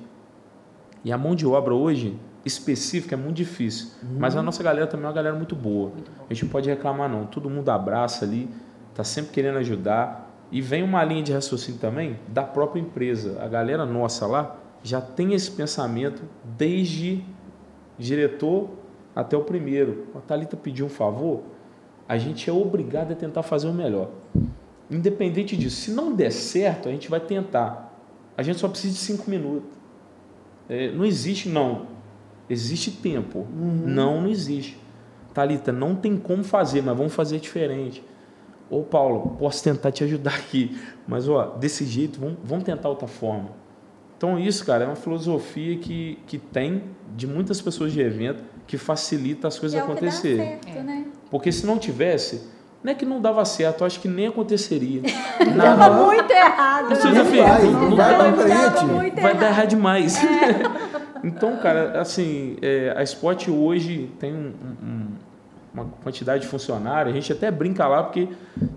e 1.03 1.11
a 1.11 1.17
mão 1.17 1.33
de 1.33 1.47
obra 1.47 1.73
hoje 1.73 2.15
específica 2.45 3.15
é 3.15 3.17
muito 3.17 3.37
difícil, 3.37 3.87
mas 4.19 4.35
a 4.35 4.43
nossa 4.43 4.61
galera 4.61 4.85
também 4.85 5.05
é 5.05 5.07
uma 5.07 5.13
galera 5.15 5.35
muito 5.35 5.55
boa. 5.55 5.91
A 6.29 6.33
gente 6.33 6.43
não 6.43 6.51
pode 6.51 6.69
reclamar 6.69 7.09
não, 7.09 7.25
todo 7.25 7.49
mundo 7.49 7.67
abraça 7.69 8.25
ali, 8.25 8.47
tá 8.93 9.03
sempre 9.03 9.31
querendo 9.31 9.57
ajudar 9.57 10.24
e 10.51 10.61
vem 10.61 10.83
uma 10.83 11.03
linha 11.03 11.23
de 11.23 11.33
raciocínio 11.33 11.79
também 11.79 12.19
da 12.27 12.43
própria 12.43 12.79
empresa. 12.79 13.41
A 13.41 13.47
galera 13.47 13.85
nossa 13.85 14.25
lá 14.25 14.57
já 14.83 15.01
tem 15.01 15.33
esse 15.33 15.49
pensamento 15.51 16.23
desde 16.43 17.23
diretor 17.97 18.69
até 19.15 19.35
o 19.35 19.41
primeiro. 19.41 20.07
A 20.15 20.19
Thalita 20.19 20.55
pediu 20.55 20.85
um 20.85 20.89
favor, 20.89 21.43
a 22.07 22.17
gente 22.17 22.49
é 22.49 22.53
obrigado 22.53 23.11
a 23.11 23.15
tentar 23.15 23.43
fazer 23.43 23.67
o 23.67 23.73
melhor. 23.73 24.09
Independente 24.89 25.57
disso, 25.57 25.77
se 25.77 25.91
não 25.91 26.13
der 26.13 26.31
certo, 26.31 26.87
a 26.87 26.91
gente 26.91 27.09
vai 27.09 27.19
tentar. 27.19 27.91
A 28.37 28.43
gente 28.43 28.59
só 28.59 28.67
precisa 28.67 28.93
de 28.93 28.99
cinco 28.99 29.29
minutos. 29.29 29.69
É, 30.69 30.91
não 30.91 31.05
existe 31.05 31.49
não. 31.49 31.87
Existe 32.49 32.91
tempo. 32.91 33.47
Não, 33.51 34.21
não 34.21 34.29
existe. 34.29 34.77
Thalita, 35.33 35.71
não 35.71 35.95
tem 35.95 36.15
como 36.17 36.43
fazer, 36.43 36.81
mas 36.81 36.95
vamos 36.95 37.13
fazer 37.13 37.39
diferente. 37.39 38.03
Ô 38.69 38.81
Paulo, 38.81 39.35
posso 39.37 39.63
tentar 39.63 39.91
te 39.91 40.03
ajudar 40.03 40.33
aqui, 40.35 40.75
mas 41.07 41.29
ó, 41.29 41.55
desse 41.57 41.85
jeito, 41.85 42.19
vamos, 42.19 42.37
vamos 42.43 42.63
tentar 42.63 42.89
outra 42.89 43.07
forma. 43.07 43.49
Então 44.17 44.39
isso, 44.39 44.65
cara, 44.65 44.85
é 44.85 44.87
uma 44.87 44.95
filosofia 44.95 45.77
que, 45.77 46.17
que 46.25 46.37
tem 46.37 46.83
de 47.15 47.27
muitas 47.27 47.61
pessoas 47.61 47.91
de 47.93 48.01
evento 48.01 48.43
que 48.65 48.77
facilita 48.77 49.47
as 49.47 49.59
coisas 49.59 49.79
é 49.79 49.83
o 49.83 49.85
que 49.85 49.91
dá 49.93 49.97
acontecerem. 49.99 50.37
certo, 50.63 50.83
né? 50.83 51.05
Porque 51.29 51.51
se 51.51 51.65
não 51.65 51.77
tivesse, 51.77 52.41
não 52.83 52.91
é 52.91 52.95
que 52.95 53.05
não 53.05 53.21
dava 53.21 53.43
certo, 53.45 53.81
eu 53.81 53.87
acho 53.87 53.99
que 53.99 54.07
nem 54.07 54.27
aconteceria. 54.27 55.01
Nada. 55.55 55.89
muito 56.03 56.31
errado. 56.31 56.89
Não 57.03 57.11
né? 57.11 57.23
vai, 57.23 57.63
não- 57.65 57.89
não 57.89 57.95
vai 57.95 58.15
vai- 58.15 58.33
pra 58.33 58.43
Tava 58.47 58.71
frente. 58.77 58.85
muito 58.93 59.21
vai 59.21 59.35
dar 59.37 59.47
errado. 59.49 59.67
demais. 59.67 60.17
então, 61.23 61.57
cara, 61.57 61.99
assim, 61.99 62.57
é, 62.61 62.93
a 62.97 63.03
Spot 63.03 63.47
hoje 63.49 64.09
tem 64.19 64.33
um- 64.33 64.53
um- 64.83 65.07
uma 65.75 65.85
quantidade 66.01 66.43
de 66.43 66.47
funcionários, 66.47 67.13
a 67.13 67.19
gente 67.19 67.31
até 67.31 67.51
brinca 67.51 67.85
lá 67.87 68.01
porque 68.03 68.29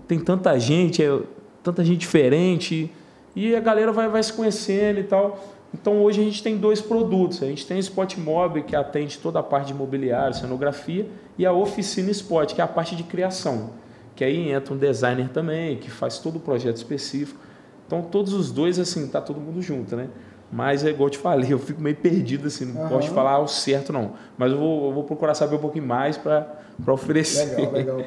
tem 0.07 0.19
tanta 0.19 0.59
gente, 0.59 1.01
é, 1.01 1.19
tanta 1.63 1.83
gente 1.83 1.99
diferente, 1.99 2.91
e 3.35 3.55
a 3.55 3.59
galera 3.59 3.91
vai, 3.91 4.09
vai 4.09 4.21
se 4.21 4.33
conhecendo 4.33 4.99
e 4.99 5.03
tal. 5.03 5.39
Então 5.73 6.01
hoje 6.03 6.19
a 6.19 6.23
gente 6.23 6.43
tem 6.43 6.57
dois 6.57 6.81
produtos. 6.81 7.41
A 7.41 7.45
gente 7.45 7.65
tem 7.65 7.77
o 7.77 7.79
Spot 7.79 8.17
Mob, 8.17 8.63
que 8.63 8.75
atende 8.75 9.17
toda 9.17 9.39
a 9.39 9.43
parte 9.43 9.67
de 9.67 9.73
imobiliário, 9.73 10.35
cenografia, 10.35 11.07
e 11.37 11.45
a 11.45 11.53
Oficina 11.53 12.11
Spot, 12.11 12.53
que 12.53 12.59
é 12.59 12.63
a 12.63 12.67
parte 12.67 12.95
de 12.95 13.03
criação. 13.03 13.71
Que 14.15 14.23
aí 14.23 14.51
entra 14.51 14.73
um 14.73 14.77
designer 14.77 15.29
também, 15.29 15.77
que 15.77 15.89
faz 15.89 16.17
todo 16.17 16.35
o 16.37 16.39
projeto 16.39 16.75
específico. 16.75 17.39
Então 17.85 18.01
todos 18.01 18.33
os 18.33 18.51
dois, 18.51 18.77
assim, 18.77 19.07
tá 19.07 19.21
todo 19.21 19.39
mundo 19.39 19.61
junto, 19.61 19.95
né? 19.95 20.09
Mas 20.51 20.83
é 20.83 20.89
igual 20.89 21.07
eu 21.07 21.11
te 21.11 21.17
falei, 21.19 21.53
eu 21.53 21.59
fico 21.59 21.79
meio 21.79 21.95
perdido, 21.95 22.47
assim, 22.47 22.65
não 22.65 22.81
uhum. 22.81 22.89
posso 22.89 23.07
te 23.07 23.13
falar 23.13 23.33
ao 23.33 23.47
certo, 23.47 23.93
não. 23.93 24.13
Mas 24.37 24.51
eu 24.51 24.57
vou, 24.57 24.87
eu 24.87 24.93
vou 24.93 25.03
procurar 25.03 25.35
saber 25.35 25.57
um 25.57 25.59
pouquinho 25.59 25.85
mais 25.85 26.17
para 26.17 26.47
oferecer. 26.87 27.55
Legal, 27.55 27.71
legal. 27.71 27.97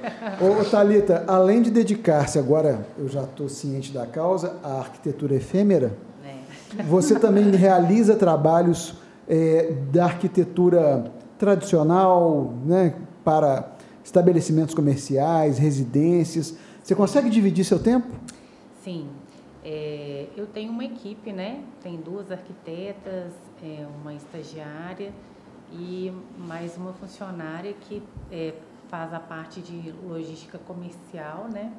Ô, 0.41 0.65
Thalita, 0.65 1.25
além 1.29 1.63
de 1.63 1.71
dedicar-se 1.71 2.39
agora, 2.39 2.85
eu 2.99 3.09
já 3.09 3.23
estou 3.23 3.49
ciente 3.49 3.93
da 3.93 4.07
causa, 4.07 4.57
à 4.63 4.81
arquitetura 4.81 5.37
efêmera, 5.37 5.97
é. 6.25 6.83
você 6.83 7.17
também 7.17 7.49
realiza 7.53 8.17
trabalhos 8.17 8.97
é, 9.29 9.73
da 9.93 10.07
arquitetura 10.07 11.05
tradicional, 11.39 12.53
né, 12.65 12.95
para 13.25 13.73
estabelecimentos 14.05 14.75
comerciais, 14.75 15.59
residências. 15.59 16.57
Você 16.83 16.95
consegue 16.95 17.31
dividir 17.31 17.65
seu 17.65 17.79
tempo? 17.79 18.09
Sim, 18.83 19.07
é, 19.07 19.22
eu 20.43 20.47
tenho 20.49 20.73
uma 20.73 20.85
equipe, 20.85 21.33
né? 21.33 21.63
Tem 21.81 21.97
duas 21.97 22.33
arquitetas, 22.33 23.33
é, 23.63 23.87
uma 24.01 24.13
estagiária 24.13 25.13
e 25.71 26.13
mais 26.37 26.77
uma 26.77 26.93
funcionária 26.93 27.73
que 27.73 28.03
é, 28.31 28.53
faz 28.89 29.15
a 29.15 29.21
parte 29.21 29.61
de 29.61 29.93
logística 30.05 30.59
comercial, 30.59 31.49
né? 31.53 31.73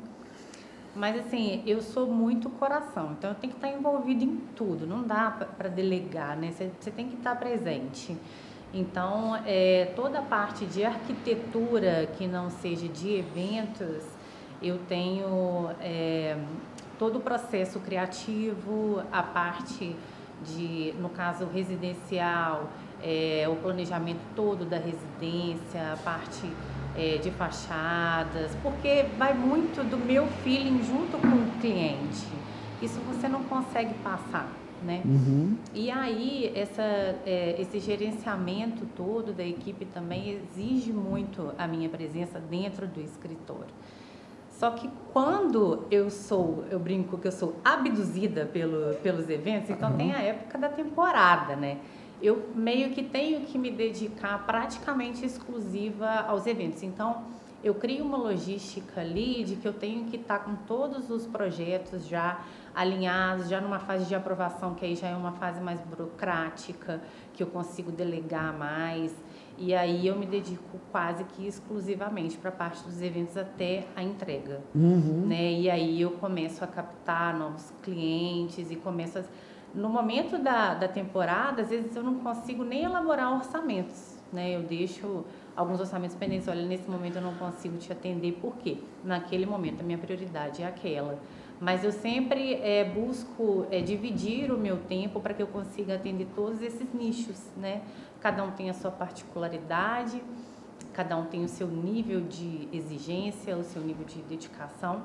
Mas 0.96 1.20
assim, 1.20 1.62
eu 1.66 1.82
sou 1.82 2.08
muito 2.08 2.50
coração, 2.52 3.12
então 3.18 3.32
eu 3.32 3.36
tenho 3.36 3.52
que 3.52 3.58
estar 3.58 3.78
envolvido 3.78 4.24
em 4.24 4.38
tudo, 4.56 4.88
não 4.88 5.04
dá 5.04 5.32
para 5.58 5.68
delegar, 5.68 6.38
né? 6.38 6.52
Você, 6.52 6.92
tem 6.92 7.10
que 7.10 7.16
estar 7.16 7.36
presente. 7.36 8.16
Então, 8.74 9.36
é, 9.46 9.92
toda 9.96 10.20
a 10.20 10.22
parte 10.22 10.66
de 10.66 10.86
arquitetura 10.86 12.10
que 12.18 12.28
não 12.28 12.50
seja 12.50 12.88
de 12.88 13.18
eventos, 13.18 14.04
eu 14.62 14.80
tenho 14.88 15.70
é, 15.82 16.38
todo 16.98 17.18
o 17.18 17.22
processo 17.22 17.80
criativo, 17.80 19.02
a 19.12 19.24
parte 19.24 19.96
de, 20.46 20.94
no 21.00 21.10
caso, 21.10 21.46
residencial, 21.46 22.70
é, 23.02 23.46
o 23.50 23.56
planejamento 23.58 24.22
todo 24.36 24.66
da 24.66 24.78
residência, 24.78 25.94
a 25.94 25.98
parte 25.98 26.50
é, 26.96 27.18
de 27.18 27.32
fachadas, 27.32 28.56
porque 28.62 29.06
vai 29.18 29.34
muito 29.34 29.84
do 29.84 29.98
meu 29.98 30.28
feeling 30.44 30.82
junto 30.84 31.18
com 31.18 31.28
o 31.28 31.60
cliente. 31.60 32.28
Isso 32.82 33.00
você 33.02 33.28
não 33.28 33.44
consegue 33.44 33.94
passar, 33.96 34.52
né? 34.84 35.02
Uhum. 35.06 35.58
E 35.74 35.90
aí, 35.90 36.52
essa, 36.56 36.82
é, 36.82 37.56
esse 37.60 37.80
gerenciamento 37.80 38.86
todo 38.96 39.34
da 39.34 39.44
equipe 39.44 39.86
também 39.86 40.30
exige 40.30 40.92
muito 40.92 41.54
a 41.58 41.68
minha 41.68 41.90
presença 41.90 42.40
dentro 42.40 42.88
do 42.88 43.02
escritório. 43.02 43.74
Só 44.60 44.72
que 44.72 44.90
quando 45.12 45.86
eu 45.90 46.10
sou, 46.10 46.64
eu 46.70 46.80
brinco 46.80 47.18
que 47.18 47.28
eu 47.28 47.32
sou 47.32 47.56
abduzida 47.66 48.46
pelo, 48.46 48.96
pelos 48.96 49.30
eventos, 49.30 49.70
então 49.70 49.92
uhum. 49.92 49.98
tem 49.98 50.14
a 50.14 50.22
época 50.22 50.58
da 50.58 50.70
temporada, 50.70 51.56
né? 51.56 51.80
Eu 52.22 52.50
meio 52.56 52.92
que 52.92 53.04
tenho 53.04 53.42
que 53.42 53.58
me 53.58 53.72
dedicar 53.72 54.46
praticamente 54.46 55.26
exclusiva 55.26 56.08
aos 56.28 56.48
eventos. 56.48 56.84
Então, 56.84 57.24
eu 57.64 57.74
crio 57.74 58.06
uma 58.06 58.18
logística 58.18 59.02
ali 59.02 59.44
de 59.44 59.56
que 59.56 59.68
eu 59.68 59.74
tenho 59.74 60.06
que 60.06 60.18
estar 60.18 60.40
com 60.40 60.56
todos 60.68 61.10
os 61.10 61.26
projetos 61.26 62.06
já 62.06 62.42
alinhados, 62.76 63.50
já 63.50 63.60
numa 63.60 63.80
fase 63.80 64.06
de 64.06 64.14
aprovação, 64.14 64.76
que 64.76 64.86
aí 64.86 64.96
já 64.96 65.08
é 65.08 65.16
uma 65.16 65.32
fase 65.34 65.62
mais 65.62 65.80
burocrática, 65.82 67.02
que 67.34 67.42
eu 67.42 67.48
consigo 67.48 67.92
delegar 67.92 68.54
mais. 68.58 69.14
E 69.58 69.74
aí 69.74 70.08
eu 70.08 70.16
me 70.16 70.26
dedico 70.26 70.80
quase 70.92 71.24
que 71.24 71.48
exclusivamente 71.48 72.38
para 72.38 72.50
a 72.50 72.54
parte 72.54 72.84
dos 72.84 73.02
eventos 73.02 73.38
até 73.38 73.86
a 73.96 74.04
entrega. 74.04 74.62
Uhum. 74.74 75.26
Né? 75.28 75.54
E 75.54 75.70
aí 75.70 76.02
eu 76.02 76.12
começo 76.12 76.64
a 76.64 76.68
captar 76.68 77.38
novos 77.38 77.72
clientes 77.82 78.72
e 78.72 78.76
começo 78.76 79.20
a... 79.20 79.24
No 79.74 79.90
momento 79.90 80.38
da, 80.38 80.76
da 80.76 80.88
temporada, 80.88 81.62
às 81.64 81.70
vezes 81.70 81.96
eu 81.96 82.04
não 82.04 82.16
consigo 82.20 82.64
nem 82.64 82.84
elaborar 82.84 83.34
orçamentos. 83.34 84.18
Né? 84.32 84.56
Eu 84.56 84.64
deixo 84.64 85.24
alguns 85.56 85.80
orçamentos 85.80 86.16
pendentes. 86.16 86.48
Olha, 86.48 86.66
nesse 86.66 86.90
momento 86.90 87.18
eu 87.18 87.22
não 87.22 87.36
consigo 87.36 87.78
te 87.78 87.92
atender, 87.92 88.34
por 88.34 88.56
quê? 88.58 88.78
Naquele 89.04 89.46
momento 89.46 89.82
a 89.82 89.84
minha 89.84 89.98
prioridade 89.98 90.64
é 90.64 90.68
aquela. 90.68 91.20
Mas 91.60 91.84
eu 91.84 91.92
sempre 91.92 92.56
é, 92.56 92.84
busco 92.84 93.66
é, 93.72 93.80
dividir 93.80 94.52
o 94.52 94.58
meu 94.58 94.78
tempo 94.78 95.22
para 95.22 95.34
que 95.34 95.42
eu 95.42 95.48
consiga 95.48 95.96
atender 95.96 96.28
todos 96.36 96.62
esses 96.62 96.94
nichos, 96.94 97.40
né? 97.56 97.82
Cada 98.24 98.42
um 98.42 98.52
tem 98.52 98.70
a 98.70 98.74
sua 98.74 98.90
particularidade, 98.90 100.24
cada 100.94 101.18
um 101.18 101.26
tem 101.26 101.44
o 101.44 101.50
seu 101.50 101.68
nível 101.68 102.22
de 102.22 102.70
exigência, 102.72 103.58
o 103.58 103.66
seu 103.66 103.82
nível 103.82 104.06
de 104.06 104.22
dedicação, 104.22 105.02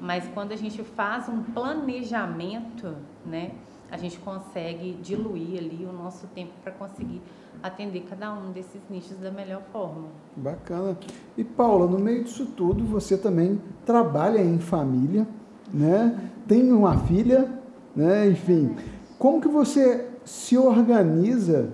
mas 0.00 0.26
quando 0.32 0.52
a 0.52 0.56
gente 0.56 0.82
faz 0.82 1.28
um 1.28 1.42
planejamento, 1.42 2.96
né, 3.26 3.52
a 3.90 3.98
gente 3.98 4.18
consegue 4.18 4.94
diluir 5.02 5.58
ali 5.58 5.84
o 5.84 5.92
nosso 5.92 6.26
tempo 6.28 6.52
para 6.62 6.72
conseguir 6.72 7.20
atender 7.62 8.06
cada 8.08 8.32
um 8.32 8.50
desses 8.50 8.80
nichos 8.88 9.18
da 9.18 9.30
melhor 9.30 9.60
forma. 9.70 10.08
Bacana. 10.34 10.96
E 11.36 11.44
Paula, 11.44 11.86
no 11.86 11.98
meio 11.98 12.24
disso 12.24 12.46
tudo, 12.46 12.82
você 12.84 13.18
também 13.18 13.60
trabalha 13.84 14.40
em 14.40 14.58
família, 14.58 15.28
né? 15.72 16.30
Tem 16.48 16.72
uma 16.72 16.96
filha, 16.98 17.60
né? 17.94 18.26
Enfim, 18.28 18.74
como 19.18 19.40
que 19.40 19.48
você 19.48 20.10
se 20.24 20.56
organiza 20.56 21.70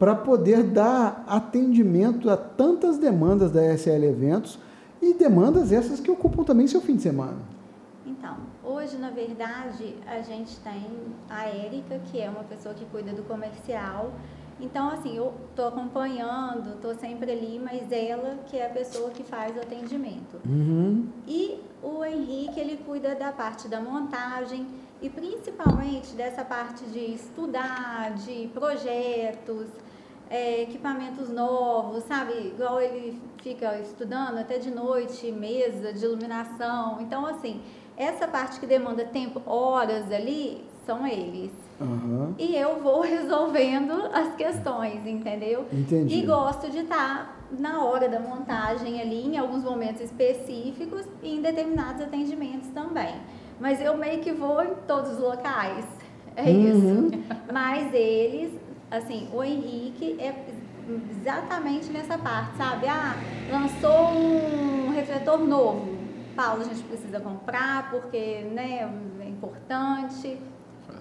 para 0.00 0.14
poder 0.14 0.62
dar 0.62 1.22
atendimento 1.28 2.30
a 2.30 2.36
tantas 2.36 2.96
demandas 2.96 3.50
da 3.50 3.62
SL 3.76 4.02
Eventos 4.04 4.58
e 5.00 5.12
demandas 5.12 5.72
essas 5.72 6.00
que 6.00 6.10
ocupam 6.10 6.42
também 6.42 6.66
seu 6.66 6.80
fim 6.80 6.96
de 6.96 7.02
semana. 7.02 7.36
Então, 8.06 8.34
hoje, 8.64 8.96
na 8.96 9.10
verdade, 9.10 9.94
a 10.06 10.22
gente 10.22 10.56
tem 10.60 10.86
a 11.28 11.44
Érica, 11.44 12.00
que 12.06 12.18
é 12.18 12.30
uma 12.30 12.44
pessoa 12.44 12.74
que 12.74 12.86
cuida 12.86 13.12
do 13.12 13.22
comercial. 13.24 14.12
Então, 14.58 14.88
assim, 14.88 15.14
eu 15.18 15.34
estou 15.50 15.68
acompanhando, 15.68 16.76
estou 16.76 16.94
sempre 16.94 17.30
ali, 17.30 17.60
mas 17.62 17.92
ela 17.92 18.38
que 18.46 18.56
é 18.56 18.68
a 18.68 18.70
pessoa 18.70 19.10
que 19.10 19.22
faz 19.22 19.54
o 19.54 19.60
atendimento. 19.60 20.40
Uhum. 20.46 21.08
E 21.28 21.60
o 21.82 22.02
Henrique, 22.02 22.58
ele 22.58 22.78
cuida 22.86 23.14
da 23.14 23.32
parte 23.32 23.68
da 23.68 23.82
montagem 23.82 24.66
e 25.02 25.10
principalmente 25.10 26.14
dessa 26.14 26.42
parte 26.42 26.84
de 26.86 27.00
estudar, 27.14 28.14
de 28.14 28.48
projetos, 28.54 29.66
é, 30.30 30.62
equipamentos 30.62 31.28
novos, 31.28 32.04
sabe? 32.04 32.32
Igual 32.54 32.80
ele 32.80 33.20
fica 33.42 33.78
estudando 33.80 34.38
até 34.38 34.58
de 34.58 34.70
noite, 34.70 35.30
mesa 35.32 35.92
de 35.92 36.04
iluminação. 36.04 37.00
Então, 37.00 37.26
assim, 37.26 37.60
essa 37.96 38.28
parte 38.28 38.60
que 38.60 38.66
demanda 38.66 39.04
tempo, 39.04 39.42
horas 39.44 40.10
ali, 40.12 40.64
são 40.86 41.04
eles. 41.04 41.50
Uhum. 41.80 42.34
E 42.38 42.54
eu 42.54 42.80
vou 42.80 43.00
resolvendo 43.02 43.92
as 44.12 44.34
questões, 44.36 45.04
entendeu? 45.04 45.66
Entendi. 45.72 46.14
E 46.14 46.22
gosto 46.24 46.70
de 46.70 46.78
estar 46.78 47.36
na 47.58 47.82
hora 47.82 48.08
da 48.08 48.20
montagem 48.20 49.00
ali, 49.00 49.26
em 49.26 49.36
alguns 49.36 49.64
momentos 49.64 50.00
específicos 50.00 51.04
e 51.20 51.34
em 51.34 51.42
determinados 51.42 52.00
atendimentos 52.00 52.68
também. 52.68 53.16
Mas 53.58 53.80
eu 53.80 53.96
meio 53.96 54.20
que 54.20 54.30
vou 54.30 54.62
em 54.62 54.74
todos 54.86 55.12
os 55.12 55.18
locais. 55.18 55.84
É 56.36 56.44
uhum. 56.44 57.08
isso. 57.08 57.24
Mas 57.52 57.92
eles 57.92 58.52
assim, 58.90 59.28
o 59.32 59.42
Henrique 59.42 60.16
é 60.18 60.34
exatamente 61.20 61.90
nessa 61.90 62.18
parte, 62.18 62.56
sabe? 62.56 62.88
Ah, 62.88 63.14
lançou 63.50 64.10
um 64.10 64.92
refletor 64.92 65.38
novo. 65.38 66.00
Paulo, 66.34 66.62
a 66.62 66.64
gente 66.64 66.82
precisa 66.82 67.20
comprar 67.20 67.90
porque 67.90 68.46
né, 68.52 68.90
é 69.20 69.28
importante. 69.28 70.38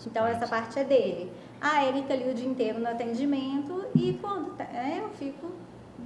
Então, 0.05 0.25
essa 0.25 0.47
parte 0.47 0.77
é 0.79 0.83
dele. 0.83 1.31
A 1.59 1.85
Erika 1.85 2.13
ali 2.13 2.29
o 2.29 2.33
dia 2.33 2.47
inteiro 2.47 2.79
no 2.79 2.87
atendimento 2.87 3.83
e 3.95 4.17
quando 4.21 4.55
tá, 4.55 4.63
é, 4.63 4.99
eu 4.99 5.09
fico 5.09 5.47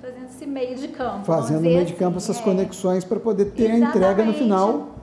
fazendo 0.02 0.26
esse 0.26 0.46
meio 0.46 0.76
de 0.76 0.88
campo. 0.88 1.26
Fazendo 1.26 1.62
meio 1.62 1.86
de 1.86 1.94
campo 1.94 2.18
assim, 2.18 2.32
essas 2.32 2.42
é. 2.42 2.44
conexões 2.44 3.04
para 3.04 3.20
poder 3.20 3.52
ter 3.52 3.64
Exatamente. 3.64 3.86
a 3.86 3.90
entrega 3.90 4.26
no 4.26 4.34
final. 4.34 4.96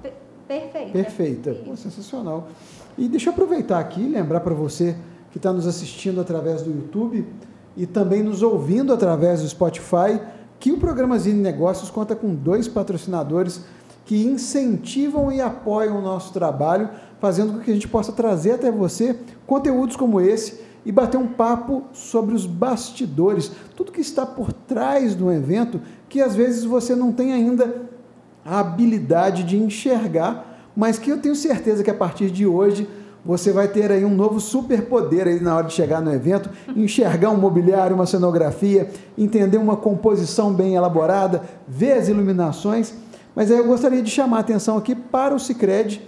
Perfeita. 0.48 0.90
Perfeita. 0.90 1.54
Pô, 1.64 1.76
sensacional. 1.76 2.48
E 2.98 3.08
deixa 3.08 3.30
eu 3.30 3.32
aproveitar 3.32 3.78
aqui 3.78 4.00
e 4.00 4.08
lembrar 4.08 4.40
para 4.40 4.52
você 4.52 4.96
que 5.30 5.38
está 5.38 5.52
nos 5.52 5.66
assistindo 5.66 6.20
através 6.20 6.62
do 6.62 6.70
YouTube 6.70 7.26
e 7.76 7.86
também 7.86 8.22
nos 8.22 8.42
ouvindo 8.42 8.92
através 8.92 9.42
do 9.42 9.48
Spotify, 9.48 10.20
que 10.58 10.72
o 10.72 10.78
programa 10.78 11.18
Zine 11.18 11.40
Negócios 11.40 11.90
conta 11.90 12.14
com 12.14 12.34
dois 12.34 12.68
patrocinadores 12.68 13.64
que 14.04 14.24
incentivam 14.26 15.30
e 15.30 15.40
apoiam 15.40 15.98
o 15.98 16.02
nosso 16.02 16.32
trabalho, 16.32 16.90
fazendo 17.20 17.52
com 17.52 17.60
que 17.60 17.70
a 17.70 17.74
gente 17.74 17.88
possa 17.88 18.12
trazer 18.12 18.52
até 18.52 18.70
você 18.70 19.16
conteúdos 19.46 19.96
como 19.96 20.20
esse 20.20 20.60
e 20.84 20.90
bater 20.90 21.16
um 21.16 21.28
papo 21.28 21.84
sobre 21.92 22.34
os 22.34 22.46
bastidores, 22.46 23.52
tudo 23.76 23.92
que 23.92 24.00
está 24.00 24.26
por 24.26 24.52
trás 24.52 25.14
do 25.14 25.30
evento, 25.30 25.80
que 26.08 26.20
às 26.20 26.34
vezes 26.34 26.64
você 26.64 26.96
não 26.96 27.12
tem 27.12 27.32
ainda 27.32 27.82
a 28.44 28.58
habilidade 28.58 29.44
de 29.44 29.56
enxergar 29.56 30.50
mas 30.74 30.98
que 30.98 31.10
eu 31.10 31.18
tenho 31.18 31.34
certeza 31.34 31.82
que 31.82 31.90
a 31.90 31.94
partir 31.94 32.30
de 32.30 32.46
hoje 32.46 32.88
você 33.24 33.52
vai 33.52 33.68
ter 33.68 33.92
aí 33.92 34.04
um 34.04 34.14
novo 34.14 34.40
superpoder 34.40 35.26
aí 35.26 35.40
na 35.40 35.56
hora 35.56 35.66
de 35.66 35.74
chegar 35.74 36.00
no 36.00 36.12
evento, 36.12 36.50
enxergar 36.74 37.30
um 37.30 37.36
mobiliário, 37.36 37.94
uma 37.94 38.06
cenografia, 38.06 38.90
entender 39.16 39.58
uma 39.58 39.76
composição 39.76 40.52
bem 40.52 40.74
elaborada, 40.74 41.42
ver 41.68 41.92
as 41.92 42.08
iluminações. 42.08 42.94
Mas 43.34 43.50
aí 43.50 43.58
eu 43.58 43.66
gostaria 43.66 44.02
de 44.02 44.10
chamar 44.10 44.38
a 44.38 44.40
atenção 44.40 44.76
aqui 44.76 44.94
para 44.94 45.34
o 45.34 45.38
Cicred, 45.38 46.00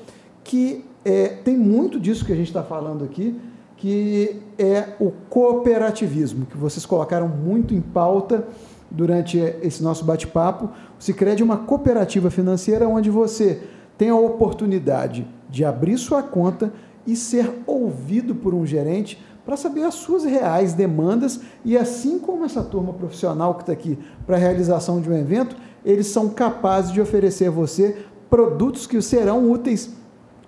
que 0.43 0.85
é, 1.05 1.29
tem 1.29 1.57
muito 1.57 2.01
disso 2.01 2.25
que 2.25 2.33
a 2.33 2.37
gente 2.37 2.49
está 2.49 2.63
falando 2.63 3.05
aqui, 3.05 3.39
que 3.77 4.41
é 4.59 4.91
o 5.01 5.11
cooperativismo, 5.29 6.47
que 6.47 6.57
vocês 6.57 6.87
colocaram 6.87 7.29
muito 7.29 7.75
em 7.75 7.81
pauta 7.81 8.47
durante 8.91 9.39
esse 9.39 9.83
nosso 9.83 10.05
bate-papo. 10.05 10.67
O 10.99 11.03
Cicred 11.03 11.43
é 11.43 11.45
uma 11.45 11.57
cooperativa 11.57 12.31
financeira 12.31 12.89
onde 12.89 13.11
você 13.11 13.63
tem 13.99 14.11
a 14.11 14.17
oportunidade 14.17 15.27
de 15.49 15.65
abrir 15.65 15.99
sua 15.99 16.23
conta 16.23 16.73
e 17.07 17.17
ser 17.17 17.63
ouvido 17.67 18.35
por 18.35 18.55
um 18.55 18.67
gerente 18.67 19.23
para 19.45 19.57
saber 19.57 19.83
as 19.83 19.95
suas 19.95 20.25
reais 20.25 20.73
demandas 20.73 21.41
e 21.65 21.77
assim 21.77 22.19
como 22.19 22.45
essa 22.45 22.63
turma 22.63 22.93
profissional 22.93 23.55
que 23.55 23.63
está 23.63 23.73
aqui 23.73 23.99
para 24.25 24.37
a 24.37 24.39
realização 24.39 25.01
de 25.01 25.11
um 25.11 25.17
evento, 25.17 25.57
eles 25.85 26.07
são 26.07 26.29
capazes 26.29 26.93
de 26.93 27.01
oferecer 27.01 27.47
a 27.47 27.51
você 27.51 28.05
produtos 28.31 28.87
que 28.87 29.01
serão 29.03 29.51
úteis 29.51 29.91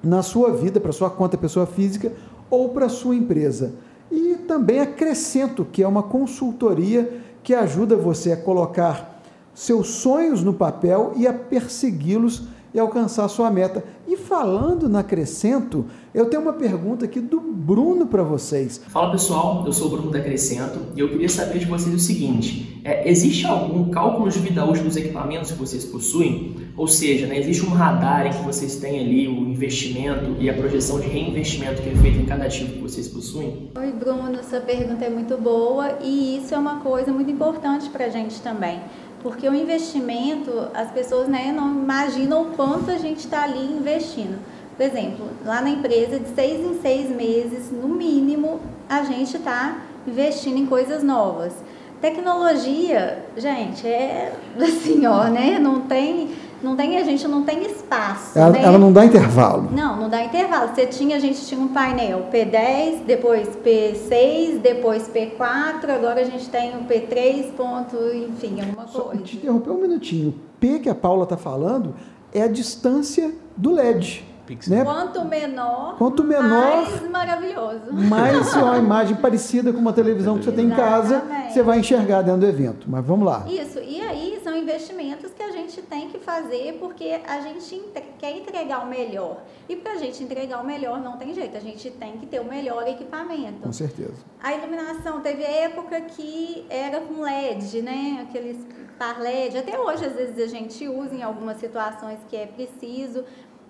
na 0.03 0.23
sua 0.23 0.53
vida, 0.53 0.81
para 0.81 0.93
sua 0.93 1.11
conta 1.11 1.37
pessoa 1.37 1.67
física 1.67 2.13
ou 2.49 2.69
para 2.69 2.89
sua 2.89 3.17
empresa. 3.17 3.73
E 4.11 4.37
também 4.47 4.81
acrescento 4.81 5.65
que 5.65 5.83
é 5.83 5.89
uma 5.89 6.03
consultoria 6.03 7.21
que 7.43 7.53
ajuda 7.53 7.97
você 7.97 8.33
a 8.33 8.37
colocar 8.37 9.21
seus 9.55 9.89
sonhos 9.89 10.43
no 10.43 10.55
papel 10.55 11.13
e 11.17 11.27
a 11.27 11.33
persegui-los 11.33 12.45
e 12.75 12.81
alcançar 12.81 13.25
a 13.25 13.29
sua 13.29 13.51
meta. 13.51 13.85
E 14.07 14.17
falando 14.17 14.89
na 14.89 15.05
Crescento, 15.05 15.87
eu 16.13 16.27
tenho 16.27 16.43
uma 16.43 16.53
pergunta 16.53 17.05
aqui 17.05 17.21
do 17.21 17.41
Bruno 17.41 18.07
para 18.07 18.23
vocês. 18.23 18.81
Fala 18.89 19.13
pessoal, 19.13 19.63
eu 19.65 19.73
sou 19.73 19.87
o 19.87 19.91
Bruno 19.91 20.11
da 20.11 20.21
Crescento 20.21 20.81
e 20.97 21.01
eu 21.01 21.09
queria 21.09 21.29
saber 21.29 21.61
de 21.61 21.67
vocês 21.67 21.95
o 21.95 21.99
seguinte: 21.99 22.81
é, 22.85 23.09
existe 23.09 23.47
algum 23.47 23.91
cálculo 23.91 24.29
de 24.29 24.41
vida 24.41 24.65
útil 24.65 24.85
dos 24.85 24.97
equipamentos 24.97 25.53
que 25.53 25.59
vocês 25.59 25.85
possuem? 25.85 26.57
Ou 26.77 26.89
seja, 26.89 27.27
né, 27.27 27.39
existe 27.39 27.65
um 27.65 27.71
radar 27.71 28.27
em 28.27 28.31
que 28.31 28.43
vocês 28.43 28.77
têm 28.77 29.01
ali 29.01 29.29
o 29.29 29.49
investimento 29.49 30.35
e 30.41 30.51
a 30.51 30.55
projeção 30.55 30.99
de 30.99 31.07
reinvestimento 31.07 31.81
que 31.81 31.89
é 31.89 31.95
feito 31.95 32.19
em 32.19 32.27
cada 32.27 32.45
ativo 32.45 32.73
que 32.73 32.81
vocês 32.81 33.07
possuem? 33.09 33.71
Oi, 33.79 33.93
Bruno, 33.93 34.43
sua 34.43 34.61
pergunta 34.61 35.05
é 35.05 35.11
muito 35.11 35.39
boa 35.39 35.99
e 36.03 36.39
isso 36.39 36.53
é 36.53 36.59
uma 36.59 36.81
coisa 36.81 37.13
muito 37.13 37.31
importante 37.31 37.89
para 37.91 38.07
a 38.07 38.09
gente 38.09 38.41
também 38.43 38.81
porque 39.25 39.49
o 39.49 39.55
investimento, 39.55 40.69
as 40.75 40.91
pessoas 40.91 41.27
né, 41.27 41.51
não 41.51 41.71
imaginam 41.71 42.43
o 42.43 42.51
quanto 42.51 42.91
a 42.91 42.99
gente 42.99 43.21
está 43.21 43.45
ali 43.45 43.73
investindo. 43.73 44.39
Por 44.77 44.85
exemplo, 44.85 45.27
lá 45.47 45.63
na 45.63 45.71
empresa, 45.71 46.21
de 46.21 46.29
seis 46.35 46.61
em 46.61 46.79
seis 46.83 47.09
meses, 47.09 47.73
no 47.73 47.89
mínimo, 47.89 48.61
a 48.87 49.03
gente 49.03 49.39
está 49.39 49.79
investindo 50.07 50.59
em 50.59 50.67
coisas 50.67 51.03
novas. 51.03 51.55
Tecnologia, 52.03 53.25
gente, 53.35 53.87
é 53.87 54.35
assim, 54.61 55.07
ó, 55.07 55.25
né? 55.25 55.59
Não 55.59 55.81
tem 55.81 56.29
não 56.65 56.75
tem, 56.75 56.97
a 56.97 57.05
gente 57.05 57.29
não 57.29 57.45
tem 57.45 57.63
espaço. 57.65 58.37
Ela, 58.37 58.51
né? 58.51 58.63
ela 58.63 58.79
não 58.79 58.93
dá 58.93 59.05
intervalo. 59.05 59.69
Não, 59.71 59.97
não 59.97 60.09
dá 60.09 60.25
intervalo. 60.25 60.75
Você 60.75 60.87
tinha, 60.87 61.17
a 61.17 61.21
gente 61.21 61.45
tinha 61.47 61.61
um 61.61 61.69
painel 61.69 62.27
P10, 62.33 63.05
depois 63.07 63.49
P6, 63.65 64.59
depois 64.61 65.09
P4, 65.09 65.91
agora 65.91 66.23
a 66.23 66.25
gente 66.25 66.49
tem 66.49 66.71
o 66.77 66.85
P3, 66.85 67.53
ponto, 67.53 67.97
enfim, 68.15 68.61
alguma 68.61 68.89
Só 68.89 69.03
coisa. 69.03 69.23
te 69.23 69.37
interromper 69.37 69.71
um 69.71 69.81
minutinho. 69.81 70.31
O 70.31 70.59
P 70.59 70.79
que 70.79 70.89
a 70.89 70.95
Paula 70.95 71.25
está 71.25 71.37
falando 71.37 71.95
é 72.33 72.43
a 72.43 72.49
distância 72.49 73.33
do 73.57 73.73
LED. 73.73 74.34
Pixel. 74.47 74.77
Né? 74.77 74.85
Quanto 74.85 75.25
menor, 75.25 75.97
Quanto 75.97 76.23
menor- 76.25 76.43
mais 76.49 77.11
maravilhoso. 77.11 77.83
É 77.91 78.61
uma 78.63 78.79
imagem 78.79 79.17
parecida 79.17 79.73
com 79.73 79.79
uma 79.79 79.93
televisão 79.93 80.39
que 80.39 80.45
você 80.45 80.53
tem 80.53 80.67
em 80.67 80.71
casa, 80.71 81.23
você 81.49 81.63
vai 81.63 81.79
enxergar 81.79 82.23
dentro 82.23 82.41
do 82.41 82.47
evento. 82.47 82.87
Mas 82.89 83.05
vamos 83.05 83.27
lá. 83.27 83.45
Isso, 83.49 83.79
e 83.81 84.01
aí 84.01 84.41
são 84.43 84.57
investimentos 84.57 85.33
que 85.33 85.43
a 85.43 85.51
gente 85.51 85.81
tem 85.83 86.09
que 86.09 86.19
fazer 86.19 86.77
porque 86.81 87.21
a 87.27 87.41
gente 87.41 87.75
entre- 87.75 88.05
quer 88.19 88.37
entregar 88.37 88.85
o 88.85 88.87
melhor. 88.87 89.39
E 89.69 89.77
para 89.77 89.93
a 89.93 89.97
gente 89.97 90.23
entregar 90.23 90.61
o 90.61 90.67
melhor 90.67 91.01
não 91.01 91.17
tem 91.17 91.33
jeito, 91.35 91.57
a 91.57 91.61
gente 91.61 91.91
tem 91.91 92.19
que 92.19 92.27
ter 92.27 92.41
o 92.41 92.45
melhor 92.45 92.87
equipamento. 92.87 93.61
Com 93.63 93.73
certeza. 93.73 94.15
A 94.43 94.53
iluminação 94.53 95.21
teve 95.21 95.43
época 95.43 96.01
que 96.03 96.67
era 96.69 97.01
com 97.01 97.23
LED, 97.23 97.81
né? 97.83 98.27
Aqueles 98.29 98.59
par 98.99 99.21
LED. 99.21 99.59
Até 99.59 99.79
hoje, 99.79 100.05
às 100.05 100.13
vezes, 100.15 100.39
a 100.39 100.47
gente 100.47 100.87
usa 100.87 101.15
em 101.15 101.23
algumas 101.23 101.57
situações 101.59 102.19
que 102.29 102.37
é 102.37 102.47
preciso. 102.47 103.25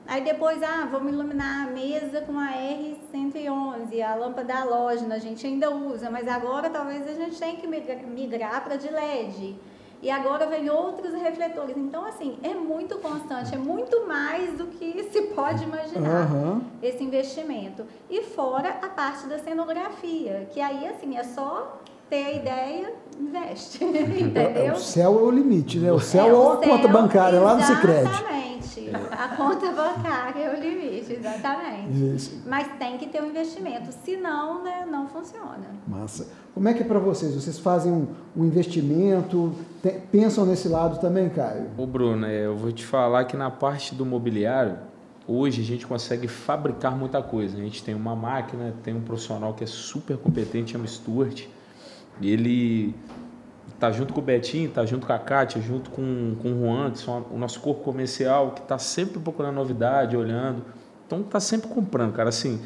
Aí 0.07 0.23
depois, 0.23 0.63
ah, 0.63 0.87
vamos 0.91 1.13
iluminar 1.13 1.67
a 1.67 1.71
mesa 1.71 2.21
com 2.21 2.39
a 2.39 2.51
R111, 2.53 4.03
a 4.03 4.15
lâmpada 4.15 4.55
halógena, 4.55 5.15
a 5.15 5.19
gente 5.19 5.47
ainda 5.47 5.71
usa, 5.71 6.11
mas 6.11 6.29
agora 6.29 6.69
talvez 6.69 7.09
a 7.09 7.13
gente 7.15 7.39
tenha 7.39 7.57
que 7.57 7.67
migra- 7.67 7.97
migrar 8.07 8.63
para 8.63 8.77
de 8.77 8.89
LED. 8.91 9.57
E 10.03 10.11
agora 10.11 10.47
vem 10.47 10.69
outros 10.69 11.15
refletores. 11.15 11.75
Então, 11.79 12.05
assim, 12.05 12.39
é 12.43 12.53
muito 12.53 12.99
constante, 12.99 13.55
é 13.55 13.59
muito 13.59 14.07
mais 14.07 14.53
do 14.59 14.67
que 14.67 15.05
se 15.11 15.23
pode 15.29 15.65
imaginar 15.65 16.25
Aham. 16.27 16.61
esse 16.83 17.03
investimento. 17.03 17.87
E 18.11 18.23
fora 18.25 18.79
a 18.83 18.89
parte 18.91 19.27
da 19.27 19.39
cenografia, 19.39 20.47
que 20.53 20.61
aí 20.61 20.87
assim 20.87 21.17
é 21.17 21.25
só 21.25 21.81
ter 22.15 22.25
a 22.27 22.33
ideia, 22.33 22.93
investe, 23.19 23.83
entendeu? 23.85 24.75
O 24.75 24.79
céu 24.79 25.19
é 25.19 25.23
o 25.23 25.31
limite, 25.31 25.79
né? 25.81 25.93
O 25.93 25.99
céu 25.99 26.27
é, 26.27 26.33
o 26.33 26.53
a 26.53 26.57
conta 26.59 26.83
céu, 26.83 26.93
bancária 26.93 27.41
lá 27.41 27.57
no 27.57 27.63
Cicred. 27.63 28.09
Exatamente. 28.09 28.91
A 29.11 29.29
conta 29.37 29.73
bancária 29.73 30.41
é 30.41 30.57
o 30.57 30.61
limite, 30.61 31.13
exatamente. 31.13 32.15
Isso. 32.15 32.43
Mas 32.47 32.69
tem 32.79 32.97
que 32.99 33.07
ter 33.07 33.21
um 33.21 33.31
investimento, 33.31 33.91
senão 34.05 34.63
né, 34.63 34.87
não 34.89 35.09
funciona. 35.09 35.67
Massa. 35.89 36.29
Como 36.55 36.69
é 36.69 36.75
que 36.75 36.83
é 36.83 36.87
para 36.87 37.01
vocês? 37.01 37.35
Vocês 37.35 37.59
fazem 37.59 37.91
um, 37.91 38.07
um 38.37 38.45
investimento? 38.45 39.53
Tem- 39.83 39.99
pensam 40.01 40.47
nesse 40.47 40.69
lado 40.69 41.01
também, 41.01 41.29
Caio? 41.29 41.71
Ô 41.77 41.87
Bruno, 41.87 42.27
é, 42.27 42.47
eu 42.47 42.57
vou 42.57 42.71
te 42.71 42.85
falar 42.85 43.25
que 43.25 43.37
na 43.37 43.51
parte 43.51 43.93
do 43.95 44.07
mobiliário, 44.07 44.79
hoje 45.27 45.61
a 45.61 45.65
gente 45.65 45.85
consegue 45.85 46.29
fabricar 46.29 46.97
muita 46.97 47.21
coisa. 47.21 47.57
A 47.57 47.61
gente 47.61 47.83
tem 47.83 47.95
uma 47.95 48.15
máquina, 48.15 48.73
tem 48.85 48.95
um 48.95 49.01
profissional 49.01 49.55
que 49.55 49.65
é 49.65 49.67
super 49.67 50.17
competente, 50.17 50.73
chama 50.73 50.87
Stuart. 50.87 51.49
E 52.21 52.31
ele 52.31 52.95
tá 53.79 53.91
junto 53.91 54.15
com 54.15 54.21
o 54.21 54.23
Betinho, 54.23 54.71
tá 54.71 54.87
junto 54.87 55.07
com 55.07 55.13
a 55.13 55.19
Kátia, 55.19 55.61
junto 55.61 55.91
com, 55.91 56.37
com 56.41 56.53
o 56.53 56.61
Juan, 56.61 56.91
que 56.91 56.99
são 56.99 57.27
o 57.31 57.39
nosso 57.39 57.61
corpo 57.61 57.83
comercial, 57.83 58.53
que 58.53 58.63
tá 58.63 58.79
sempre 58.79 59.21
procurando 59.21 59.55
novidade, 59.55 60.17
olhando. 60.17 60.65
Então 61.07 61.23
tá 61.23 61.41
sempre 61.41 61.69
comprando, 61.69 62.13
cara. 62.13 62.29
Assim, 62.29 62.61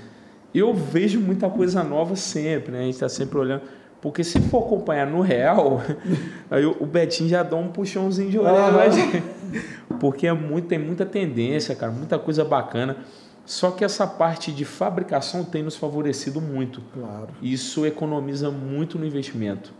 eu 0.54 0.72
vejo 0.72 1.20
muita 1.20 1.48
coisa 1.48 1.82
nova 1.82 2.14
sempre, 2.16 2.72
né? 2.72 2.80
A 2.80 2.82
gente 2.82 2.98
tá 2.98 3.08
sempre 3.08 3.38
olhando. 3.38 3.62
Porque 4.00 4.22
se 4.22 4.40
for 4.40 4.64
acompanhar 4.64 5.06
no 5.06 5.20
real, 5.20 5.82
aí 6.48 6.64
o 6.64 6.86
Betinho 6.86 7.28
já 7.28 7.42
dá 7.42 7.56
um 7.56 7.68
puxãozinho 7.68 8.30
de 8.30 8.38
orelha. 8.38 8.70
Na 8.70 8.88
gente. 8.88 9.22
Porque 9.98 10.26
é 10.26 10.32
muito, 10.32 10.68
tem 10.68 10.78
muita 10.78 11.04
tendência, 11.04 11.74
cara, 11.74 11.90
muita 11.90 12.18
coisa 12.18 12.44
bacana. 12.44 12.96
Só 13.48 13.70
que 13.70 13.82
essa 13.82 14.06
parte 14.06 14.52
de 14.52 14.66
fabricação 14.66 15.42
tem 15.42 15.62
nos 15.62 15.74
favorecido 15.74 16.38
muito. 16.38 16.82
Claro. 16.92 17.28
Isso 17.40 17.86
economiza 17.86 18.50
muito 18.50 18.98
no 18.98 19.06
investimento. 19.06 19.72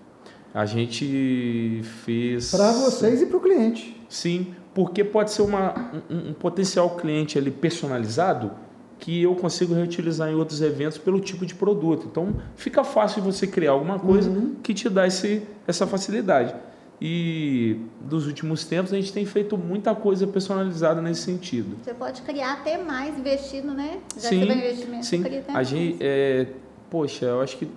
A 0.54 0.64
gente 0.64 1.82
fez. 2.02 2.50
Para 2.50 2.72
vocês 2.72 3.20
e 3.20 3.26
para 3.26 3.36
o 3.36 3.40
cliente. 3.40 3.94
Sim, 4.08 4.54
porque 4.72 5.04
pode 5.04 5.32
ser 5.32 5.42
uma, 5.42 5.92
um, 6.08 6.30
um 6.30 6.32
potencial 6.32 6.96
cliente 6.96 7.36
ali 7.36 7.50
personalizado 7.50 8.52
que 8.98 9.22
eu 9.22 9.34
consigo 9.34 9.74
reutilizar 9.74 10.30
em 10.30 10.34
outros 10.34 10.62
eventos 10.62 10.96
pelo 10.96 11.20
tipo 11.20 11.44
de 11.44 11.54
produto. 11.54 12.08
Então 12.10 12.36
fica 12.56 12.82
fácil 12.82 13.22
você 13.22 13.46
criar 13.46 13.72
alguma 13.72 13.98
coisa 13.98 14.32
que 14.62 14.72
te 14.72 14.88
dá 14.88 15.06
esse, 15.06 15.42
essa 15.66 15.86
facilidade. 15.86 16.54
E 17.01 17.80
dos 18.01 18.26
últimos 18.26 18.64
tempos 18.64 18.92
a 18.92 18.96
gente 18.96 19.12
tem 19.12 19.24
feito 19.24 19.57
muita 19.57 19.94
coisa 19.94 20.26
personalizada 20.26 21.01
nesse 21.01 21.22
sentido. 21.22 21.76
Você 21.84 21.94
pode 21.94 22.22
criar 22.22 22.55
até 22.55 22.76
mais 22.76 23.16
investindo, 23.16 23.72
né? 23.72 23.99
Já 24.16 24.28
Sim, 24.28 24.42
investimento, 24.42 25.07
Sim, 25.07 25.24
a 25.55 25.62
gente, 25.62 25.99
é, 26.01 26.49
poxa, 26.90 27.26
eu 27.26 27.40
acho 27.40 27.57
que 27.57 27.70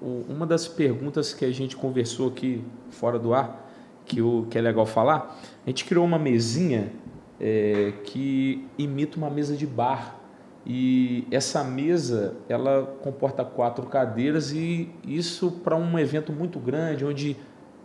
uma 0.00 0.46
das 0.46 0.68
perguntas 0.68 1.32
que 1.32 1.44
a 1.44 1.50
gente 1.50 1.76
conversou 1.76 2.28
aqui 2.28 2.64
fora 2.90 3.18
do 3.18 3.34
ar, 3.34 3.68
que, 4.04 4.20
o, 4.20 4.46
que 4.50 4.58
é 4.58 4.60
legal 4.60 4.86
falar, 4.86 5.40
a 5.64 5.70
gente 5.70 5.84
criou 5.84 6.04
uma 6.04 6.18
mesinha 6.18 6.92
é, 7.40 7.92
que 8.04 8.66
imita 8.78 9.16
uma 9.16 9.30
mesa 9.30 9.56
de 9.56 9.66
bar. 9.66 10.18
E 10.64 11.26
essa 11.32 11.64
mesa, 11.64 12.36
ela 12.48 12.96
comporta 13.02 13.44
quatro 13.44 13.84
cadeiras 13.86 14.52
e 14.52 14.88
isso 15.04 15.50
para 15.50 15.74
um 15.74 15.98
evento 15.98 16.32
muito 16.32 16.60
grande, 16.60 17.04
onde 17.04 17.36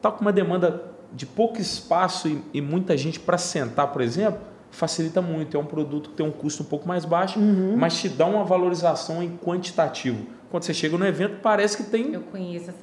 está 0.08 0.12
com 0.12 0.22
uma 0.22 0.34
demanda 0.34 0.84
de 1.14 1.26
pouco 1.26 1.60
espaço 1.60 2.28
e, 2.28 2.41
e 2.53 2.62
muita 2.62 2.97
gente 2.97 3.20
para 3.20 3.38
sentar, 3.38 3.88
por 3.91 4.01
exemplo, 4.01 4.39
facilita 4.72 5.22
muito. 5.22 5.55
É 5.58 5.60
um 5.60 5.66
produto 5.66 6.10
que 6.10 6.16
tem 6.16 6.26
um 6.26 6.32
custo 6.32 6.64
um 6.64 6.66
pouco 6.66 6.88
mais 6.88 7.05
baixo, 7.05 7.39
mas 7.78 7.99
te 7.99 8.10
dá 8.10 8.26
uma 8.26 8.43
valorização 8.43 9.22
em 9.24 9.38
quantitativo. 9.38 10.26
Quando 10.49 10.64
você 10.64 10.74
chega 10.74 10.97
no 10.97 11.05
evento, 11.05 11.38
parece 11.41 11.78
que 11.78 11.84
tem 11.84 12.22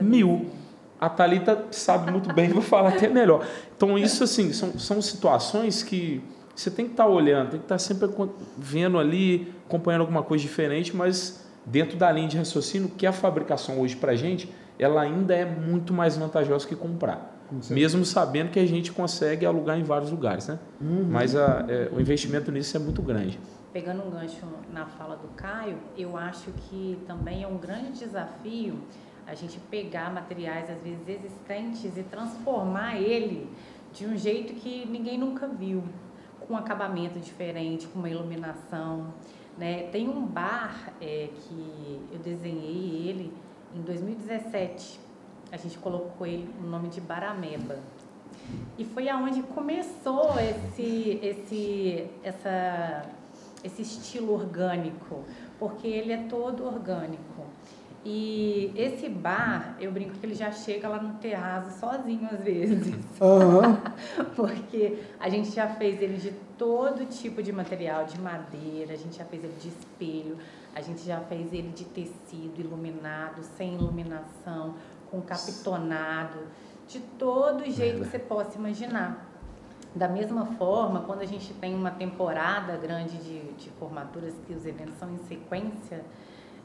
mil. 0.00 0.50
A 1.00 1.08
Thalita 1.08 1.66
sabe 1.70 2.10
muito 2.10 2.32
bem, 2.32 2.48
vou 2.48 2.62
falar 2.62 2.90
até 2.90 3.08
melhor. 3.08 3.46
Então, 3.76 3.98
isso 3.98 4.24
assim, 4.24 4.52
são, 4.52 4.78
são 4.78 5.02
situações 5.02 5.82
que 5.82 6.22
você 6.54 6.70
tem 6.70 6.86
que 6.86 6.92
estar 6.92 7.04
tá 7.04 7.10
olhando, 7.10 7.50
tem 7.50 7.58
que 7.58 7.64
estar 7.64 7.74
tá 7.74 7.78
sempre 7.78 8.08
vendo 8.56 8.98
ali, 8.98 9.52
acompanhando 9.66 10.02
alguma 10.02 10.22
coisa 10.22 10.42
diferente, 10.42 10.94
mas 10.96 11.44
dentro 11.66 11.96
da 11.96 12.10
linha 12.12 12.28
de 12.28 12.36
raciocínio, 12.38 12.88
que 12.88 13.06
a 13.06 13.12
fabricação 13.12 13.80
hoje 13.80 13.96
para 13.96 14.12
a 14.12 14.16
gente, 14.16 14.48
ela 14.78 15.02
ainda 15.02 15.34
é 15.34 15.44
muito 15.44 15.92
mais 15.92 16.16
vantajosa 16.16 16.66
que 16.66 16.76
comprar. 16.76 17.32
Mesmo 17.70 18.04
sabendo 18.04 18.50
que 18.50 18.58
a 18.58 18.66
gente 18.66 18.90
consegue 18.90 19.46
alugar 19.46 19.78
em 19.78 19.82
vários 19.82 20.10
lugares, 20.10 20.48
né? 20.48 20.58
Uhum. 20.80 21.06
Mas 21.08 21.36
a, 21.36 21.64
é, 21.68 21.88
o 21.92 22.00
investimento 22.00 22.50
nisso 22.50 22.76
é 22.76 22.80
muito 22.80 23.02
grande. 23.02 23.38
Pegando 23.72 24.04
um 24.06 24.10
gancho 24.10 24.46
na 24.72 24.86
fala 24.86 25.16
do 25.16 25.28
Caio, 25.28 25.78
eu 25.96 26.16
acho 26.16 26.50
que 26.52 26.98
também 27.06 27.42
é 27.42 27.46
um 27.46 27.58
grande 27.58 27.92
desafio 27.92 28.78
a 29.26 29.34
gente 29.34 29.58
pegar 29.70 30.12
materiais 30.12 30.68
às 30.70 30.82
vezes 30.82 31.08
existentes 31.08 31.96
e 31.96 32.02
transformar 32.02 33.00
ele 33.00 33.48
de 33.92 34.06
um 34.06 34.16
jeito 34.16 34.54
que 34.54 34.86
ninguém 34.86 35.18
nunca 35.18 35.46
viu, 35.46 35.82
com 36.40 36.54
um 36.54 36.56
acabamento 36.56 37.18
diferente, 37.18 37.86
com 37.86 37.98
uma 37.98 38.10
iluminação. 38.10 39.14
Né? 39.56 39.84
Tem 39.84 40.08
um 40.08 40.26
bar 40.26 40.92
é, 41.00 41.28
que 41.32 42.00
eu 42.12 42.18
desenhei 42.18 43.08
ele 43.08 43.32
em 43.74 43.80
2017. 43.82 45.00
A 45.52 45.56
gente 45.56 45.78
colocou 45.78 46.26
ele 46.26 46.48
o 46.62 46.66
nome 46.66 46.88
de 46.88 47.00
Barameba. 47.00 47.78
E 48.78 48.84
foi 48.84 49.08
aonde 49.08 49.42
começou 49.42 50.34
esse, 50.38 51.18
esse, 51.22 52.06
essa, 52.22 53.06
esse 53.62 53.82
estilo 53.82 54.34
orgânico, 54.34 55.24
porque 55.58 55.86
ele 55.86 56.12
é 56.12 56.24
todo 56.28 56.66
orgânico. 56.66 57.44
E 58.04 58.70
esse 58.76 59.08
bar, 59.08 59.76
eu 59.80 59.90
brinco 59.90 60.12
que 60.18 60.26
ele 60.26 60.34
já 60.34 60.52
chega 60.52 60.86
lá 60.88 61.00
no 61.00 61.14
terraço 61.14 61.80
sozinho 61.80 62.28
às 62.30 62.38
vezes. 62.40 62.94
Uhum. 63.18 63.78
Porque 64.36 64.98
a 65.18 65.30
gente 65.30 65.50
já 65.50 65.68
fez 65.68 66.02
ele 66.02 66.18
de 66.18 66.30
todo 66.58 67.06
tipo 67.06 67.42
de 67.42 67.50
material, 67.50 68.04
de 68.04 68.20
madeira, 68.20 68.92
a 68.92 68.96
gente 68.96 69.16
já 69.16 69.24
fez 69.24 69.42
ele 69.42 69.54
de 69.58 69.68
espelho, 69.68 70.36
a 70.74 70.80
gente 70.80 71.02
já 71.02 71.20
fez 71.20 71.52
ele 71.52 71.70
de 71.70 71.84
tecido 71.84 72.60
iluminado, 72.60 73.42
sem 73.42 73.74
iluminação, 73.74 74.74
com 75.10 75.20
capitonado, 75.22 76.40
de 76.88 77.00
todo 77.00 77.64
jeito 77.70 78.02
que 78.02 78.10
você 78.10 78.18
possa 78.18 78.58
imaginar. 78.58 79.30
Da 79.94 80.08
mesma 80.08 80.44
forma, 80.44 81.02
quando 81.02 81.20
a 81.20 81.26
gente 81.26 81.54
tem 81.54 81.74
uma 81.74 81.92
temporada 81.92 82.76
grande 82.76 83.16
de, 83.18 83.52
de 83.52 83.70
formaturas, 83.70 84.34
que 84.46 84.52
os 84.52 84.66
eventos 84.66 84.96
são 84.96 85.12
em 85.12 85.18
sequência, 85.18 86.04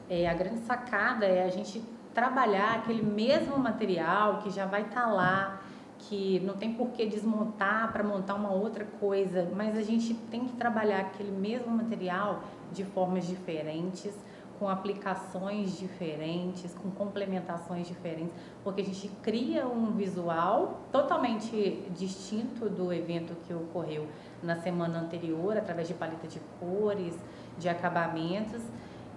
é, 0.08 0.28
a 0.28 0.34
grande 0.34 0.60
sacada 0.66 1.24
é 1.24 1.44
a 1.44 1.48
gente 1.48 1.80
trabalhar 2.12 2.78
aquele 2.78 3.02
mesmo 3.02 3.56
material 3.56 4.38
que 4.38 4.50
já 4.50 4.66
vai 4.66 4.82
estar 4.82 5.02
tá 5.02 5.06
lá, 5.06 5.60
que 6.08 6.40
não 6.40 6.54
tem 6.54 6.72
por 6.72 6.88
que 6.90 7.06
desmontar 7.06 7.92
para 7.92 8.02
montar 8.02 8.34
uma 8.34 8.52
outra 8.52 8.84
coisa, 8.98 9.50
mas 9.54 9.76
a 9.76 9.82
gente 9.82 10.14
tem 10.30 10.44
que 10.44 10.52
trabalhar 10.54 11.00
aquele 11.00 11.30
mesmo 11.30 11.70
material 11.70 12.42
de 12.72 12.84
formas 12.84 13.26
diferentes, 13.26 14.14
com 14.58 14.68
aplicações 14.68 15.78
diferentes, 15.78 16.74
com 16.74 16.90
complementações 16.90 17.86
diferentes, 17.86 18.34
porque 18.62 18.82
a 18.82 18.84
gente 18.84 19.08
cria 19.22 19.66
um 19.66 19.92
visual 19.92 20.82
totalmente 20.92 21.82
distinto 21.96 22.68
do 22.68 22.92
evento 22.92 23.34
que 23.46 23.54
ocorreu 23.54 24.06
na 24.42 24.56
semana 24.56 25.00
anterior, 25.00 25.56
através 25.56 25.88
de 25.88 25.94
paleta 25.94 26.28
de 26.28 26.38
cores, 26.60 27.18
de 27.58 27.70
acabamentos 27.70 28.62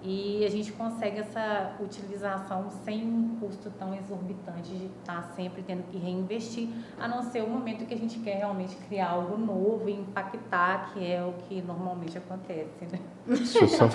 e 0.04 0.44
a 0.44 0.50
gente 0.50 0.70
consegue 0.72 1.20
essa 1.20 1.72
utilização 1.80 2.68
sem 2.84 3.02
um 3.06 3.36
custo 3.40 3.70
tão 3.78 3.94
exorbitante 3.94 4.70
de 4.70 4.84
estar 5.00 5.22
tá 5.22 5.32
sempre 5.34 5.62
tendo 5.62 5.82
que 5.90 5.96
reinvestir, 5.96 6.68
a 7.00 7.08
não 7.08 7.22
ser 7.22 7.42
o 7.42 7.48
momento 7.48 7.86
que 7.86 7.94
a 7.94 7.96
gente 7.96 8.18
quer 8.18 8.36
realmente 8.36 8.76
criar 8.86 9.08
algo 9.08 9.38
novo 9.38 9.88
e 9.88 9.92
impactar, 9.92 10.92
que 10.92 11.02
é 11.02 11.24
o 11.24 11.32
que 11.48 11.62
normalmente 11.62 12.18
acontece. 12.18 12.84
Né? 12.92 13.00
Deixa 13.26 13.60
eu 13.60 13.68
só, 13.68 13.88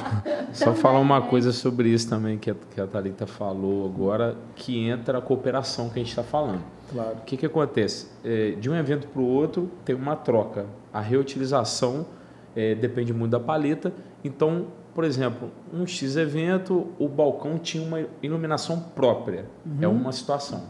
só 0.51 0.73
falar 0.73 0.99
uma 0.99 1.21
coisa 1.21 1.51
sobre 1.51 1.89
isso 1.89 2.09
também 2.09 2.39
que 2.39 2.49
a, 2.49 2.55
que 2.55 2.81
a 2.81 2.87
Thalita 2.87 3.27
falou 3.27 3.85
agora, 3.85 4.35
que 4.55 4.89
entra 4.89 5.19
a 5.19 5.21
cooperação 5.21 5.89
que 5.89 5.99
a 5.99 6.03
gente 6.03 6.09
está 6.09 6.23
falando. 6.23 6.63
Claro. 6.91 7.17
O 7.17 7.21
que, 7.21 7.37
que 7.37 7.45
acontece? 7.45 8.09
É, 8.23 8.51
de 8.51 8.67
um 8.67 8.75
evento 8.75 9.07
para 9.07 9.21
o 9.21 9.27
outro 9.27 9.69
tem 9.85 9.95
uma 9.95 10.15
troca. 10.15 10.65
A 10.91 11.01
reutilização 11.01 12.07
é, 12.55 12.73
depende 12.73 13.13
muito 13.13 13.31
da 13.31 13.39
paleta, 13.39 13.93
então 14.23 14.67
por 14.99 15.05
exemplo, 15.05 15.49
um 15.73 15.87
X 15.87 16.17
evento, 16.17 16.87
o 16.99 17.07
balcão 17.07 17.57
tinha 17.57 17.81
uma 17.81 18.05
iluminação 18.21 18.81
própria. 18.93 19.45
É 19.65 19.69
uhum. 19.69 19.77
É 19.79 19.87
uma 19.87 20.11
situação. 20.11 20.63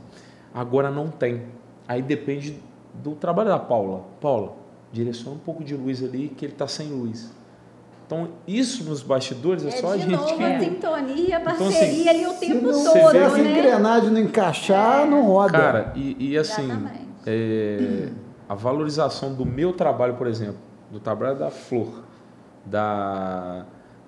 Agora 0.54 0.92
não 0.92 1.08
tem. 1.08 1.46
Aí 1.88 2.00
depende 2.00 2.62
do 2.94 3.16
trabalho 3.16 3.50
da 3.50 3.58
Paula. 3.58 4.06
Paula, 4.22 4.56
direciona 4.92 5.36
um 5.36 5.40
pouco 5.40 5.64
de 5.64 5.76
luz 5.76 6.04
ali 6.04 6.30
que 6.30 6.46
ele 6.46 6.54
está 6.54 6.68
sem 6.68 6.90
luz. 6.90 7.34
Então, 8.06 8.30
isso 8.48 8.84
nos 8.84 9.02
bastidores 9.02 9.66
é, 9.66 9.70
é 9.70 9.72
só 9.72 9.94
a 9.94 9.98
gente 9.98 10.12
novo, 10.12 10.38
que... 10.38 10.44
a 10.44 10.60
sintonia, 10.60 11.40
parceria 11.40 11.66
então, 11.66 11.68
assim, 11.68 12.08
ali 12.08 12.28
o 12.28 12.34
tempo 12.36 12.68
não, 12.68 12.84
todo, 12.84 13.10
se 13.10 13.18
né? 13.18 13.30
Se 13.32 13.42
a 13.42 13.52
engrenagem 13.52 14.10
não 14.12 14.22
encaixar, 14.22 15.08
é. 15.08 15.10
não 15.10 15.26
roda. 15.26 15.58
Cara, 15.58 15.94
e, 15.96 16.34
e 16.34 16.38
assim, 16.38 16.70
é, 17.26 18.10
a 18.48 18.54
valorização 18.54 19.34
do 19.34 19.44
meu 19.44 19.74
trabalho, 19.74 20.14
por 20.14 20.28
exemplo, 20.28 20.60
do 20.92 21.00
trabalho 21.00 21.36
da 21.36 21.50
Flor, 21.50 22.04
da 22.64 23.66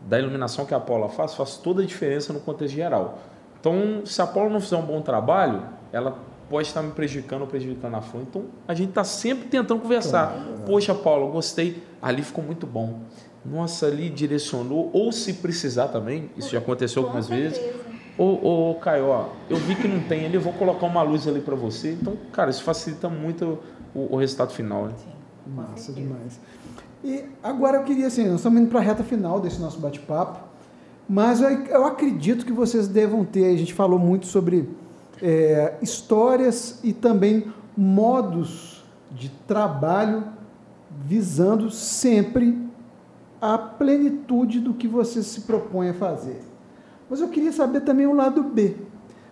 da 0.08 0.20
iluminação 0.20 0.66
que 0.66 0.74
a 0.74 0.80
Paula 0.80 1.10
faz, 1.10 1.34
faz 1.34 1.58
toda 1.58 1.82
a 1.82 1.86
diferença 1.86 2.34
no 2.34 2.40
contexto 2.40 2.74
geral. 2.74 3.20
Então, 3.60 4.02
se 4.06 4.22
a 4.22 4.28
Paula 4.28 4.50
não 4.50 4.60
fizer 4.60 4.78
um 4.78 4.86
bom 4.86 5.02
trabalho, 5.02 5.62
ela 5.92 6.18
pode 6.50 6.68
estar 6.68 6.82
me 6.82 6.92
prejudicando 6.92 7.42
ou 7.42 7.48
prejudicando 7.48 7.96
a 7.96 8.02
flor. 8.02 8.24
Então, 8.28 8.46
a 8.68 8.74
gente 8.74 8.90
está 8.90 9.04
sempre 9.04 9.48
tentando 9.48 9.82
conversar. 9.82 10.36
Poxa, 10.66 10.94
Paula, 10.94 11.30
gostei. 11.32 11.82
Ali 12.02 12.24
ficou 12.24 12.44
muito 12.44 12.66
bom. 12.66 13.00
Nossa, 13.46 13.88
ali 13.88 14.10
direcionou. 14.10 14.90
Ou 14.94 15.12
se 15.12 15.34
precisar 15.36 15.88
também, 15.88 16.30
isso 16.36 16.50
já 16.50 16.58
aconteceu 16.58 17.04
algumas 17.04 17.28
vezes. 17.30 17.62
Ou, 18.18 18.44
ou 18.44 18.76
Caio, 18.76 19.08
ó, 19.08 19.30
eu 19.50 19.58
vi 19.58 19.76
que 19.76 19.88
não 19.88 20.02
tem 20.02 20.26
ali, 20.26 20.36
eu 20.36 20.42
vou 20.42 20.54
colocar 20.54 20.86
uma 20.86 21.02
luz 21.02 21.28
ali 21.28 21.40
para 21.40 21.56
você. 21.56 21.94
Então, 21.94 22.18
cara, 22.32 22.50
isso 22.50 22.64
facilita 22.64 23.08
muito 23.08 23.60
o, 23.96 24.14
o 24.14 24.18
resultado 24.18 24.52
final. 24.52 24.86
Né? 24.86 24.94
Sim, 24.98 25.12
Massa 25.56 25.92
demais. 25.92 26.40
E 27.04 27.26
agora 27.42 27.78
eu 27.78 27.84
queria, 27.84 28.08
assim, 28.08 28.26
nós 28.26 28.36
estamos 28.36 28.62
indo 28.62 28.70
para 28.70 28.80
a 28.80 28.84
reta 28.84 29.04
final 29.04 29.40
desse 29.40 29.60
nosso 29.60 29.80
bate-papo, 29.80 30.40
mas 31.10 31.42
eu, 31.42 31.50
eu, 31.50 31.86
acredito 31.86 32.46
que 32.46 32.54
vocês 32.54 32.88
devam 32.88 33.26
ter, 33.26 33.46
a 33.46 33.58
gente 33.58 33.74
falou 33.74 33.98
muito 33.98 34.28
sobre 34.28 34.70
é, 35.22 35.76
histórias 35.82 36.80
e 36.84 36.94
também 36.94 37.52
modos 37.76 38.84
de 39.10 39.30
trabalho 39.48 40.24
visando 41.06 41.72
sempre 41.72 42.58
a 43.42 43.58
plenitude 43.58 44.60
do 44.60 44.74
que 44.74 44.88
você 44.88 45.24
se 45.24 45.42
propõe 45.42 45.90
a 45.90 45.94
fazer. 45.94 46.42
Mas 47.10 47.20
eu 47.20 47.30
queria 47.30 47.52
saber 47.52 47.82
também 47.82 48.06
o 48.06 48.14
lado 48.14 48.44
B. 48.44 48.76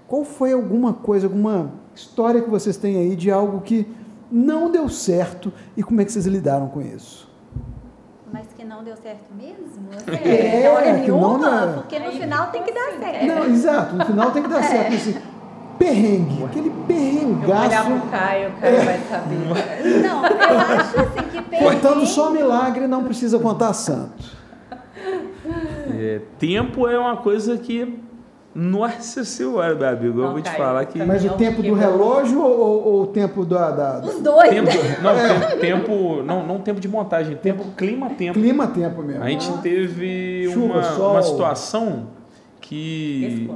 Qual 0.08 0.26
foi 0.26 0.52
alguma 0.52 0.92
coisa, 0.92 1.28
alguma 1.28 1.72
história 1.94 2.42
que 2.42 2.50
vocês 2.50 2.76
têm 2.76 2.98
aí 2.98 3.16
de 3.16 3.30
algo 3.30 3.62
que 3.62 3.88
não 4.32 4.72
deu 4.72 4.90
certo 4.90 5.54
e 5.78 5.84
como 5.84 6.02
é 6.02 6.06
que 6.06 6.12
vocês 6.12 6.26
lidaram 6.26 6.68
com 6.68 6.82
isso? 6.82 7.29
Mas 8.32 8.48
que 8.56 8.64
não 8.64 8.84
deu 8.84 8.96
certo 8.96 9.26
mesmo? 9.36 9.90
É, 10.24 10.64
é 10.64 10.70
hora 10.70 10.94
nenhuma, 10.94 11.38
não, 11.38 11.74
porque 11.74 12.00
no 12.00 12.12
final 12.12 12.48
tem 12.48 12.64
que 12.64 12.72
dar 12.72 12.92
certo. 13.00 13.26
Não, 13.26 13.46
exato, 13.46 13.96
no 13.96 14.06
final 14.06 14.32
tem 14.32 14.44
que 14.44 14.50
dar 14.50 14.60
é. 14.60 14.64
certo. 14.64 14.94
Esse 14.94 15.22
perrengue, 15.78 16.44
aquele 16.44 16.70
perrengaço. 16.88 17.42
Eu 17.42 17.48
vou 17.48 17.66
olhar 17.66 17.86
pro 17.86 18.10
Caio, 18.10 18.50
o 18.50 18.52
Caio 18.60 18.76
é. 18.76 18.86
vai 18.86 19.00
saber. 19.10 20.02
Não, 20.02 20.26
eu 20.26 20.60
acho 20.60 21.00
assim 21.00 21.30
que 21.32 21.42
perrengue... 21.50 21.76
Contando 21.76 22.06
só 22.06 22.30
milagre, 22.30 22.88
não 22.88 23.04
precisa 23.04 23.40
contar 23.40 23.74
santo. 23.74 24.40
É, 25.92 26.22
tempo 26.38 26.88
é 26.88 26.98
uma 27.00 27.18
coisa 27.18 27.58
que 27.58 28.00
nossa 28.54 29.24
senhora, 29.24 29.76
meu 29.76 29.88
amigo, 29.88 30.18
não, 30.18 30.26
eu 30.26 30.32
vou 30.32 30.42
te 30.42 30.50
falar 30.50 30.84
que. 30.86 31.04
Mas 31.04 31.24
o 31.24 31.30
tempo 31.36 31.62
do 31.62 31.74
relógio 31.76 32.42
ou, 32.42 32.84
ou, 32.84 33.02
o 33.04 33.08
tempo 33.08 33.46
da. 33.46 33.70
da... 33.70 34.00
Os 34.06 34.22
dois. 34.22 34.50
Tempo, 34.50 34.70
não, 35.04 35.12
é. 35.12 35.56
tempo, 35.58 36.24
não, 36.24 36.46
não 36.46 36.60
tempo 36.60 36.80
de 36.80 36.88
montagem, 36.88 37.36
tempo 37.38 37.64
clima-tempo. 37.78 38.34
Clima-tempo 38.34 39.04
mesmo. 39.04 39.24
A 39.24 39.30
gente 39.30 39.52
teve 39.60 40.50
Chuva, 40.52 40.74
uma, 40.74 40.84
sol. 40.84 41.12
uma 41.12 41.22
situação 41.22 42.08
que. 42.60 43.48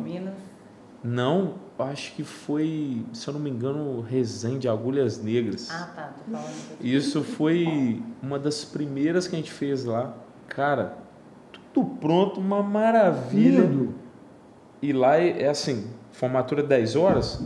Não, 1.04 1.56
acho 1.80 2.14
que 2.14 2.24
foi, 2.24 3.04
se 3.12 3.28
eu 3.28 3.34
não 3.34 3.42
me 3.42 3.50
engano, 3.50 4.00
Resende 4.02 4.70
Agulhas 4.70 5.22
Negras. 5.22 5.70
Ah, 5.72 5.90
tá. 5.94 6.14
Tô 6.18 6.32
falando 6.32 6.54
Isso 6.80 7.24
foi 7.24 8.02
uma 8.22 8.38
das 8.38 8.64
primeiras 8.64 9.28
que 9.28 9.36
a 9.36 9.40
gente 9.40 9.52
fez 9.52 9.84
lá. 9.84 10.14
Cara, 10.48 10.98
tudo 11.74 11.90
pronto, 12.00 12.40
uma 12.40 12.62
maravilha. 12.62 13.62
Lindo. 13.62 14.03
E 14.84 14.92
lá 14.92 15.18
é, 15.18 15.44
é 15.44 15.48
assim, 15.48 15.88
formatura 16.12 16.62
10 16.62 16.98
horas, 16.98 17.42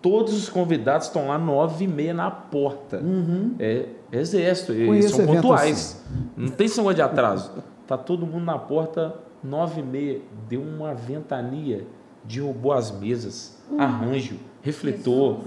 todos 0.00 0.32
os 0.32 0.48
convidados 0.48 1.08
estão 1.08 1.28
lá 1.28 1.36
9 1.36 1.84
e 1.84 1.86
meia 1.86 2.14
na 2.14 2.30
porta. 2.30 2.96
Uhum. 3.00 3.54
É, 3.58 3.84
é 4.10 4.18
exército, 4.18 4.72
eles 4.72 5.10
são 5.10 5.26
pontuais. 5.26 6.02
Assim. 6.08 6.30
Não 6.34 6.48
tem 6.48 6.66
negócio 6.66 6.94
de 6.94 7.02
atraso. 7.02 7.52
Tá 7.86 7.98
todo 7.98 8.24
mundo 8.24 8.46
na 8.46 8.58
porta, 8.58 9.14
9 9.44 9.80
e 9.80 9.84
meia, 9.84 10.20
deu 10.48 10.62
uma 10.62 10.94
ventania, 10.94 11.86
derrubou 12.24 12.72
as 12.72 12.90
mesas, 12.90 13.58
uhum. 13.70 13.82
arranjo, 13.82 14.38
refletor. 14.62 15.40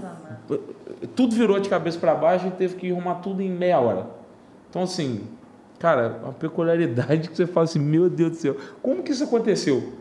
Tudo 1.16 1.34
virou 1.34 1.58
de 1.58 1.68
cabeça 1.68 1.98
para 1.98 2.14
baixo 2.14 2.46
e 2.46 2.50
teve 2.52 2.76
que 2.76 2.92
arrumar 2.92 3.16
tudo 3.16 3.42
em 3.42 3.50
meia 3.50 3.80
hora. 3.80 4.06
Então, 4.70 4.84
assim, 4.84 5.22
cara, 5.80 6.20
uma 6.22 6.32
peculiaridade 6.32 7.28
que 7.28 7.36
você 7.36 7.44
fala 7.44 7.64
assim, 7.64 7.80
meu 7.80 8.08
Deus 8.08 8.30
do 8.30 8.36
céu, 8.36 8.56
como 8.80 9.02
que 9.02 9.10
isso 9.10 9.24
aconteceu? 9.24 10.00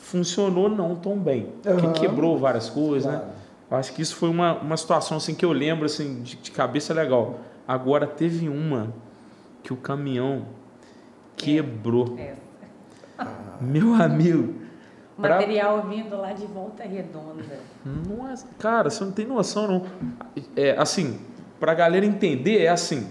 Funcionou 0.00 0.68
não 0.68 0.96
tão 0.96 1.16
bem, 1.18 1.52
porque 1.62 1.86
Aham. 1.86 1.92
quebrou 1.92 2.38
várias 2.38 2.68
coisas, 2.68 3.10
né? 3.10 3.18
Claro. 3.18 3.32
Eu 3.70 3.76
acho 3.76 3.92
que 3.92 4.02
isso 4.02 4.16
foi 4.16 4.28
uma, 4.28 4.54
uma 4.54 4.76
situação 4.76 5.18
assim 5.18 5.34
que 5.34 5.44
eu 5.44 5.52
lembro 5.52 5.86
assim 5.86 6.22
de, 6.22 6.36
de 6.36 6.50
cabeça 6.50 6.92
legal. 6.92 7.38
Agora 7.68 8.06
teve 8.06 8.48
uma 8.48 8.92
que 9.62 9.72
o 9.72 9.76
caminhão 9.76 10.46
quebrou. 11.36 12.16
É. 12.18 12.34
Meu 13.60 13.94
amigo, 13.94 14.54
O 15.16 15.20
Pra- 15.20 15.36
material 15.36 15.82
vindo 15.86 16.16
lá 16.16 16.32
de 16.32 16.46
volta 16.46 16.82
redonda. 16.82 17.44
Nossa, 17.84 18.46
cara, 18.58 18.88
você 18.90 19.04
não 19.04 19.12
tem 19.12 19.26
noção, 19.26 19.68
não. 19.68 19.82
É, 20.56 20.74
assim, 20.78 21.20
pra 21.60 21.74
galera 21.74 22.06
entender, 22.06 22.62
é 22.62 22.68
assim: 22.68 23.06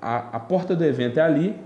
a, 0.00 0.36
a 0.36 0.40
porta 0.40 0.76
do 0.76 0.84
evento 0.84 1.18
é 1.18 1.22
ali, 1.22 1.58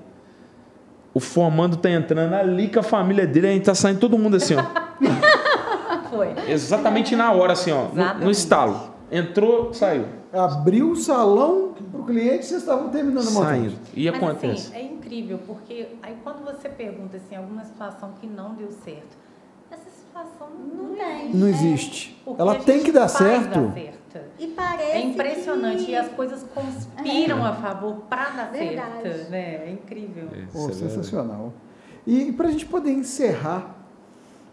o 1.18 1.20
formando 1.20 1.76
tá 1.76 1.90
entrando 1.90 2.32
ali 2.34 2.68
com 2.68 2.78
a 2.80 2.82
família 2.82 3.26
dele, 3.26 3.48
a 3.48 3.50
gente 3.50 3.64
tá 3.64 3.74
saindo 3.74 3.98
todo 4.00 4.16
mundo 4.16 4.36
assim, 4.36 4.54
ó. 4.54 4.64
Foi. 6.08 6.28
Exatamente 6.48 7.14
na 7.14 7.32
hora, 7.32 7.52
assim, 7.52 7.70
ó. 7.72 7.88
No, 7.92 8.24
no 8.26 8.30
estalo. 8.30 8.94
Entrou, 9.10 9.74
saiu. 9.74 10.04
Abriu 10.32 10.90
o 10.92 10.96
salão 10.96 11.74
pro 11.90 12.04
cliente, 12.04 12.44
vocês 12.46 12.60
estavam 12.60 12.88
terminando 12.90 13.28
a 13.28 13.30
montagem. 13.30 13.62
Saindo. 13.70 13.78
E 13.94 14.10
Mas, 14.10 14.22
acontece. 14.22 14.68
Assim, 14.68 14.76
é 14.76 14.82
incrível, 14.82 15.38
porque 15.46 15.88
aí 16.02 16.14
quando 16.22 16.44
você 16.44 16.68
pergunta 16.68 17.16
assim, 17.16 17.34
alguma 17.36 17.64
situação 17.64 18.12
que 18.20 18.26
não 18.26 18.54
deu 18.54 18.70
certo, 18.84 19.16
essa 19.70 19.88
situação 19.90 20.48
não, 20.74 20.94
tem. 20.94 21.30
Não 21.34 21.46
É. 21.46 21.50
existe. 21.50 22.20
Porque 22.24 22.40
Ela 22.40 22.54
tem 22.56 22.82
que 22.82 22.92
dar 22.92 23.08
certo. 23.08 23.60
dar 23.60 23.72
certo. 23.72 23.98
E 24.38 24.46
parece 24.48 24.90
É 24.92 25.00
impressionante 25.00 25.84
que... 25.84 25.92
e 25.92 25.96
as 25.96 26.08
coisas 26.08 26.42
conspiram 27.09 27.44
a 27.44 27.54
favor 27.54 27.94
para 28.09 28.30
dar 28.30 28.50
Verdade. 28.50 29.02
certo, 29.02 29.30
né? 29.30 29.54
É 29.66 29.70
incrível. 29.72 30.28
É 30.32 30.72
sensacional. 30.72 31.52
E 32.06 32.32
para 32.32 32.48
a 32.48 32.50
gente 32.50 32.66
poder 32.66 32.92
encerrar, 32.92 33.76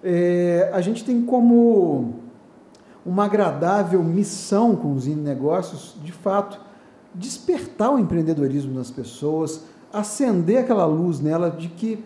é, 0.03 0.69
a 0.73 0.81
gente 0.81 1.03
tem 1.03 1.21
como 1.21 2.15
uma 3.05 3.25
agradável 3.25 4.03
missão 4.03 4.75
com 4.75 4.93
os 4.93 5.05
negócios, 5.07 5.95
de 6.03 6.11
fato, 6.11 6.59
despertar 7.13 7.91
o 7.91 7.99
empreendedorismo 7.99 8.73
nas 8.73 8.91
pessoas, 8.91 9.63
acender 9.93 10.57
aquela 10.57 10.85
luz 10.85 11.19
nela 11.19 11.49
de 11.49 11.69
que 11.69 12.03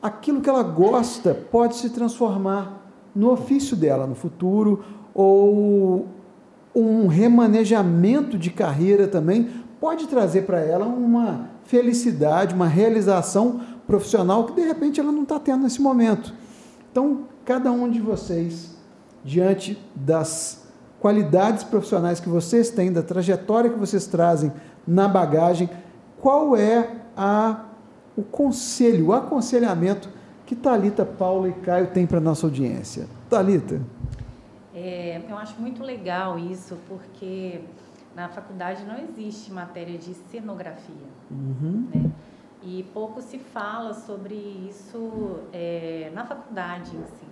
aquilo 0.00 0.40
que 0.40 0.48
ela 0.48 0.62
gosta 0.62 1.34
pode 1.34 1.76
se 1.76 1.90
transformar 1.90 2.80
no 3.14 3.30
ofício 3.30 3.76
dela 3.76 4.06
no 4.06 4.14
futuro 4.14 4.84
ou 5.12 6.06
um 6.74 7.08
remanejamento 7.08 8.38
de 8.38 8.50
carreira 8.50 9.08
também 9.08 9.50
pode 9.80 10.06
trazer 10.06 10.42
para 10.42 10.60
ela 10.60 10.84
uma 10.84 11.48
felicidade, 11.64 12.54
uma 12.54 12.68
realização 12.68 13.60
profissional 13.86 14.44
que 14.44 14.52
de 14.52 14.62
repente 14.62 15.00
ela 15.00 15.10
não 15.10 15.22
está 15.22 15.40
tendo 15.40 15.62
nesse 15.62 15.80
momento. 15.80 16.34
Então, 16.92 17.22
cada 17.44 17.72
um 17.72 17.88
de 17.88 18.00
vocês, 18.00 18.76
diante 19.24 19.80
das 19.94 20.68
qualidades 21.00 21.64
profissionais 21.64 22.20
que 22.20 22.28
vocês 22.28 22.70
têm, 22.70 22.92
da 22.92 23.02
trajetória 23.02 23.70
que 23.70 23.78
vocês 23.78 24.06
trazem 24.06 24.52
na 24.86 25.08
bagagem, 25.08 25.68
qual 26.20 26.54
é 26.54 26.90
a, 27.16 27.64
o 28.16 28.22
conselho, 28.22 29.06
o 29.06 29.12
aconselhamento 29.12 30.08
que 30.44 30.54
Talita, 30.54 31.04
Paula 31.06 31.48
e 31.48 31.52
Caio 31.52 31.86
têm 31.88 32.06
para 32.06 32.20
nossa 32.20 32.46
audiência? 32.46 33.06
Talita. 33.30 33.80
É, 34.74 35.20
eu 35.28 35.36
acho 35.36 35.60
muito 35.60 35.82
legal 35.82 36.38
isso, 36.38 36.76
porque 36.88 37.60
na 38.20 38.28
faculdade 38.28 38.84
não 38.84 38.98
existe 38.98 39.50
matéria 39.50 39.96
de 39.96 40.12
cenografia. 40.12 41.08
Uhum. 41.30 41.88
né? 41.92 42.10
E 42.62 42.82
pouco 42.92 43.22
se 43.22 43.38
fala 43.38 43.94
sobre 43.94 44.34
isso 44.34 45.40
é, 45.50 46.10
na 46.12 46.26
faculdade 46.26 46.94
em 46.94 47.06
si. 47.06 47.26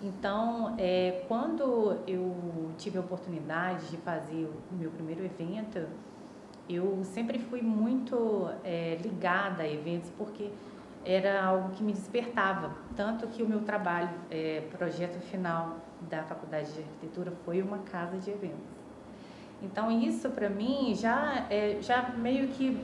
Então, 0.00 0.76
é, 0.78 1.24
quando 1.26 1.98
eu 2.06 2.70
tive 2.78 2.98
a 2.98 3.00
oportunidade 3.00 3.88
de 3.88 3.96
fazer 3.96 4.48
o 4.70 4.74
meu 4.76 4.90
primeiro 4.92 5.24
evento, 5.24 5.84
eu 6.68 7.00
sempre 7.02 7.40
fui 7.40 7.60
muito 7.60 8.48
é, 8.62 8.96
ligada 9.02 9.64
a 9.64 9.68
eventos, 9.68 10.10
porque 10.16 10.50
era 11.04 11.44
algo 11.44 11.70
que 11.70 11.82
me 11.82 11.92
despertava. 11.92 12.72
Tanto 12.94 13.26
que 13.26 13.42
o 13.42 13.48
meu 13.48 13.62
trabalho, 13.62 14.10
é, 14.30 14.62
projeto 14.78 15.18
final 15.20 15.78
da 16.02 16.22
Faculdade 16.22 16.72
de 16.72 16.78
Arquitetura, 16.78 17.32
foi 17.44 17.60
uma 17.60 17.78
casa 17.78 18.16
de 18.18 18.30
eventos. 18.30 18.73
Então, 19.64 19.90
isso 19.90 20.28
para 20.30 20.48
mim 20.48 20.94
já, 20.94 21.46
é, 21.50 21.78
já 21.80 22.10
meio 22.16 22.48
que 22.48 22.78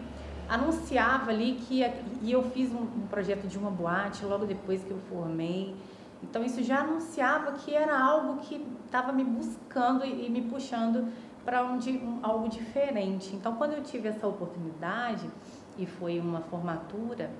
anunciava 0.49 1.31
ali 1.31 1.55
que. 1.55 1.83
E 2.23 2.33
eu 2.33 2.43
fiz 2.43 2.73
um, 2.73 2.83
um 2.83 3.07
projeto 3.09 3.47
de 3.47 3.59
uma 3.59 3.71
boate 3.71 4.25
logo 4.25 4.47
depois 4.47 4.83
que 4.83 4.91
eu 4.91 4.99
formei. 5.09 5.75
Então, 6.23 6.45
isso 6.45 6.63
já 6.63 6.81
anunciava 6.81 7.53
que 7.53 7.75
era 7.75 7.99
algo 7.99 8.41
que 8.41 8.67
estava 8.85 9.13
me 9.13 9.25
buscando 9.25 10.05
e, 10.05 10.27
e 10.27 10.31
me 10.31 10.43
puxando 10.43 11.09
para 11.45 11.63
di- 11.77 11.99
um, 11.99 12.19
algo 12.23 12.49
diferente. 12.49 13.35
Então, 13.35 13.55
quando 13.55 13.73
eu 13.73 13.83
tive 13.83 14.09
essa 14.09 14.27
oportunidade, 14.27 15.29
e 15.79 15.87
foi 15.87 16.19
uma 16.19 16.41
formatura, 16.41 17.31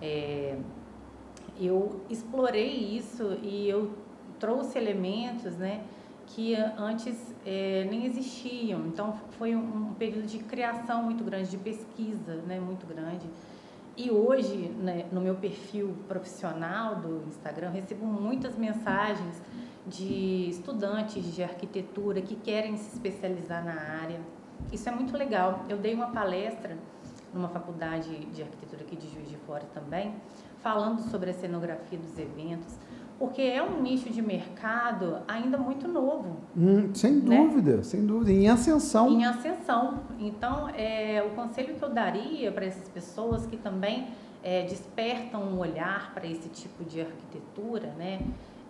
é, 0.00 0.56
eu 1.60 2.00
explorei 2.08 2.72
isso 2.96 3.36
e 3.42 3.68
eu 3.68 3.92
trouxe 4.40 4.78
elementos, 4.78 5.56
né? 5.56 5.82
Que 6.26 6.54
antes 6.54 7.34
eh, 7.46 7.86
nem 7.90 8.06
existiam. 8.06 8.86
Então 8.86 9.18
foi 9.38 9.54
um, 9.54 9.94
período 9.94 10.26
de 10.26 10.38
criação 10.38 11.02
muito 11.02 11.22
grande, 11.24 11.50
de 11.50 11.58
pesquisa, 11.58 12.36
né, 12.46 12.58
muito 12.58 12.86
grande. 12.86 13.28
E 13.96 14.10
hoje, 14.10 14.70
né, 14.80 15.06
no 15.12 15.20
meu 15.20 15.36
perfil 15.36 15.94
profissional 16.08 16.96
do 16.96 17.24
Instagram, 17.28 17.70
recebo 17.70 18.04
muitas 18.04 18.56
mensagens 18.56 19.40
de 19.86 20.48
estudantes 20.48 21.34
de 21.34 21.42
arquitetura 21.42 22.20
que 22.20 22.34
querem 22.34 22.76
se 22.76 22.94
especializar 22.94 23.64
na 23.64 24.00
área. 24.02 24.20
Isso 24.72 24.88
é 24.88 24.92
muito 24.92 25.16
legal. 25.16 25.64
Eu 25.68 25.76
dei 25.76 25.94
uma 25.94 26.08
palestra 26.08 26.76
numa 27.32 27.48
faculdade 27.48 28.24
de 28.26 28.42
arquitetura 28.42 28.82
aqui 28.82 28.96
de 28.96 29.08
Juiz 29.12 29.28
de 29.28 29.36
Fora 29.38 29.66
também, 29.74 30.14
falando 30.58 31.00
sobre 31.10 31.30
a 31.30 31.34
cenografia 31.34 31.98
dos 31.98 32.16
eventos, 32.18 32.78
porque 33.18 33.40
é 33.42 33.62
um 33.62 33.80
nicho 33.82 34.10
de 34.10 34.20
mercado 34.20 35.18
ainda 35.28 35.56
muito 35.56 35.86
novo, 35.88 36.36
Hum, 36.56 36.90
sem 36.94 37.12
Né? 37.14 37.36
dúvida, 37.36 37.82
sem 37.82 38.04
dúvida. 38.06 38.32
Em 38.32 38.48
ascensão. 38.48 39.08
em 39.08 39.24
ascensão. 39.24 40.00
Então, 40.18 40.68
é, 40.70 41.22
o 41.26 41.34
conselho 41.34 41.74
que 41.74 41.82
eu 41.82 41.88
daria 41.90 42.50
para 42.52 42.64
essas 42.66 42.88
pessoas 42.88 43.46
que 43.46 43.56
também 43.56 44.08
é, 44.42 44.62
despertam 44.64 45.42
um 45.42 45.58
olhar 45.58 46.12
para 46.12 46.26
esse 46.26 46.48
tipo 46.50 46.84
de 46.84 47.00
arquitetura, 47.00 47.94
né? 47.96 48.20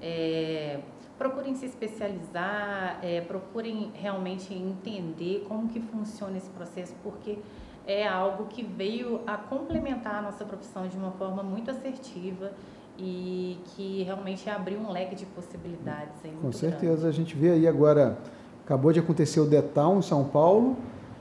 É, 0.00 0.78
procurem 1.18 1.54
se 1.54 1.66
especializar, 1.66 2.98
é, 3.02 3.20
procurem 3.22 3.90
realmente 3.94 4.52
entender 4.54 5.44
como 5.48 5.68
que 5.68 5.80
funciona 5.80 6.36
esse 6.36 6.50
processo, 6.50 6.94
porque 7.02 7.38
é 7.86 8.06
algo 8.06 8.46
que 8.46 8.62
veio 8.62 9.20
a 9.26 9.36
complementar 9.36 10.16
a 10.16 10.22
nossa 10.22 10.44
profissão 10.44 10.86
de 10.88 10.96
uma 10.96 11.10
forma 11.12 11.42
muito 11.42 11.70
assertiva 11.70 12.52
e 12.98 13.58
que 13.74 14.02
realmente 14.04 14.48
abriu 14.48 14.78
um 14.78 14.90
leque 14.90 15.14
de 15.14 15.26
possibilidades. 15.26 16.14
Aí 16.24 16.32
Com 16.40 16.52
certeza. 16.52 17.08
A 17.08 17.12
gente 17.12 17.36
vê 17.36 17.50
aí 17.50 17.66
agora, 17.66 18.18
acabou 18.64 18.92
de 18.92 19.00
acontecer 19.00 19.40
o 19.40 19.62
Town 19.62 19.98
em 19.98 20.02
São 20.02 20.24
Paulo 20.24 20.76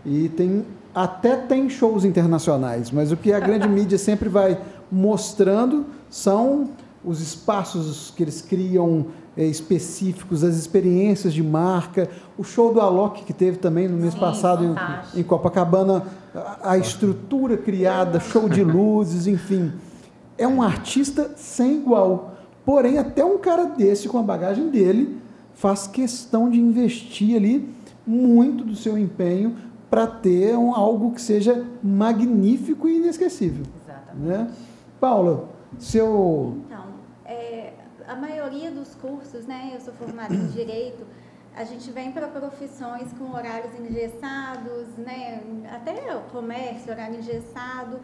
e 0.06 0.30
tem 0.30 0.66
até 0.94 1.36
tem 1.36 1.68
shows 1.70 2.06
internacionais, 2.06 2.92
mas 2.92 3.12
o 3.12 3.18
que 3.18 3.34
a 3.34 3.40
grande 3.40 3.68
mídia 3.70 3.98
sempre 3.98 4.30
vai 4.30 4.62
mostrando 4.92 5.88
são 6.08 6.70
os 7.04 7.20
espaços 7.20 8.14
que 8.16 8.24
eles 8.24 8.42
criam 8.42 9.08
eh, 9.36 9.46
específicos, 9.46 10.44
as 10.44 10.56
experiências 10.56 11.34
de 11.34 11.42
marca, 11.42 12.08
o 12.38 12.44
show 12.44 12.72
do 12.72 12.80
Alok 12.80 13.24
que 13.24 13.34
teve 13.34 13.58
também 13.58 13.88
no 13.88 13.98
mês 13.98 14.14
Sim, 14.14 14.20
passado 14.20 14.64
em, 14.64 15.20
em 15.20 15.24
Copacabana, 15.24 16.06
a, 16.34 16.72
a 16.72 16.78
estrutura 16.78 17.58
criada, 17.58 18.20
show 18.20 18.48
de 18.48 18.64
luzes, 18.64 19.26
enfim. 19.26 19.74
É 20.38 20.48
um 20.48 20.62
artista 20.62 21.34
sem 21.36 21.76
igual. 21.76 22.36
Porém, 22.66 22.98
até 22.98 23.24
um 23.24 23.38
cara 23.38 23.66
desse, 23.66 24.08
com 24.08 24.18
a 24.18 24.24
bagagem 24.24 24.70
dele, 24.70 25.22
faz 25.54 25.88
questão 25.88 26.50
de 26.50 26.60
investir 26.60 27.36
ali 27.36 27.70
muito 28.06 28.64
do 28.64 28.76
seu 28.76 28.98
empenho 28.98 29.56
para 29.90 30.08
ter 30.08 30.58
um, 30.58 30.74
algo 30.74 31.12
que 31.12 31.22
seja 31.22 31.66
magnífico 31.84 32.88
e 32.88 32.98
inesquecível. 32.98 33.64
Exatamente. 33.84 34.26
Né? 34.26 34.52
Paula, 35.00 35.50
seu. 35.78 36.58
Então, 36.66 36.86
é, 37.26 37.74
a 38.08 38.16
maioria 38.16 38.72
dos 38.72 38.96
cursos, 38.96 39.46
né, 39.46 39.72
eu 39.74 39.82
sou 39.82 39.94
formada 39.94 40.34
em 40.34 40.48
Direito, 40.48 41.06
a 41.56 41.64
gente 41.64 41.92
vem 41.92 42.12
para 42.12 42.28
profissões 42.28 43.14
com 43.14 43.32
horários 43.32 43.80
engessados, 43.80 44.88
né, 44.98 45.44
até 45.72 46.16
o 46.16 46.22
comércio, 46.32 46.92
horário 46.92 47.20
engessado, 47.20 48.00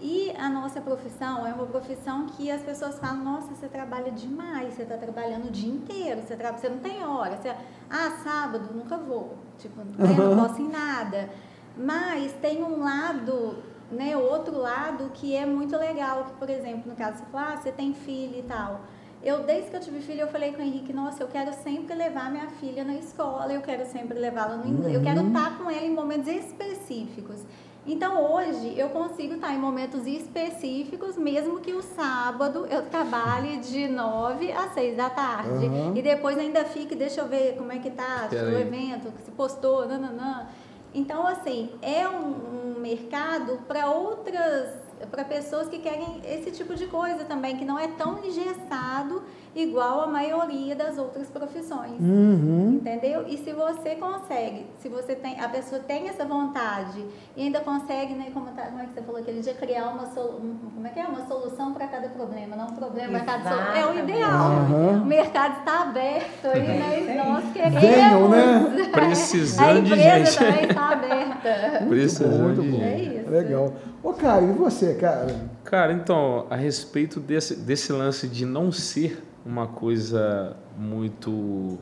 e 0.00 0.32
a 0.36 0.48
nossa 0.48 0.80
profissão 0.80 1.46
é 1.46 1.52
uma 1.52 1.66
profissão 1.66 2.26
que 2.26 2.50
as 2.50 2.62
pessoas 2.62 2.98
falam, 2.98 3.24
nossa, 3.24 3.54
você 3.54 3.68
trabalha 3.68 4.10
demais, 4.10 4.74
você 4.74 4.82
está 4.82 4.96
trabalhando 4.96 5.46
o 5.46 5.50
dia 5.50 5.72
inteiro, 5.72 6.20
você, 6.22 6.36
tra... 6.36 6.52
você 6.52 6.68
não 6.68 6.78
tem 6.78 7.04
hora, 7.04 7.36
você... 7.36 7.54
ah, 7.88 8.10
sábado, 8.22 8.74
nunca 8.74 8.96
vou, 8.96 9.34
tipo, 9.58 9.80
né, 9.80 10.14
não 10.18 10.46
posso 10.48 10.60
em 10.60 10.68
nada. 10.68 11.30
Mas 11.76 12.32
tem 12.34 12.62
um 12.62 12.80
lado 12.82 13.62
né, 13.90 14.16
outro 14.16 14.58
lado 14.58 15.10
que 15.14 15.34
é 15.36 15.46
muito 15.46 15.76
legal, 15.76 16.24
que, 16.24 16.32
por 16.34 16.50
exemplo, 16.50 16.90
no 16.90 16.96
caso 16.96 17.18
você 17.18 17.24
falou, 17.30 17.48
ah, 17.52 17.56
você 17.56 17.70
tem 17.72 17.94
filho 17.94 18.38
e 18.38 18.42
tal. 18.42 18.80
Eu, 19.22 19.42
desde 19.44 19.70
que 19.70 19.76
eu 19.76 19.80
tive 19.80 20.00
filho, 20.00 20.20
eu 20.22 20.28
falei 20.28 20.52
com 20.52 20.58
o 20.60 20.64
Henrique, 20.64 20.92
nossa, 20.92 21.22
eu 21.22 21.28
quero 21.28 21.52
sempre 21.54 21.94
levar 21.94 22.30
minha 22.30 22.48
filha 22.48 22.84
na 22.84 22.94
escola, 22.94 23.52
eu 23.52 23.62
quero 23.62 23.86
sempre 23.86 24.18
levá-la 24.18 24.56
no 24.56 24.66
inglês, 24.66 24.94
eu 24.94 25.02
quero 25.02 25.20
Uhum. 25.22 25.28
estar 25.28 25.56
com 25.56 25.70
ela 25.70 25.86
em 25.86 25.94
momentos 25.94 26.28
específicos. 26.28 27.40
Então, 27.86 28.32
hoje, 28.32 28.72
eu 28.78 28.88
consigo 28.88 29.34
estar 29.34 29.52
em 29.52 29.58
momentos 29.58 30.06
específicos, 30.06 31.18
mesmo 31.18 31.60
que 31.60 31.72
o 31.72 31.82
sábado 31.82 32.66
eu 32.70 32.82
trabalhe 32.86 33.58
de 33.58 33.88
9 33.88 34.50
às 34.52 34.72
6 34.72 34.96
da 34.96 35.10
tarde. 35.10 35.66
Aham. 35.66 35.92
E 35.94 36.00
depois 36.00 36.38
ainda 36.38 36.64
fique, 36.64 36.94
deixa 36.94 37.20
eu 37.20 37.28
ver 37.28 37.56
como 37.56 37.70
é 37.70 37.78
que 37.78 37.90
tá 37.90 38.28
o 38.30 38.58
evento, 38.58 39.12
que 39.12 39.22
se 39.22 39.30
postou, 39.32 39.86
nananã. 39.86 40.46
Então, 40.94 41.26
assim, 41.26 41.72
é 41.82 42.08
um, 42.08 42.76
um 42.76 42.80
mercado 42.80 43.58
para 43.68 43.90
outras, 43.90 44.70
para 45.10 45.24
pessoas 45.24 45.68
que 45.68 45.78
querem 45.78 46.22
esse 46.24 46.52
tipo 46.52 46.74
de 46.74 46.86
coisa 46.86 47.24
também, 47.24 47.56
que 47.56 47.64
não 47.66 47.78
é 47.78 47.88
tão 47.88 48.24
engessado 48.24 49.22
igual 49.54 50.00
a 50.02 50.06
maioria 50.06 50.74
das 50.74 50.98
outras 50.98 51.28
profissões. 51.28 52.00
Uhum. 52.00 52.80
Entendeu? 52.80 53.24
E 53.28 53.38
se 53.38 53.52
você 53.52 53.94
consegue, 53.94 54.66
se 54.78 54.88
você 54.88 55.14
tem, 55.14 55.40
a 55.40 55.48
pessoa 55.48 55.80
tem 55.80 56.08
essa 56.08 56.24
vontade 56.24 57.04
e 57.36 57.42
ainda 57.42 57.60
consegue, 57.60 58.14
né, 58.14 58.26
como, 58.34 58.46
tá, 58.46 58.62
como 58.64 58.80
é 58.80 58.86
que 58.86 58.94
você 58.94 59.02
falou 59.02 59.20
aquele 59.20 59.40
dia, 59.40 59.54
criar 59.54 59.88
uma, 59.90 60.06
solu- 60.06 60.40
um- 60.42 60.56
como 60.74 60.86
é 60.86 60.90
que 60.90 60.98
é? 61.00 61.04
uma 61.04 61.24
solução 61.26 61.72
para 61.72 61.86
cada 61.86 62.08
problema, 62.08 62.56
não 62.56 62.66
um 62.66 62.74
problema 62.74 63.18
para 63.20 63.20
cada 63.38 63.50
solução. 63.50 63.72
É 63.74 63.86
o 63.86 63.98
ideal. 63.98 64.30
Aham. 64.30 65.02
O 65.02 65.06
mercado 65.06 65.58
está 65.60 65.82
aberto 65.82 66.46
aí, 66.52 66.60
né? 66.62 67.00
E 67.00 67.16
nós 67.28 67.44
queremos. 67.52 67.80
Venham, 67.80 68.28
né? 68.28 68.90
A 68.94 68.98
Precisando 69.04 69.82
de 69.82 69.92
empresa 69.92 70.24
gente. 70.24 70.38
também 70.38 70.64
está 70.70 70.88
aberta. 70.90 71.84
Precisando 71.88 72.42
muito 72.42 72.62
de 72.62 72.68
bom. 72.70 72.78
gente. 72.78 72.92
É 73.16 73.20
isso. 73.20 73.30
Legal. 73.30 73.72
Ô, 74.04 74.12
Caio, 74.12 74.50
e 74.50 74.52
você, 74.52 74.92
cara? 74.96 75.34
Cara, 75.64 75.90
então, 75.90 76.46
a 76.50 76.56
respeito 76.56 77.18
desse, 77.18 77.56
desse 77.56 77.90
lance 77.90 78.28
de 78.28 78.44
não 78.44 78.70
ser 78.70 79.24
uma 79.46 79.66
coisa 79.66 80.54
muito 80.76 81.78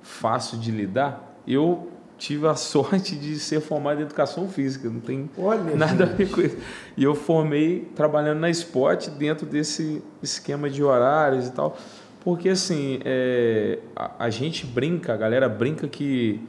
fácil 0.00 0.58
de 0.58 0.70
lidar, 0.70 1.36
eu 1.44 1.88
tive 2.16 2.46
a 2.46 2.54
sorte 2.56 3.16
de 3.16 3.36
ser 3.40 3.60
formado 3.60 3.98
em 3.98 4.04
educação 4.04 4.48
física, 4.48 4.88
não 4.88 5.00
tem 5.00 5.28
Olha, 5.36 5.74
nada 5.74 6.04
a 6.04 6.06
gente. 6.06 6.16
ver 6.16 6.30
com 6.30 6.40
isso. 6.40 6.56
E 6.96 7.02
eu 7.02 7.16
formei 7.16 7.90
trabalhando 7.96 8.38
na 8.38 8.48
Spot 8.48 9.08
dentro 9.18 9.44
desse 9.44 10.04
esquema 10.22 10.70
de 10.70 10.84
horários 10.84 11.48
e 11.48 11.50
tal. 11.52 11.76
Porque 12.20 12.48
assim, 12.48 13.00
é, 13.04 13.80
a, 13.96 14.26
a 14.26 14.30
gente 14.30 14.64
brinca, 14.64 15.14
a 15.14 15.16
galera 15.16 15.48
brinca 15.48 15.88
que 15.88 16.40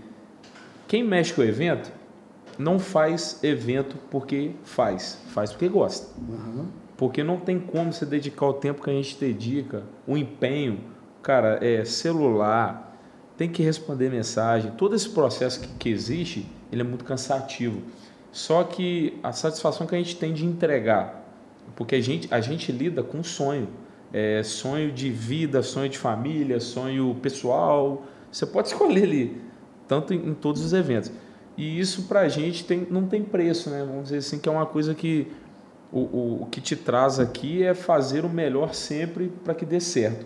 quem 0.88 1.03
mexe 1.03 1.34
com 1.34 1.41
o 1.41 1.43
evento 1.43 1.97
não 2.58 2.80
faz 2.80 3.43
evento 3.43 3.97
porque 4.10 4.51
faz, 4.64 5.20
faz 5.28 5.51
porque 5.51 5.68
gosta. 5.68 6.08
Aham. 6.30 6.66
Porque 6.95 7.24
não 7.24 7.39
tem 7.39 7.60
como 7.60 7.93
você 7.93 8.05
dedicar 8.05 8.47
o 8.47 8.53
tempo 8.53 8.82
que 8.82 8.89
a 8.89 8.93
gente 8.93 9.18
dedica, 9.20 9.84
o 10.08 10.18
empenho, 10.18 10.80
cara, 11.22 11.60
é 11.62 11.86
celular, 11.86 12.97
tem 13.38 13.47
que 13.47 13.62
responder 13.62 14.10
mensagem, 14.10 14.72
todo 14.72 14.95
esse 14.95 15.08
processo 15.10 15.62
que, 15.62 15.68
que 15.68 15.89
existe, 15.89 16.47
ele 16.72 16.82
é 16.82 16.84
muito 16.84 17.05
cansativo. 17.05 17.84
Só 18.32 18.64
que 18.64 19.20
a 19.22 19.32
satisfação 19.32 19.86
que 19.86 19.93
a 19.93 19.97
gente 19.97 20.16
tem 20.16 20.34
de 20.34 20.43
entregar, 20.43 21.24
porque 21.76 21.95
a 21.95 22.01
gente, 22.01 22.28
a 22.34 22.41
gente 22.41 22.72
lida 22.72 23.03
com 23.03 23.24
sonho, 23.24 23.68
é, 24.12 24.41
sonho 24.41 24.91
de 24.91 25.10
vida, 25.10 25.62
sonho 25.62 25.89
de 25.89 25.97
família, 25.97 26.60
sonho 26.60 27.16
pessoal, 27.22 28.03
você 28.32 28.45
pode 28.45 28.70
escolher 28.74 29.03
ali, 29.03 29.41
tanto 29.88 30.14
em, 30.14 30.30
em 30.30 30.34
todos 30.34 30.64
os 30.64 30.74
eventos. 30.74 31.12
E 31.58 31.80
isso 31.80 32.03
pra 32.03 32.30
gente 32.30 32.64
tem, 32.64 32.88
não 32.89 33.08
tem 33.08 33.24
preço, 33.24 33.70
né? 33.70 33.84
Vamos 33.84 34.03
dizer 34.03 34.18
assim, 34.18 34.38
que 34.38 34.47
é 34.47 34.51
uma 34.51 34.66
coisa 34.66 34.93
que 34.93 35.28
o, 35.91 35.99
o, 35.99 36.43
o 36.43 36.45
que 36.45 36.62
te 36.62 36.76
traz 36.76 37.20
aqui 37.20 37.64
é 37.64 37.74
fazer 37.74 38.24
o 38.24 38.30
melhor 38.30 38.76
sempre 38.76 39.30
para 39.43 39.55
que 39.55 39.66
dê 39.66 39.80
certo. 39.80 40.26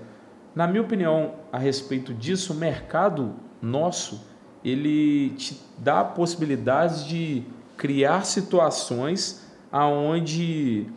Na 0.54 0.68
minha 0.68 0.82
opinião, 0.82 1.36
a 1.52 1.58
respeito 1.58 2.14
disso, 2.14 2.52
o 2.52 2.56
mercado 2.56 3.34
nosso, 3.62 4.28
ele 4.64 5.30
te 5.32 5.62
dá 5.78 6.02
a 6.02 6.04
possibilidade 6.04 7.08
de 7.08 7.44
criar 7.78 8.26
situações 8.26 9.48
aonde 9.72 10.88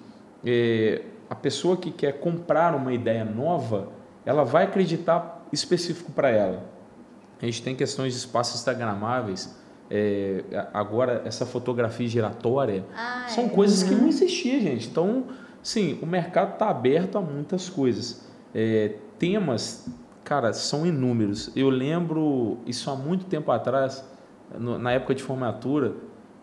é, 0.45 1.03
a 1.31 1.35
pessoa 1.35 1.77
que 1.77 1.93
quer 1.93 2.19
comprar 2.19 2.75
uma 2.75 2.93
ideia 2.93 3.25
nova, 3.25 3.89
ela 4.27 4.45
vai 4.45 4.65
acreditar 4.65 5.47
específico 5.53 6.11
para 6.11 6.31
ela. 6.31 6.65
A 7.41 7.45
gente 7.45 7.63
tem 7.63 7.77
questões 7.77 8.13
de 8.13 8.19
espaços 8.19 8.57
instagramáveis, 8.57 9.55
é, 9.91 10.45
agora 10.73 11.23
essa 11.25 11.45
fotografia 11.47 12.07
giratória, 12.09 12.85
Ah, 12.97 13.27
são 13.29 13.45
é. 13.45 13.49
coisas 13.49 13.83
que 13.83 13.95
não 13.95 14.09
existiam, 14.09 14.61
gente. 14.61 14.89
Então, 14.89 15.25
sim, 15.63 15.99
o 16.03 16.07
mercado 16.07 16.55
está 16.55 16.69
aberto 16.71 17.17
a 17.19 17.21
muitas 17.21 17.69
coisas. 17.69 18.27
É, 18.55 18.95
temas, 19.19 19.89
cara, 20.25 20.53
são 20.53 20.87
inúmeros. 20.87 21.51
Eu 21.55 21.69
lembro, 21.71 22.59
isso 22.67 22.91
há 22.91 22.97
muito 22.97 23.27
tempo 23.27 23.51
atrás, 23.53 24.05
no- 24.59 24.79
na 24.79 24.93
época 24.93 25.15
de 25.15 25.23
formatura, 25.23 25.95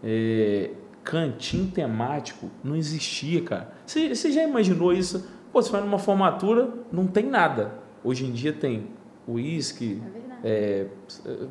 é, 0.03 0.71
cantinho 1.03 1.67
temático 1.71 2.49
não 2.63 2.75
existia, 2.75 3.41
cara. 3.41 3.71
Você, 3.85 4.13
você 4.13 4.31
já 4.31 4.43
imaginou 4.43 4.93
isso? 4.93 5.27
Pô, 5.51 5.61
você 5.61 5.71
vai 5.71 5.81
numa 5.81 5.99
formatura, 5.99 6.69
não 6.91 7.07
tem 7.07 7.25
nada. 7.25 7.73
Hoje 8.03 8.25
em 8.25 8.31
dia 8.31 8.53
tem 8.53 8.87
uísque, 9.27 10.01
É. 10.15 10.30
é, 10.43 10.85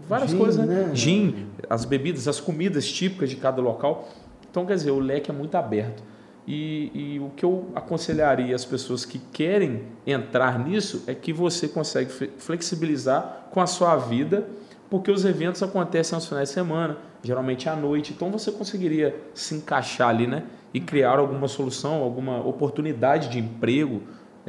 várias 0.09 0.30
Gin, 0.30 0.38
coisas, 0.38 0.66
né? 0.66 0.86
né? 0.86 0.95
Gin, 0.95 1.47
as 1.68 1.84
bebidas, 1.84 2.26
as 2.26 2.41
comidas 2.41 2.91
típicas 2.91 3.30
de 3.30 3.36
cada 3.36 3.61
local. 3.61 4.09
Então, 4.51 4.66
quer 4.66 4.74
dizer, 4.74 4.91
o 4.91 4.99
leque 4.99 5.30
é 5.30 5.34
muito 5.34 5.55
aberto. 5.57 6.03
E, 6.47 6.91
e 6.95 7.20
o 7.20 7.30
que 7.36 7.45
eu 7.45 7.68
aconselharia 7.74 8.57
as 8.57 8.64
pessoas 8.64 9.05
que 9.05 9.18
querem 9.32 9.82
entrar 10.07 10.59
nisso 10.59 11.05
é 11.07 11.14
que 11.14 11.32
você 11.32 11.68
consegue 11.68 12.11
fle- 12.11 12.32
flexibilizar 12.38 13.47
com 13.51 13.61
a 13.61 13.66
sua 13.66 13.97
vida, 13.97 14.49
porque 14.88 15.11
os 15.11 15.24
eventos 15.24 15.62
acontecem 15.62 16.16
aos 16.16 16.26
finais 16.26 16.49
de 16.49 16.55
semana, 16.55 16.97
geralmente 17.22 17.68
à 17.68 17.76
noite. 17.76 18.12
Então, 18.12 18.30
você 18.30 18.51
conseguiria 18.51 19.14
se 19.34 19.55
encaixar 19.55 20.09
ali, 20.09 20.26
né? 20.26 20.45
E 20.74 20.80
criar 20.80 21.18
alguma 21.18 21.47
solução, 21.47 22.03
alguma 22.03 22.45
oportunidade 22.45 23.28
de 23.28 23.38
emprego 23.38 24.03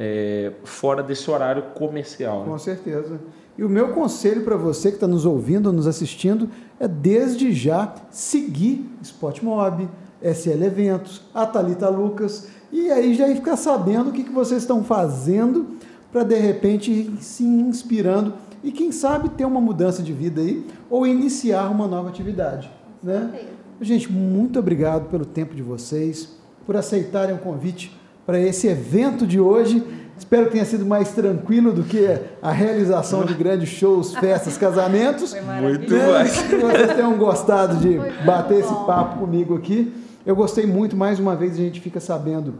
é, 0.04 0.50
fora 0.64 1.00
desse 1.00 1.30
horário 1.30 1.62
comercial. 1.74 2.40
né? 2.40 2.46
Com 2.46 2.58
certeza. 2.58 3.20
E 3.56 3.62
o 3.62 3.68
meu 3.68 3.90
conselho 3.92 4.42
para 4.42 4.56
você 4.56 4.88
que 4.88 4.96
está 4.96 5.06
nos 5.06 5.24
ouvindo 5.24 5.66
ou 5.66 5.72
nos 5.72 5.86
assistindo 5.86 6.48
é 6.80 6.88
desde 6.88 7.52
já 7.52 7.94
seguir 8.10 8.84
Spotmob, 9.00 9.88
SL 10.20 10.64
Eventos, 10.64 11.22
a 11.32 11.46
Thalita 11.46 11.88
Lucas 11.88 12.48
e 12.72 12.90
aí 12.90 13.14
já 13.14 13.28
ir 13.28 13.36
ficar 13.36 13.56
sabendo 13.56 14.10
o 14.10 14.12
que, 14.12 14.24
que 14.24 14.32
vocês 14.32 14.62
estão 14.62 14.82
fazendo 14.82 15.76
para 16.10 16.24
de 16.24 16.34
repente 16.34 16.90
ir 16.90 17.22
se 17.22 17.44
inspirando 17.44 18.34
e 18.64 18.72
quem 18.72 18.90
sabe 18.90 19.28
ter 19.28 19.44
uma 19.44 19.60
mudança 19.60 20.02
de 20.02 20.12
vida 20.12 20.40
aí 20.40 20.66
ou 20.90 21.06
iniciar 21.06 21.70
uma 21.70 21.86
nova 21.86 22.08
atividade. 22.08 22.68
Né? 23.00 23.46
Gente, 23.80 24.10
muito 24.10 24.58
obrigado 24.58 25.08
pelo 25.10 25.24
tempo 25.24 25.54
de 25.54 25.62
vocês, 25.62 26.36
por 26.66 26.76
aceitarem 26.76 27.36
o 27.36 27.38
convite 27.38 28.01
para 28.26 28.38
esse 28.40 28.66
evento 28.66 29.26
de 29.26 29.40
hoje. 29.40 29.82
Espero 30.16 30.46
que 30.46 30.52
tenha 30.52 30.64
sido 30.64 30.86
mais 30.86 31.10
tranquilo 31.12 31.72
do 31.72 31.82
que 31.82 32.06
a 32.40 32.52
realização 32.52 33.24
de 33.24 33.34
grandes 33.34 33.68
shows, 33.68 34.14
festas, 34.14 34.56
casamentos. 34.56 35.32
Foi 35.32 35.42
Muito 35.42 35.94
mais. 35.94 36.42
Que 36.42 36.56
vocês 36.56 36.94
tenham 36.94 37.16
gostado 37.16 37.76
de 37.76 37.98
bater 38.24 38.60
esse 38.60 38.74
papo 38.86 39.18
comigo 39.18 39.56
aqui. 39.56 39.92
Eu 40.24 40.36
gostei 40.36 40.66
muito, 40.66 40.96
mais 40.96 41.18
uma 41.18 41.34
vez 41.34 41.54
a 41.54 41.56
gente 41.56 41.80
fica 41.80 41.98
sabendo 41.98 42.54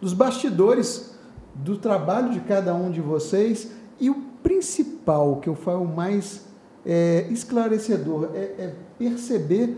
dos 0.00 0.12
bastidores 0.12 1.14
do 1.54 1.76
trabalho 1.76 2.30
de 2.30 2.40
cada 2.40 2.72
um 2.74 2.90
de 2.90 3.00
vocês 3.00 3.72
e 3.98 4.08
o 4.08 4.14
principal, 4.42 5.36
que 5.36 5.48
eu 5.48 5.56
falo 5.56 5.84
mais 5.84 6.46
é, 6.86 7.26
esclarecedor, 7.30 8.30
é, 8.32 8.38
é 8.38 8.74
perceber 8.96 9.76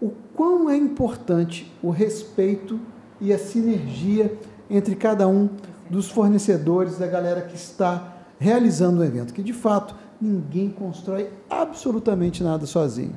o 0.00 0.10
quão 0.34 0.70
é 0.70 0.76
importante 0.76 1.70
o 1.82 1.90
respeito 1.90 2.80
e 3.20 3.32
a 3.32 3.38
sinergia 3.38 4.32
entre 4.68 4.94
cada 4.94 5.26
um 5.26 5.48
dos 5.88 6.08
fornecedores, 6.08 6.98
da 6.98 7.06
galera 7.06 7.42
que 7.42 7.56
está 7.56 8.16
realizando 8.38 9.00
o 9.00 9.04
evento, 9.04 9.34
que 9.34 9.42
de 9.42 9.52
fato 9.52 9.94
ninguém 10.20 10.70
constrói 10.70 11.28
absolutamente 11.48 12.42
nada 12.42 12.64
sozinho. 12.66 13.16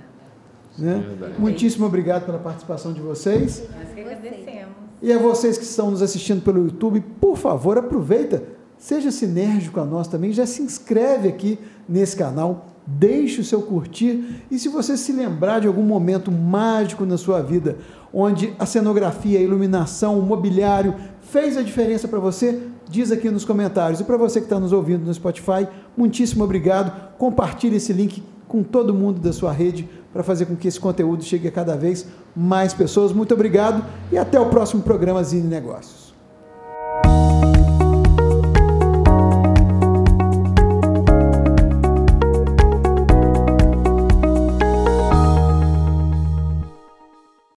Né? 0.78 1.04
Verdade. 1.08 1.34
Muitíssimo 1.40 1.86
obrigado 1.86 2.26
pela 2.26 2.40
participação 2.40 2.94
de 2.94 3.00
vocês. 3.00 3.64
Nós 3.78 3.94
que 3.94 4.02
agradecemos. 4.02 4.74
E 5.02 5.12
a 5.12 5.20
vocês 5.20 5.58
que 5.58 5.66
estão 5.66 5.92
nos 5.92 6.02
assistindo 6.02 6.42
pelo 6.42 6.66
YouTube, 6.66 7.02
por 7.20 7.38
favor, 7.38 7.78
aproveita, 7.78 8.44
seja 8.78 9.12
sinérgico 9.12 9.80
a 9.80 9.86
nós 9.86 10.08
também, 10.08 10.32
já 10.32 10.46
se 10.46 10.62
inscreve 10.62 11.28
aqui 11.28 11.60
nesse 11.88 12.16
canal, 12.16 12.73
deixe 12.86 13.42
o 13.42 13.44
seu 13.44 13.62
curtir 13.62 14.44
e 14.52 14.60
se 14.60 14.70
você 14.70 14.98
se 14.98 15.12
lembrar 15.12 15.60
de 15.60 15.68
algum 15.68 15.84
momento 15.84 16.32
mágico 16.32 17.06
na 17.06 17.18
sua 17.18 17.42
vida, 17.42 17.78
onde 18.14 18.54
a 18.60 18.66
cenografia, 18.66 19.40
a 19.40 19.42
iluminação, 19.42 20.20
o 20.20 20.22
mobiliário 20.22 20.96
fez 21.22 21.58
a 21.58 21.62
diferença 21.62 22.08
para 22.08 22.20
você, 22.20 22.62
diz 22.90 23.12
aqui 23.12 23.30
nos 23.30 23.46
comentários. 23.46 24.00
E 24.00 24.04
para 24.04 24.18
você 24.18 24.40
que 24.40 24.46
está 24.46 24.60
nos 24.60 24.74
ouvindo 24.74 25.06
no 25.06 25.14
Spotify, 25.14 25.68
muitíssimo 25.98 26.44
obrigado. 26.44 27.16
Compartilhe 27.18 27.78
esse 27.78 27.94
link 27.94 28.22
com 28.48 28.62
todo 28.62 28.94
mundo 28.94 29.20
da 29.20 29.34
sua 29.34 29.52
rede 29.52 29.90
para 30.12 30.22
fazer 30.22 30.46
com 30.46 30.56
que 30.56 30.68
esse 30.68 30.80
conteúdo 30.80 31.24
chegue 31.24 31.48
a 31.48 31.52
cada 31.52 31.76
vez 31.76 32.06
mais 32.36 32.74
pessoas. 32.74 33.12
Muito 33.12 33.34
obrigado 33.34 33.84
e 34.12 34.18
até 34.18 34.40
o 34.40 34.46
próximo 34.48 34.84
programa 34.84 35.24
Zine 35.24 35.48
Negócios. 35.48 36.03